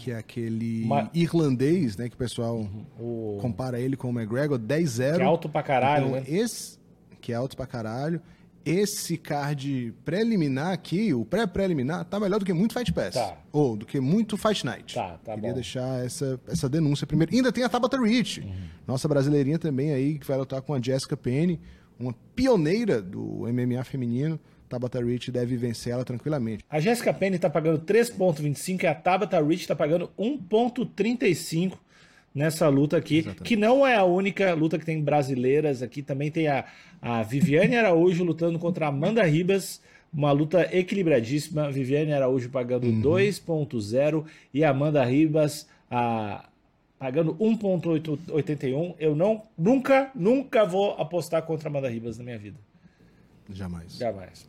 que 0.00 0.10
é 0.10 0.16
aquele 0.16 0.82
Uma... 0.84 1.10
irlandês, 1.12 1.94
né? 1.98 2.08
Que 2.08 2.14
o 2.14 2.18
pessoal 2.18 2.56
uhum. 2.56 2.86
o... 2.98 3.38
compara 3.38 3.78
ele 3.78 3.96
com 3.96 4.08
o 4.08 4.18
McGregor, 4.18 4.58
10-0. 4.58 5.16
Que 5.16 5.22
é 5.22 5.24
alto 5.24 5.48
pra 5.48 5.62
caralho, 5.62 6.06
então, 6.06 6.20
né? 6.20 6.24
Esse, 6.26 6.78
que 7.20 7.32
é 7.32 7.36
alto 7.36 7.54
pra 7.54 7.66
caralho. 7.66 8.20
Esse 8.64 9.16
card 9.16 9.94
preliminar 10.04 10.72
aqui, 10.72 11.14
o 11.14 11.24
pré-preliminar, 11.24 12.04
tá 12.04 12.18
melhor 12.18 12.38
do 12.38 12.44
que 12.44 12.52
muito 12.52 12.74
Fight 12.74 12.92
Pass. 12.92 13.14
Tá. 13.14 13.36
Ou 13.52 13.76
do 13.76 13.84
que 13.86 14.00
muito 14.00 14.36
Fight 14.36 14.64
Night. 14.64 14.94
Tá, 14.94 15.18
tá 15.22 15.34
Queria 15.34 15.50
bom. 15.50 15.54
deixar 15.54 16.04
essa, 16.04 16.40
essa 16.46 16.68
denúncia 16.68 17.06
primeiro. 17.06 17.34
ainda 17.34 17.52
tem 17.52 17.64
a 17.64 17.68
Tabata 17.68 17.98
Rich, 17.98 18.40
uhum. 18.40 18.52
nossa 18.86 19.08
brasileirinha 19.08 19.58
também 19.58 19.92
aí, 19.92 20.18
que 20.18 20.26
vai 20.26 20.36
lutar 20.36 20.60
com 20.62 20.74
a 20.74 20.80
Jessica 20.80 21.16
Penny, 21.16 21.60
uma 22.00 22.14
pioneira 22.34 23.00
do 23.00 23.46
MMA 23.52 23.84
feminino. 23.84 24.40
Tabata 24.68 25.02
Rich 25.02 25.32
deve 25.32 25.56
vencer 25.56 25.92
ela 25.92 26.04
tranquilamente. 26.04 26.64
A 26.70 26.78
Jessica 26.78 27.12
Penny 27.12 27.36
está 27.36 27.50
pagando 27.50 27.80
3,25 27.80 28.84
e 28.84 28.86
a 28.86 28.94
Tabata 28.94 29.40
Rich 29.40 29.62
está 29.62 29.74
pagando 29.74 30.10
1,35 30.18 31.76
nessa 32.32 32.68
luta 32.68 32.96
aqui, 32.96 33.18
Exatamente. 33.18 33.42
que 33.42 33.56
não 33.56 33.84
é 33.84 33.96
a 33.96 34.04
única 34.04 34.54
luta 34.54 34.78
que 34.78 34.86
tem 34.86 35.02
brasileiras 35.02 35.82
aqui. 35.82 36.02
Também 36.02 36.30
tem 36.30 36.46
a, 36.46 36.64
a 37.02 37.22
Viviane 37.22 37.76
Araújo 37.76 38.22
lutando 38.22 38.58
contra 38.58 38.86
a 38.86 38.88
Amanda 38.88 39.22
Ribas. 39.24 39.82
Uma 40.12 40.30
luta 40.32 40.68
equilibradíssima. 40.72 41.70
Viviane 41.70 42.12
Araújo 42.12 42.48
pagando 42.50 42.86
uhum. 42.86 43.02
2,0 43.02 44.24
e 44.54 44.64
Amanda 44.64 45.04
Ribas 45.04 45.66
a, 45.90 46.48
pagando 47.00 47.34
1,81. 47.36 48.94
Eu 48.98 49.16
não, 49.16 49.42
nunca, 49.56 50.10
nunca 50.14 50.66
vou 50.66 50.90
apostar 50.92 51.42
contra 51.44 51.66
a 51.66 51.70
Amanda 51.70 51.88
Ribas 51.88 52.18
na 52.18 52.24
minha 52.24 52.38
vida. 52.38 52.60
Jamais. 53.48 53.96
Jamais. 53.96 54.46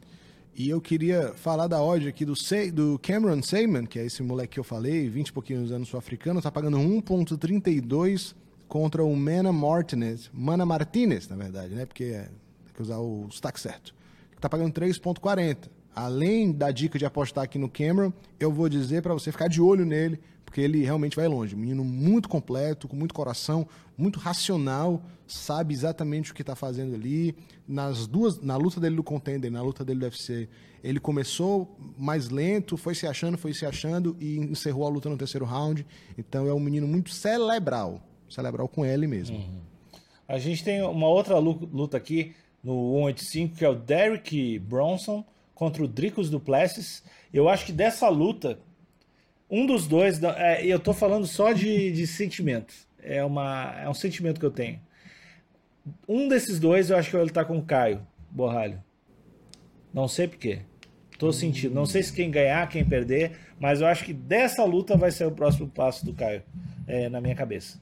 E 0.53 0.69
eu 0.69 0.81
queria 0.81 1.33
falar 1.33 1.67
da 1.67 1.81
odd 1.81 2.09
aqui 2.09 2.25
do, 2.25 2.33
do 2.73 2.99
Cameron 2.99 3.41
Seyman, 3.41 3.85
que 3.85 3.97
é 3.97 4.05
esse 4.05 4.21
moleque 4.21 4.55
que 4.55 4.59
eu 4.59 4.65
falei, 4.65 5.07
20 5.07 5.29
e 5.29 5.31
pouquinhos 5.31 5.71
anos 5.71 5.87
sul-africano, 5.87 6.41
tá 6.41 6.51
pagando 6.51 6.77
1.32 6.77 8.35
contra 8.67 9.01
o 9.01 9.15
Mana 9.15 9.53
Martinez, 9.53 10.29
Mana 10.33 10.65
Martinez, 10.65 11.29
na 11.29 11.37
verdade, 11.37 11.73
né? 11.73 11.85
Porque 11.85 12.03
é, 12.03 12.23
tem 12.23 12.73
que 12.75 12.81
usar 12.81 12.97
o 12.97 13.31
sotaque 13.31 13.61
certo. 13.61 13.95
Tá 14.41 14.49
pagando 14.49 14.73
3.40. 14.73 15.69
Além 15.95 16.51
da 16.51 16.71
dica 16.71 16.97
de 16.97 17.06
apostar 17.06 17.43
aqui 17.43 17.58
no 17.58 17.69
Cameron, 17.69 18.13
eu 18.39 18.51
vou 18.51 18.69
dizer 18.69 19.01
para 19.01 19.13
você 19.13 19.32
ficar 19.32 19.47
de 19.47 19.62
olho 19.62 19.86
nele, 19.86 20.19
porque 20.45 20.62
ele 20.62 20.84
realmente 20.84 21.15
vai 21.15 21.27
longe. 21.27 21.56
Menino 21.56 21.84
muito 21.84 22.27
completo, 22.30 22.88
com 22.88 22.95
muito 22.95 23.13
coração, 23.13 23.67
muito 23.97 24.19
racional, 24.19 25.01
sabe 25.27 25.73
exatamente 25.73 26.32
o 26.32 26.36
que 26.36 26.41
está 26.41 26.56
fazendo 26.56 26.95
ali. 26.95 27.36
Nas 27.67 28.08
duas, 28.08 28.41
na 28.41 28.58
luta 28.58 28.80
dele 28.80 28.95
do 28.95 29.04
contender, 29.04 29.51
na 29.51 29.62
luta 29.62 29.84
dele 29.84 29.99
do 29.99 30.04
UFC, 30.04 30.49
ele 30.84 30.99
começou 30.99 31.77
mais 31.97 32.30
lento, 32.30 32.75
foi 32.75 32.95
se 32.95 33.06
achando, 33.06 33.38
foi 33.38 33.54
se 33.54 33.65
achando 33.65 34.15
e 34.19 34.38
encerrou 34.38 34.86
a 34.86 34.89
luta 34.89 35.10
no 35.10 35.17
terceiro 35.17 35.45
round. 35.45 35.86
Então 36.17 36.47
é 36.47 36.54
um 36.54 36.60
menino 36.60 36.88
muito 36.88 37.12
cerebral, 37.12 38.01
cerebral 38.30 38.67
com 38.67 38.86
ele 38.86 39.08
mesmo. 39.08 39.38
Uhum. 39.38 39.60
A 40.27 40.38
gente 40.39 40.63
tem 40.63 40.82
uma 40.82 41.08
outra 41.08 41.38
luta 41.38 41.97
aqui 41.97 42.34
no 42.63 42.93
185 42.93 43.56
que 43.56 43.65
é 43.65 43.69
o 43.69 43.75
Derek 43.75 44.60
Bronson 44.60 45.25
contra 45.53 45.83
o 45.83 45.87
Dricos 45.87 46.29
Duplessis. 46.29 47.03
Eu 47.33 47.47
acho 47.47 47.65
que 47.65 47.71
dessa 47.71 48.07
luta 48.09 48.59
um 49.51 49.65
dos 49.65 49.85
dois, 49.85 50.23
é, 50.23 50.65
eu 50.65 50.79
tô 50.79 50.93
falando 50.93 51.27
só 51.27 51.51
de, 51.51 51.91
de 51.91 52.07
sentimento. 52.07 52.73
É, 53.03 53.21
uma, 53.21 53.75
é 53.77 53.89
um 53.89 53.93
sentimento 53.93 54.39
que 54.39 54.45
eu 54.45 54.51
tenho. 54.51 54.79
Um 56.07 56.29
desses 56.29 56.57
dois 56.57 56.89
eu 56.89 56.97
acho 56.97 57.09
que 57.09 57.17
ele 57.17 57.31
tá 57.31 57.43
com 57.43 57.57
o 57.57 57.61
Caio 57.61 58.05
Borralho. 58.29 58.81
Não 59.93 60.07
sei 60.07 60.27
porquê. 60.27 60.61
Tô 61.19 61.33
sentindo. 61.33 61.75
Não 61.75 61.85
sei 61.85 62.01
se 62.01 62.13
quem 62.13 62.31
ganhar, 62.31 62.67
quem 62.69 62.85
perder, 62.85 63.37
mas 63.59 63.81
eu 63.81 63.87
acho 63.87 64.05
que 64.05 64.13
dessa 64.13 64.63
luta 64.63 64.95
vai 64.95 65.11
ser 65.11 65.25
o 65.25 65.31
próximo 65.31 65.67
passo 65.67 66.05
do 66.05 66.13
Caio, 66.13 66.43
é, 66.88 67.09
na 67.09 67.19
minha 67.19 67.36
cabeça. 67.36 67.82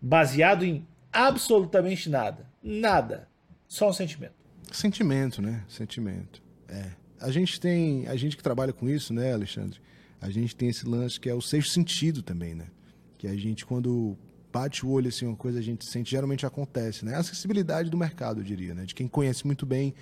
Baseado 0.00 0.64
em 0.64 0.86
absolutamente 1.10 2.10
nada. 2.10 2.46
Nada. 2.62 3.26
Só 3.66 3.88
um 3.88 3.92
sentimento. 3.92 4.34
Sentimento, 4.70 5.40
né? 5.40 5.64
Sentimento. 5.66 6.42
É. 6.70 6.86
A 7.20 7.30
gente 7.30 7.60
tem. 7.60 8.06
A 8.06 8.16
gente 8.16 8.36
que 8.36 8.42
trabalha 8.42 8.72
com 8.72 8.88
isso, 8.88 9.12
né, 9.12 9.34
Alexandre? 9.34 9.80
a 10.20 10.28
gente 10.28 10.54
tem 10.54 10.68
esse 10.68 10.86
lance 10.86 11.18
que 11.18 11.28
é 11.28 11.34
o 11.34 11.40
sexto 11.40 11.70
sentido 11.70 12.22
também, 12.22 12.54
né? 12.54 12.66
Que 13.16 13.26
a 13.26 13.36
gente, 13.36 13.64
quando 13.64 14.16
bate 14.52 14.84
o 14.84 14.90
olho 14.90 15.08
assim, 15.08 15.26
uma 15.26 15.36
coisa 15.36 15.58
a 15.58 15.62
gente 15.62 15.84
sente, 15.84 16.10
geralmente 16.10 16.44
acontece, 16.44 17.04
né? 17.04 17.14
A 17.14 17.18
acessibilidade 17.18 17.88
do 17.88 17.96
mercado, 17.96 18.40
eu 18.40 18.44
diria, 18.44 18.74
né? 18.74 18.84
De 18.84 18.94
quem 18.94 19.08
conhece 19.08 19.46
muito 19.46 19.64
bem 19.64 19.94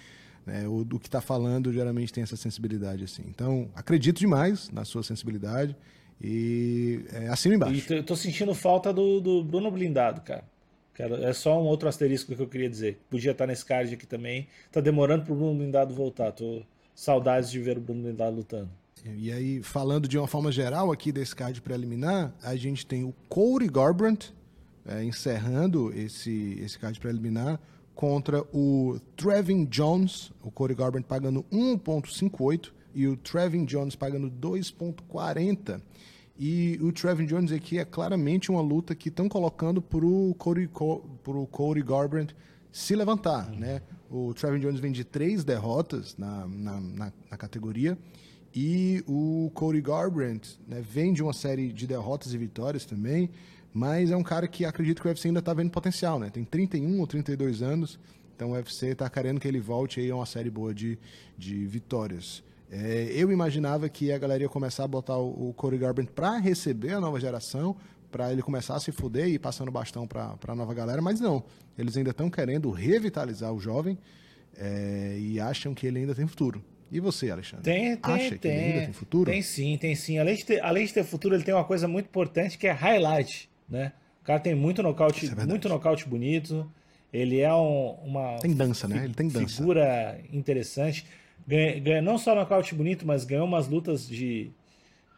né? 0.45 0.67
o 0.67 0.85
do 0.85 0.99
que 0.99 1.07
está 1.07 1.21
falando, 1.21 1.73
geralmente 1.73 2.13
tem 2.13 2.23
essa 2.23 2.37
sensibilidade 2.37 3.05
assim. 3.05 3.23
Então, 3.29 3.71
acredito 3.75 4.19
demais 4.19 4.71
na 4.71 4.85
sua 4.85 5.03
sensibilidade 5.03 5.77
e 6.21 7.05
é 7.13 7.27
e 7.27 7.55
embaixo. 7.55 7.93
E 7.93 7.97
eu 7.97 8.03
tô 8.03 8.17
sentindo 8.17 8.55
falta 8.55 8.93
do, 8.93 9.21
do 9.21 9.45
Bruno 9.45 9.71
Blindado, 9.71 10.21
cara. 10.23 10.45
É 10.99 11.33
só 11.33 11.61
um 11.61 11.67
outro 11.67 11.89
asterisco 11.89 12.35
que 12.35 12.43
eu 12.43 12.49
queria 12.49 12.69
dizer. 12.69 12.99
Podia 13.09 13.31
estar 13.31 13.47
nesse 13.47 13.65
card 13.65 13.95
aqui 13.95 14.07
também. 14.07 14.49
Tá 14.73 14.81
demorando 14.81 15.25
pro 15.25 15.35
Bruno 15.35 15.55
Blindado 15.55 15.95
voltar. 15.95 16.33
Tô 16.33 16.63
saudades 16.95 17.51
de 17.51 17.61
ver 17.61 17.79
o 17.79 17.81
Bruno 17.81 18.03
Blindado 18.03 18.37
lutando. 18.37 18.71
E 19.17 19.33
aí, 19.33 19.63
falando 19.63 20.09
de 20.09 20.19
uma 20.19 20.27
forma 20.27 20.51
geral 20.51 20.91
aqui 20.91 21.13
desse 21.13 21.35
card 21.35 21.61
preliminar, 21.61 22.35
a 22.43 22.57
gente 22.57 22.85
tem 22.85 23.05
o 23.05 23.15
Corey 23.29 23.69
Garbrandt, 23.69 24.35
é, 24.87 25.05
encerrando 25.05 25.93
esse, 25.97 26.59
esse 26.61 26.79
card 26.79 26.99
preliminar 26.99 27.61
contra 27.95 28.43
o 28.53 28.99
Trevin 29.17 29.65
Jones, 29.65 30.33
o 30.43 30.51
Corey 30.51 30.77
Garbrandt 30.77 31.07
pagando 31.07 31.45
1.58 31.53 32.71
e 32.95 33.07
o 33.07 33.17
Trevin 33.17 33.65
Jones 33.65 33.95
pagando 33.95 34.31
2.40. 34.31 35.81
E 36.39 36.79
o 36.81 36.93
Trevin 36.93 37.27
Jones 37.27 37.51
aqui 37.51 37.79
é 37.79 37.85
claramente 37.85 38.51
uma 38.51 38.61
luta 38.61 38.95
que 38.95 39.09
estão 39.09 39.29
colocando 39.29 39.83
para 39.83 40.07
o 40.07 40.35
Cody, 40.39 40.71
pro 41.25 41.47
Cody 41.49 41.83
Garbrandt 41.83 42.35
se 42.71 42.95
levantar, 42.95 43.51
uhum. 43.51 43.59
né? 43.59 43.83
O 44.09 44.33
Trevin 44.35 44.61
Jones 44.61 44.79
vem 44.79 44.93
de 44.93 45.05
três 45.05 45.43
derrotas 45.43 46.17
na, 46.17 46.47
na, 46.47 46.81
na, 46.81 47.13
na 47.31 47.37
categoria 47.37 47.99
e 48.55 49.03
o 49.07 49.51
Cody 49.53 49.81
Garbrandt 49.81 50.59
né, 50.67 50.81
vem 50.81 51.13
de 51.13 51.23
uma 51.23 51.33
série 51.33 51.73
de 51.73 51.87
derrotas 51.87 52.33
e 52.33 52.39
vitórias 52.39 52.85
também, 52.85 53.31
mas 53.73 54.11
é 54.11 54.17
um 54.17 54.23
cara 54.23 54.49
que 54.49 54.65
acredito 54.65 55.03
que 55.03 55.09
o 55.09 55.11
UFC 55.11 55.29
ainda 55.29 55.41
está 55.41 55.53
vendo 55.53 55.71
potencial, 55.71 56.19
né? 56.19 56.31
Tem 56.31 56.45
31 56.45 57.01
ou 57.01 57.07
32 57.07 57.63
anos, 57.63 57.99
então 58.35 58.51
o 58.51 58.53
UFC 58.55 58.89
está 58.89 59.09
querendo 59.11 59.39
que 59.39 59.47
ele 59.47 59.61
volte 59.61 60.01
aí 60.01 60.11
a 60.11 60.17
uma 60.17 60.27
série 60.27 60.51
boa 60.51 60.73
de, 60.73 60.99
de 61.37 61.67
vitórias. 61.67 62.43
É, 62.71 63.11
eu 63.13 63.33
imaginava 63.33 63.89
que 63.89 64.13
a 64.13 64.19
galera 64.19 64.43
ia 64.43 64.49
começar 64.49 64.85
a 64.85 64.89
botar 64.89 65.17
o, 65.17 65.49
o 65.49 65.55
Corey 65.55 65.79
Garbrandt 65.79 66.13
para 66.13 66.39
receber 66.39 66.93
a 66.93 67.01
nova 67.01 67.19
geração, 67.19 67.77
para 68.11 68.33
ele 68.33 68.43
começar 68.43 68.77
a 68.77 68.81
se 68.81 68.93
fuder 68.93 69.27
e 69.27 69.35
ir 69.35 69.39
passando 69.39 69.71
bastão 69.71 70.07
para 70.07 70.37
a 70.47 70.55
nova 70.55 70.75
galera, 70.75 71.01
mas 71.01 71.21
não. 71.21 71.45
Eles 71.79 71.97
ainda 71.97 72.11
estão 72.11 72.31
querendo 72.31 72.71
revitalizar 72.71 73.53
o 73.53 73.61
jovem 73.61 73.99
é, 74.57 75.17
e 75.19 75.41
acham 75.41 75.75
que 75.75 75.87
ele 75.87 76.01
ainda 76.01 76.15
tem 76.15 76.27
futuro. 76.27 76.63
E 76.91 77.01
você, 77.01 77.31
Alexandre? 77.31 77.65
Tem, 77.65 77.97
tem, 77.97 78.15
Acha 78.15 78.31
tem. 78.31 78.39
que 78.39 78.49
ele 78.49 78.61
ainda 78.61 78.81
tem 78.87 78.93
futuro? 78.93 79.31
Tem 79.31 79.43
sim, 79.43 79.77
tem 79.79 79.95
sim. 79.95 80.19
Além 80.19 80.37
de, 80.37 80.45
ter, 80.45 80.61
além 80.63 80.87
de 80.87 80.95
ter 80.95 81.05
futuro, 81.05 81.35
ele 81.35 81.45
tem 81.45 81.55
uma 81.55 81.65
coisa 81.65 81.87
muito 81.87 82.07
importante 82.07 82.57
que 82.57 82.67
é 82.67 82.73
highlight, 82.73 83.49
né? 83.69 83.93
O 84.23 84.25
cara 84.25 84.41
tem 84.41 84.55
muito 84.55 84.83
nocaute, 84.83 85.27
é 85.27 85.47
muito 85.47 85.69
nocaute 85.69 86.09
bonito. 86.09 86.71
Ele 87.13 87.41
é 87.41 87.53
um, 87.53 87.91
uma 88.05 88.37
tem 88.39 88.55
dança, 88.55 88.87
né? 88.87 89.05
Ele 89.05 89.15
tem 89.15 89.29
dança. 89.29 89.57
figura 89.57 90.19
interessante. 90.33 91.07
Ganha, 91.49 91.81
ganha 91.81 92.03
não 92.03 92.19
só 92.19 92.35
nocaute 92.35 92.75
bonito, 92.75 93.07
mas 93.07 93.25
ganhou 93.25 93.47
umas 93.47 93.67
lutas 93.69 94.07
de, 94.07 94.51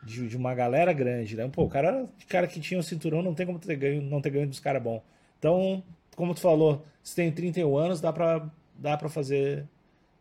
de, 0.04 0.28
de, 0.28 0.36
uma 0.36 0.54
galera 0.54 0.92
grande, 0.92 1.34
né? 1.34 1.50
Pô, 1.52 1.64
o 1.64 1.68
cara, 1.68 2.08
cara 2.28 2.46
que 2.46 2.60
tinha 2.60 2.78
o 2.78 2.84
cinturão 2.84 3.20
não 3.20 3.34
tem 3.34 3.44
como 3.44 3.58
ter 3.58 3.74
ganho, 3.74 4.00
não 4.00 4.20
ter 4.20 4.30
ganho 4.30 4.46
dos 4.46 4.60
caras 4.60 4.80
bons. 4.80 5.02
Então, 5.40 5.82
como 6.14 6.32
tu 6.32 6.40
falou, 6.40 6.86
se 7.02 7.16
tem 7.16 7.32
31 7.32 7.76
anos, 7.76 8.00
dá 8.00 8.12
pra, 8.12 8.48
dá 8.78 8.96
pra 8.96 9.08
fazer. 9.08 9.66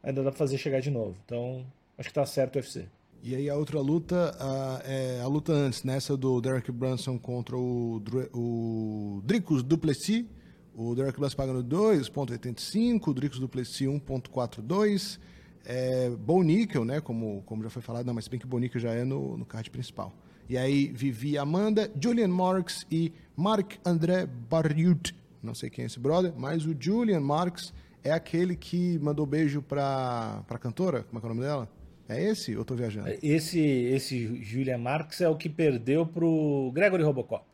Ainda 0.02 0.24
dá 0.24 0.32
pra 0.32 0.40
fazer 0.40 0.58
chegar 0.58 0.80
de 0.80 0.90
novo. 0.90 1.16
Então, 1.24 1.64
acho 1.96 2.10
que 2.10 2.16
tá 2.16 2.26
certo 2.26 2.56
o 2.56 2.58
UFC. 2.58 2.88
E 3.22 3.36
aí 3.36 3.48
a 3.48 3.56
outra 3.56 3.80
luta, 3.80 4.36
a, 4.40 4.82
é 4.86 5.22
a 5.22 5.28
luta 5.28 5.52
antes, 5.52 5.84
nessa 5.84 6.18
do 6.18 6.42
Derek 6.42 6.72
Brunson 6.72 7.20
contra 7.20 7.56
o, 7.56 8.02
o 8.34 9.22
Dricus 9.24 9.62
Duplessis. 9.62 10.26
O 10.74 10.96
Derek 10.96 11.20
Brunson 11.20 11.36
pagando 11.36 11.64
2.85, 11.64 13.10
o 13.10 13.14
Dricus 13.14 13.38
Duplessis 13.38 13.88
1.42. 13.88 15.20
É, 15.66 16.10
Nickel, 16.44 16.84
né, 16.86 17.00
como, 17.02 17.44
como 17.46 17.64
já 17.64 17.70
foi 17.70 17.82
falado, 17.82 18.06
não, 18.06 18.14
mas 18.14 18.28
bem 18.28 18.40
que 18.40 18.48
Nickel 18.48 18.82
já 18.82 18.92
é 18.92 19.04
no, 19.04 19.38
no 19.38 19.46
card 19.46 19.70
principal. 19.70 20.14
E 20.50 20.58
aí 20.58 20.88
Vivi 20.88 21.38
Amanda, 21.38 21.92
Julian 22.02 22.30
Marks 22.30 22.86
e 22.90 23.14
Marc 23.36 23.76
André 23.86 24.26
Barriut. 24.26 25.16
Não 25.44 25.54
sei 25.54 25.70
quem 25.70 25.84
é 25.84 25.86
esse 25.86 26.00
brother, 26.00 26.34
mas 26.36 26.66
o 26.66 26.76
Julian 26.78 27.20
Marks 27.20 27.74
é 28.04 28.12
aquele 28.12 28.56
que 28.56 28.98
mandou 29.00 29.26
beijo 29.26 29.62
pra, 29.62 30.44
pra 30.48 30.58
cantora, 30.58 31.04
como 31.04 31.20
é, 31.20 31.22
é 31.22 31.26
o 31.26 31.30
nome 31.30 31.42
dela? 31.42 31.70
É 32.10 32.24
esse 32.24 32.58
ou 32.58 32.66
tô 32.66 32.74
viajando? 32.74 33.08
Esse, 33.22 33.60
esse 33.60 34.44
Julian 34.44 34.80
Marks 34.80 35.22
é 35.22 35.30
o 35.30 35.36
que 35.36 35.48
perdeu 35.48 36.06
pro 36.06 36.72
Gregory 36.74 37.04
Robocop. 37.04 37.46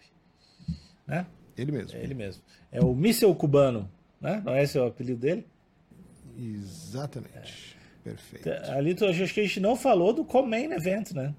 Né? 1.06 1.26
Ele 1.58 1.74
mesmo. 1.74 1.98
É 1.98 2.04
ele 2.04 2.14
mesmo. 2.14 2.42
É 2.72 2.80
o 2.82 2.94
míssel 2.96 3.36
cubano, 3.36 3.90
né? 4.22 4.42
Não 4.46 4.54
é 4.54 4.64
esse 4.64 4.80
o 4.80 4.86
apelido 4.86 5.20
dele? 5.20 5.46
Exatamente. 6.38 7.75
É. 7.75 7.75
Perfeito. 8.06 8.48
Ali 8.70 8.96
acho 9.02 9.34
que 9.34 9.40
a 9.40 9.44
gente 9.44 9.60
não 9.60 9.76
falou 9.76 10.14
do 10.14 10.24
Comain 10.24 10.72
Event, 10.72 11.12
né? 11.12 11.34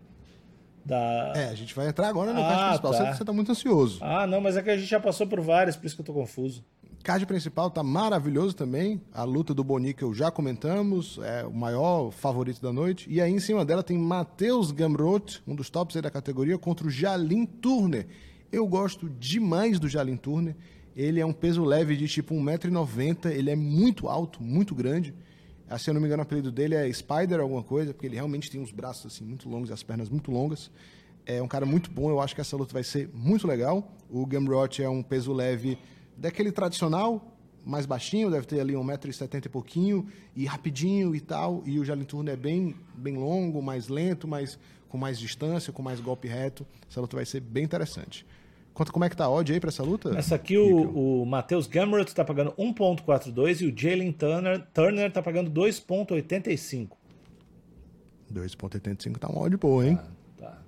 Da... 0.85 1.33
É, 1.37 1.45
a 1.45 1.55
gente 1.55 1.73
vai 1.73 1.87
entrar 1.87 2.09
agora 2.09 2.33
no 2.33 2.41
ah, 2.41 2.49
card 2.49 2.65
principal. 2.65 2.93
Tá. 2.93 2.99
Você, 2.99 3.19
você 3.19 3.25
tá 3.25 3.33
muito 3.33 3.53
ansioso. 3.53 3.99
Ah, 4.03 4.27
não, 4.27 4.41
mas 4.41 4.57
é 4.57 4.63
que 4.63 4.71
a 4.71 4.77
gente 4.77 4.89
já 4.89 4.99
passou 4.99 5.29
por 5.29 5.41
vários, 5.41 5.77
por 5.77 5.87
isso 5.87 5.95
que 5.95 6.01
eu 6.01 6.07
tô 6.07 6.13
confuso. 6.13 6.65
Card 7.05 7.25
principal 7.25 7.71
tá 7.71 7.85
maravilhoso 7.85 8.57
também. 8.57 9.01
A 9.13 9.23
luta 9.23 9.55
do 9.55 9.63
Bonica 9.63 10.05
já 10.13 10.29
comentamos, 10.29 11.21
é 11.23 11.45
o 11.47 11.53
maior 11.53 12.11
favorito 12.11 12.61
da 12.61 12.73
noite. 12.73 13.09
E 13.09 13.21
aí 13.21 13.31
em 13.31 13.39
cima 13.39 13.65
dela 13.65 13.85
tem 13.85 13.97
Matheus 13.97 14.73
Gamrot, 14.73 15.41
um 15.47 15.55
dos 15.55 15.71
tops 15.71 15.95
aí 15.95 16.03
da 16.03 16.11
categoria, 16.11 16.59
contra 16.59 16.85
o 16.85 16.91
Jalin 16.91 17.47
Turner. 17.47 18.09
Eu 18.51 18.67
gosto 18.67 19.09
demais 19.09 19.79
do 19.79 19.89
Jalin 19.89 20.17
Turner. 20.17 20.57
Ele 20.97 21.21
é 21.21 21.27
um 21.27 21.33
peso 21.33 21.63
leve 21.63 21.97
de 21.97 22.09
tipo 22.09 22.35
1,90m, 22.35 23.31
ele 23.31 23.51
é 23.51 23.57
muito 23.57 24.09
alto, 24.09 24.43
muito 24.43 24.75
grande. 24.75 25.15
Ah, 25.69 25.79
se 25.79 25.91
eu 25.91 25.95
não 25.95 26.01
me 26.01 26.07
engano, 26.07 26.23
o 26.23 26.25
apelido 26.25 26.53
dele 26.53 26.77
é 26.77 26.93
Spider 26.93 27.41
alguma 27.41 27.63
coisa, 27.63 27.93
porque 27.93 28.07
ele 28.07 28.15
realmente 28.15 28.51
tem 28.51 28.63
os 28.63 28.71
braços 28.71 29.13
assim 29.13 29.25
muito 29.25 29.49
longos 29.49 29.69
e 29.71 29.73
as 29.73 29.83
pernas 29.83 30.09
muito 30.09 30.31
longas. 30.31 30.71
É 31.25 31.43
um 31.43 31.49
cara 31.49 31.67
muito 31.67 31.91
bom, 31.91 32.09
eu 32.09 32.21
acho 32.21 32.37
que 32.37 32.41
essa 32.41 32.57
luta 32.57 32.73
vai 32.73 32.85
ser 32.85 33.11
muito 33.13 33.49
legal. 33.49 33.93
O 34.09 34.25
Gamrot 34.25 34.81
é 34.81 34.89
um 34.89 35.03
peso 35.03 35.33
leve 35.33 35.77
daquele 36.17 36.53
tradicional, 36.53 37.37
mais 37.65 37.85
baixinho, 37.85 38.31
deve 38.31 38.47
ter 38.47 38.61
ali 38.61 38.75
1,70m 38.75 39.47
e 39.47 39.49
pouquinho, 39.49 40.07
e 40.37 40.45
rapidinho 40.47 41.17
e 41.17 41.21
tal. 41.21 41.65
E 41.67 41.81
o 41.81 41.85
Jalinturno 41.85 42.31
é 42.31 42.37
bem, 42.37 42.77
bem 42.95 43.17
longo, 43.17 43.61
mais 43.61 43.89
lento, 43.89 44.29
mas 44.29 44.57
com 44.89 44.97
mais 44.97 45.19
distância, 45.19 45.73
com 45.73 45.83
mais 45.83 45.99
golpe 45.99 46.29
reto. 46.29 46.65
Essa 46.89 47.01
luta 47.01 47.17
vai 47.17 47.27
ser 47.27 47.41
bem 47.41 47.65
interessante. 47.65 48.25
Conta 48.77 48.93
como 48.93 49.07
é 49.07 49.09
que 49.09 49.17
tá 49.17 49.25
a 49.25 49.31
odd 49.31 49.51
aí 49.51 49.59
para 49.59 49.71
essa 49.71 49.83
luta? 49.83 50.11
Essa 50.19 50.35
aqui 50.35 50.59
o, 50.59 51.23
o 51.23 51.25
Matheus 51.25 51.67
Gamrot 51.67 52.15
tá 52.15 52.23
pagando 52.23 52.53
1.42 52.53 53.63
e 53.63 53.67
o 53.69 53.75
Jalen 53.75 54.13
Turner, 54.13 54.67
Turner 54.75 55.11
tá 55.11 55.23
pagando 55.23 55.51
2.85. 55.51 56.91
2.85 58.31 59.17
tá 59.17 59.29
uma 59.29 59.41
odd 59.41 59.57
boa, 59.57 59.87
hein? 59.87 59.97
Tá, 59.97 60.03
tá. 60.37 60.59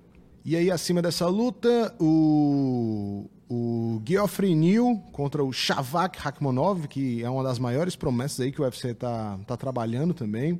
E 0.43 0.55
aí 0.55 0.71
acima 0.71 1.03
dessa 1.03 1.27
luta, 1.27 1.93
o 1.99 3.29
o 3.47 4.01
Geoffrey 4.03 4.55
Neal 4.55 4.97
contra 5.11 5.43
o 5.43 5.53
Shavak 5.53 6.17
Rakhmonov, 6.17 6.87
que 6.87 7.23
é 7.23 7.29
uma 7.29 7.43
das 7.43 7.59
maiores 7.59 7.95
promessas 7.95 8.39
aí 8.39 8.51
que 8.51 8.59
o 8.59 8.63
UFC 8.63 8.95
tá, 8.95 9.37
tá 9.45 9.55
trabalhando 9.55 10.15
também. 10.15 10.59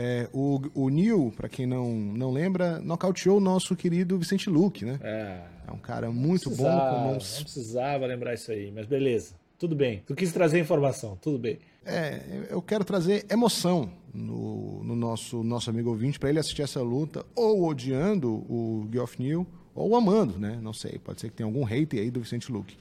É, 0.00 0.28
o, 0.32 0.60
o 0.76 0.88
Neil, 0.88 1.32
para 1.36 1.48
quem 1.48 1.66
não, 1.66 1.90
não 1.92 2.30
lembra, 2.30 2.78
nocauteou 2.78 3.38
o 3.38 3.40
nosso 3.40 3.74
querido 3.74 4.16
Vicente 4.16 4.48
Luque, 4.48 4.84
né? 4.84 4.96
É. 5.02 5.40
É 5.66 5.72
um 5.72 5.78
cara 5.78 6.08
muito 6.08 6.48
bom 6.50 6.62
com 6.62 6.98
mãos. 7.00 7.34
Não 7.38 7.42
precisava 7.42 8.06
lembrar 8.06 8.32
isso 8.32 8.52
aí, 8.52 8.70
mas 8.70 8.86
beleza. 8.86 9.34
Tudo 9.58 9.74
bem. 9.74 10.04
Tu 10.06 10.14
quis 10.14 10.32
trazer 10.32 10.60
informação, 10.60 11.18
tudo 11.20 11.36
bem. 11.36 11.58
É, 11.84 12.46
eu 12.48 12.62
quero 12.62 12.84
trazer 12.84 13.26
emoção 13.28 13.90
no, 14.14 14.84
no 14.84 14.94
nosso, 14.94 15.42
nosso 15.42 15.68
amigo 15.68 15.90
ouvinte 15.90 16.16
para 16.16 16.28
ele 16.28 16.38
assistir 16.38 16.62
essa 16.62 16.80
luta, 16.80 17.26
ou 17.34 17.66
odiando 17.66 18.30
o 18.30 18.88
Geoff 18.92 19.20
Neal, 19.20 19.44
ou 19.74 19.96
amando, 19.96 20.38
né? 20.38 20.60
Não 20.62 20.72
sei, 20.72 21.00
pode 21.00 21.20
ser 21.20 21.30
que 21.30 21.34
tenha 21.34 21.46
algum 21.48 21.64
hater 21.64 22.00
aí 22.00 22.10
do 22.10 22.20
Vicente 22.20 22.52
Luque. 22.52 22.76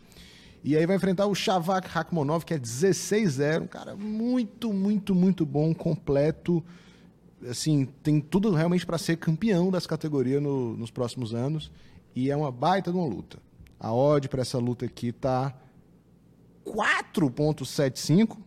E 0.64 0.78
aí 0.78 0.86
vai 0.86 0.96
enfrentar 0.96 1.26
o 1.26 1.34
Shavak 1.34 1.88
Rakhmonov, 1.88 2.46
que 2.46 2.54
é 2.54 2.60
16-0, 2.60 3.64
um 3.64 3.68
cara 3.68 3.96
muito, 3.96 4.72
muito, 4.72 5.16
muito 5.16 5.48
bom, 5.48 5.74
completo, 5.74 6.64
assim, 7.50 7.86
tem 8.02 8.20
tudo 8.20 8.52
realmente 8.52 8.86
para 8.86 8.98
ser 8.98 9.18
campeão 9.18 9.70
dessa 9.70 9.88
categoria 9.88 10.40
no, 10.40 10.76
nos 10.76 10.92
próximos 10.92 11.34
anos. 11.34 11.72
E 12.16 12.32
é 12.32 12.36
uma 12.36 12.52
baita 12.52 12.92
de 12.92 12.98
uma 12.98 13.08
luta. 13.08 13.38
A 13.80 13.94
odd 13.94 14.28
para 14.28 14.42
essa 14.42 14.58
luta 14.58 14.86
aqui 14.86 15.12
tá 15.12 15.54
4.75 16.66 18.38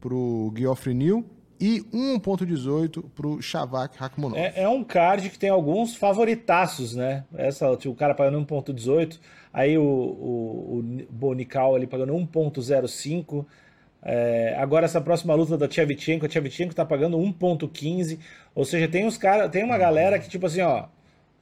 pro 0.00 0.52
Geoffrey 0.56 0.94
Neal 0.94 1.24
e 1.60 1.84
1.18 1.92 3.04
pro 3.14 3.40
Shavak 3.42 3.98
Rakhmonov. 3.98 4.40
É, 4.40 4.62
é, 4.62 4.68
um 4.68 4.82
card 4.82 5.28
que 5.28 5.38
tem 5.38 5.50
alguns 5.50 5.94
favoritaços, 5.94 6.94
né? 6.94 7.24
Essa, 7.34 7.76
tipo, 7.76 7.92
o 7.92 7.96
cara 7.96 8.14
pagando 8.14 8.44
1.18, 8.46 9.18
aí 9.52 9.76
o, 9.76 9.82
o, 9.82 10.78
o 10.78 10.82
Bonical 11.10 11.76
ali 11.76 11.86
pagando 11.86 12.14
1.05, 12.14 13.44
é, 14.02 14.54
agora 14.58 14.86
essa 14.86 15.00
próxima 15.00 15.34
luta 15.34 15.58
da 15.58 15.68
Tchevchenko, 15.68 16.26
a 16.26 16.28
Tchevchenko 16.28 16.74
tá 16.74 16.84
pagando 16.84 17.18
1.15, 17.18 18.18
ou 18.54 18.64
seja, 18.64 18.88
tem 18.88 19.04
uns 19.04 19.18
cara, 19.18 19.48
tem 19.48 19.62
uma 19.62 19.76
galera 19.76 20.18
que 20.18 20.28
tipo 20.28 20.46
assim, 20.46 20.62
ó, 20.62 20.86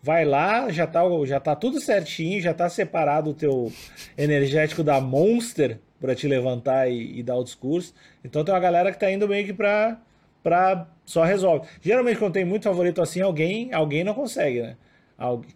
vai 0.03 0.25
lá, 0.25 0.71
já 0.71 0.87
tá, 0.87 1.03
já 1.25 1.41
tá 1.41 1.55
tudo 1.55 1.81
certinho, 1.81 2.41
já 2.41 2.55
tá 2.55 2.69
separado 2.69 3.31
o 3.31 3.35
teu 3.35 3.73
energético 4.17 4.83
da 4.83 5.01
Monster 5.01 5.79
para 6.01 6.15
te 6.15 6.27
levantar 6.27 6.89
e, 6.91 7.19
e, 7.19 7.23
dar 7.23 7.37
o 7.37 7.45
discurso. 7.45 7.95
Então 8.25 8.45
tem 8.45 8.55
uma 8.55 8.61
galera 8.61 8.93
que 8.93 8.99
tá 8.99 9.11
indo 9.11 9.29
meio 9.29 9.45
que 9.47 9.53
pra, 9.53 10.01
pra 10.43 10.87
só 11.05 11.25
resolve. 11.25 11.67
Geralmente 11.81 12.19
quando 12.19 12.35
tem 12.35 12.45
muito 12.45 12.65
favorito 12.65 13.03
assim, 13.03 13.21
alguém, 13.21 13.73
alguém 13.73 14.05
não 14.05 14.15
consegue, 14.15 14.63
né? 14.63 14.77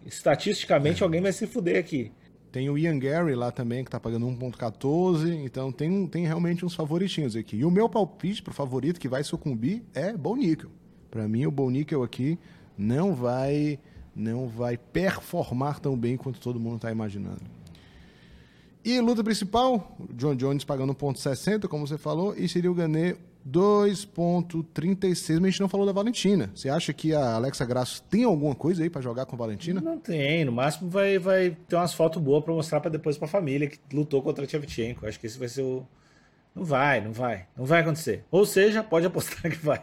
estatisticamente 0.05 1.01
é. 1.01 1.05
alguém 1.05 1.21
vai 1.21 1.31
se 1.31 1.47
fuder 1.47 1.77
aqui. 1.77 2.11
Tem 2.53 2.69
o 2.69 2.77
Ian 2.77 2.99
Gary 2.99 3.33
lá 3.33 3.51
também, 3.51 3.83
que 3.83 3.89
tá 3.89 3.99
pagando 3.99 4.27
1.14, 4.27 5.43
então 5.43 5.71
tem, 5.71 6.05
tem 6.05 6.23
realmente 6.23 6.63
uns 6.63 6.75
favoritinhos 6.75 7.35
aqui. 7.35 7.57
E 7.57 7.65
o 7.65 7.71
meu 7.71 7.89
palpite 7.89 8.43
pro 8.43 8.53
favorito 8.53 8.99
que 8.99 9.07
vai 9.07 9.23
sucumbir 9.23 9.81
é 9.91 10.13
Nickel. 10.13 10.69
Para 11.09 11.27
mim, 11.27 11.47
o 11.47 11.69
Nickel 11.71 12.03
aqui 12.03 12.37
não 12.77 13.15
vai 13.15 13.79
não 14.15 14.47
vai 14.47 14.77
performar 14.77 15.79
tão 15.79 15.97
bem 15.97 16.15
quanto 16.15 16.39
todo 16.39 16.59
mundo 16.59 16.75
está 16.75 16.91
imaginando. 16.91 17.41
E 18.85 18.99
luta 19.01 19.23
principal, 19.23 19.97
John 20.11 20.35
Jones 20.35 20.63
pagando 20.63 20.93
1.60, 20.93 21.67
como 21.67 21.87
você 21.87 21.97
falou, 21.97 22.37
e 22.37 22.47
Cyril 22.47 22.75
Gane 22.75 23.15
2.36, 23.49 25.35
mas 25.35 25.43
a 25.43 25.49
gente 25.49 25.61
não 25.61 25.69
falou 25.69 25.85
da 25.85 25.91
Valentina. 25.91 26.49
Você 26.55 26.69
acha 26.69 26.93
que 26.93 27.13
a 27.13 27.35
Alexa 27.35 27.65
Grasso 27.65 28.03
tem 28.03 28.23
alguma 28.23 28.55
coisa 28.55 28.83
aí 28.83 28.89
para 28.89 29.01
jogar 29.01 29.25
com 29.25 29.35
a 29.35 29.39
Valentina? 29.39 29.81
Não 29.81 29.97
tem, 29.97 30.45
no 30.45 30.51
máximo 30.51 30.89
vai, 30.89 31.19
vai 31.19 31.57
ter 31.67 31.75
umas 31.75 31.93
fotos 31.93 32.21
boas 32.21 32.43
para 32.43 32.53
mostrar 32.53 32.79
para 32.79 32.91
depois 32.91 33.17
para 33.17 33.25
a 33.25 33.31
família 33.31 33.67
que 33.67 33.79
lutou 33.91 34.21
contra 34.21 34.43
a 34.45 34.47
Tchevchenko. 34.47 35.05
Acho 35.05 35.19
que 35.19 35.27
esse 35.27 35.37
vai 35.37 35.49
ser 35.49 35.61
o 35.61 35.85
não 36.55 36.63
vai, 36.63 37.01
não 37.01 37.11
vai, 37.11 37.47
não 37.57 37.65
vai 37.65 37.81
acontecer. 37.81 38.23
Ou 38.29 38.45
seja, 38.45 38.83
pode 38.83 39.05
apostar 39.05 39.41
que 39.51 39.57
vai. 39.57 39.81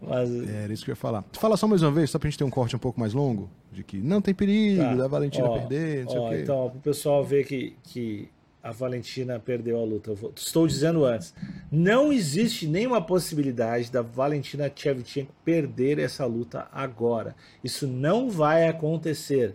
Mas... 0.00 0.30
É, 0.48 0.64
era 0.64 0.72
isso 0.72 0.84
que 0.84 0.90
eu 0.90 0.92
ia 0.92 0.96
falar. 0.96 1.24
Fala 1.32 1.56
só 1.56 1.66
mais 1.66 1.82
uma 1.82 1.90
vez, 1.90 2.10
só 2.10 2.18
pra 2.18 2.28
gente 2.28 2.38
ter 2.38 2.44
um 2.44 2.50
corte 2.50 2.74
um 2.74 2.78
pouco 2.78 2.98
mais 2.98 3.12
longo, 3.12 3.50
de 3.72 3.82
que 3.82 3.98
não 3.98 4.20
tem 4.20 4.34
perigo 4.34 4.82
tá. 4.82 4.94
da 4.94 5.08
Valentina 5.08 5.46
ó, 5.46 5.58
perder, 5.58 6.04
não 6.04 6.10
sei 6.10 6.20
ó, 6.20 6.26
o 6.26 6.30
quê. 6.30 6.40
Então, 6.42 6.70
pro 6.70 6.80
pessoal 6.80 7.24
ver 7.24 7.44
que, 7.44 7.76
que 7.82 8.28
a 8.62 8.70
Valentina 8.70 9.38
perdeu 9.40 9.80
a 9.80 9.84
luta. 9.84 10.14
Vou, 10.14 10.32
estou 10.36 10.66
dizendo 10.66 11.04
antes, 11.04 11.34
não 11.70 12.12
existe 12.12 12.66
nenhuma 12.66 13.02
possibilidade 13.02 13.90
da 13.90 14.02
Valentina 14.02 14.70
Shevchenko 14.74 15.32
perder 15.44 15.98
essa 15.98 16.24
luta 16.24 16.68
agora. 16.72 17.34
Isso 17.64 17.86
não 17.86 18.30
vai 18.30 18.68
acontecer. 18.68 19.54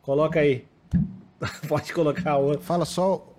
Coloca 0.00 0.40
aí. 0.40 0.64
Pode 1.68 1.92
colocar 1.92 2.36
outra. 2.36 2.62
Fala 2.62 2.84
só 2.84 3.30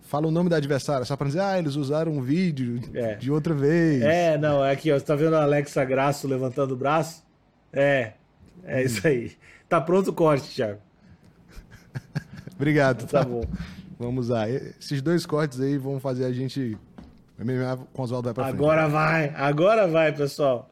fala 0.00 0.28
o 0.28 0.30
nome 0.30 0.48
da 0.48 0.58
adversária, 0.58 1.04
só 1.04 1.16
pra 1.16 1.26
dizer, 1.26 1.40
ah, 1.40 1.58
eles 1.58 1.74
usaram 1.74 2.12
um 2.12 2.22
vídeo 2.22 2.80
é. 2.94 3.16
de 3.16 3.32
outra 3.32 3.52
vez. 3.52 4.00
É, 4.02 4.38
não, 4.38 4.64
é 4.64 4.70
aqui, 4.70 4.92
ó. 4.92 4.98
Você 4.98 5.04
tá 5.04 5.16
vendo 5.16 5.34
a 5.34 5.42
Alexa 5.42 5.84
Graço 5.84 6.28
levantando 6.28 6.74
o 6.74 6.76
braço? 6.76 7.24
É, 7.72 8.12
é 8.62 8.84
isso 8.84 9.04
aí. 9.06 9.32
Tá 9.68 9.80
pronto 9.80 10.10
o 10.10 10.12
corte, 10.12 10.54
Thiago. 10.54 10.78
Obrigado. 12.56 13.06
Tá, 13.06 13.20
tá 13.20 13.24
bom. 13.24 13.42
Vamos 13.98 14.28
lá. 14.28 14.48
Esses 14.48 15.00
dois 15.00 15.24
cortes 15.26 15.60
aí 15.60 15.78
vão 15.78 16.00
fazer 16.00 16.24
a 16.24 16.32
gente. 16.32 16.76
Com 17.92 18.02
o 18.02 18.04
Oswaldo 18.04 18.26
vai 18.26 18.34
pra 18.34 18.46
Agora 18.46 18.82
frente. 18.82 18.92
vai, 18.92 19.28
agora 19.34 19.88
vai, 19.88 20.12
pessoal. 20.12 20.70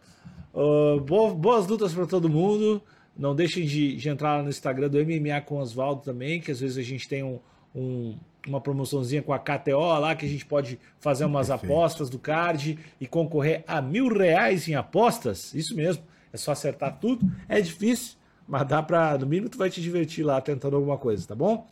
Uh, 0.54 1.00
boas 1.00 1.66
lutas 1.66 1.92
para 1.92 2.06
todo 2.06 2.28
mundo. 2.28 2.82
Não 3.16 3.34
deixem 3.34 3.66
de, 3.66 3.96
de, 3.96 4.08
entrar 4.08 4.42
no 4.42 4.48
Instagram 4.48 4.88
do 4.88 4.98
MMA 4.98 5.40
com 5.44 5.58
Oswaldo 5.58 6.02
também, 6.02 6.40
que 6.40 6.50
às 6.50 6.60
vezes 6.60 6.78
a 6.78 6.82
gente 6.82 7.08
tem 7.08 7.22
um, 7.22 7.38
um 7.74 8.16
uma 8.46 8.60
promoçãozinha 8.60 9.22
com 9.22 9.32
a 9.32 9.38
KTO 9.38 9.98
lá, 9.98 10.14
que 10.14 10.26
a 10.26 10.28
gente 10.28 10.44
pode 10.44 10.78
fazer 10.98 11.24
umas 11.24 11.48
Perfeito. 11.48 11.72
apostas 11.72 12.10
do 12.10 12.18
card 12.18 12.78
e 13.00 13.06
concorrer 13.06 13.62
a 13.66 13.80
mil 13.80 14.08
reais 14.08 14.66
em 14.68 14.74
apostas. 14.74 15.54
Isso 15.54 15.76
mesmo, 15.76 16.02
é 16.32 16.36
só 16.36 16.52
acertar 16.52 16.98
tudo. 16.98 17.30
É 17.48 17.60
difícil, 17.60 18.16
mas 18.46 18.66
dá 18.66 18.82
para, 18.82 19.18
no 19.18 19.26
mínimo, 19.26 19.48
tu 19.48 19.58
vai 19.58 19.70
te 19.70 19.80
divertir 19.80 20.24
lá 20.24 20.40
tentando 20.40 20.76
alguma 20.76 20.98
coisa, 20.98 21.26
tá 21.26 21.34
bom? 21.34 21.68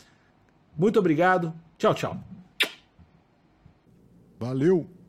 Muito 0.77 0.99
obrigado. 0.99 1.53
Tchau, 1.77 1.95
tchau. 1.95 2.17
Valeu. 4.39 5.00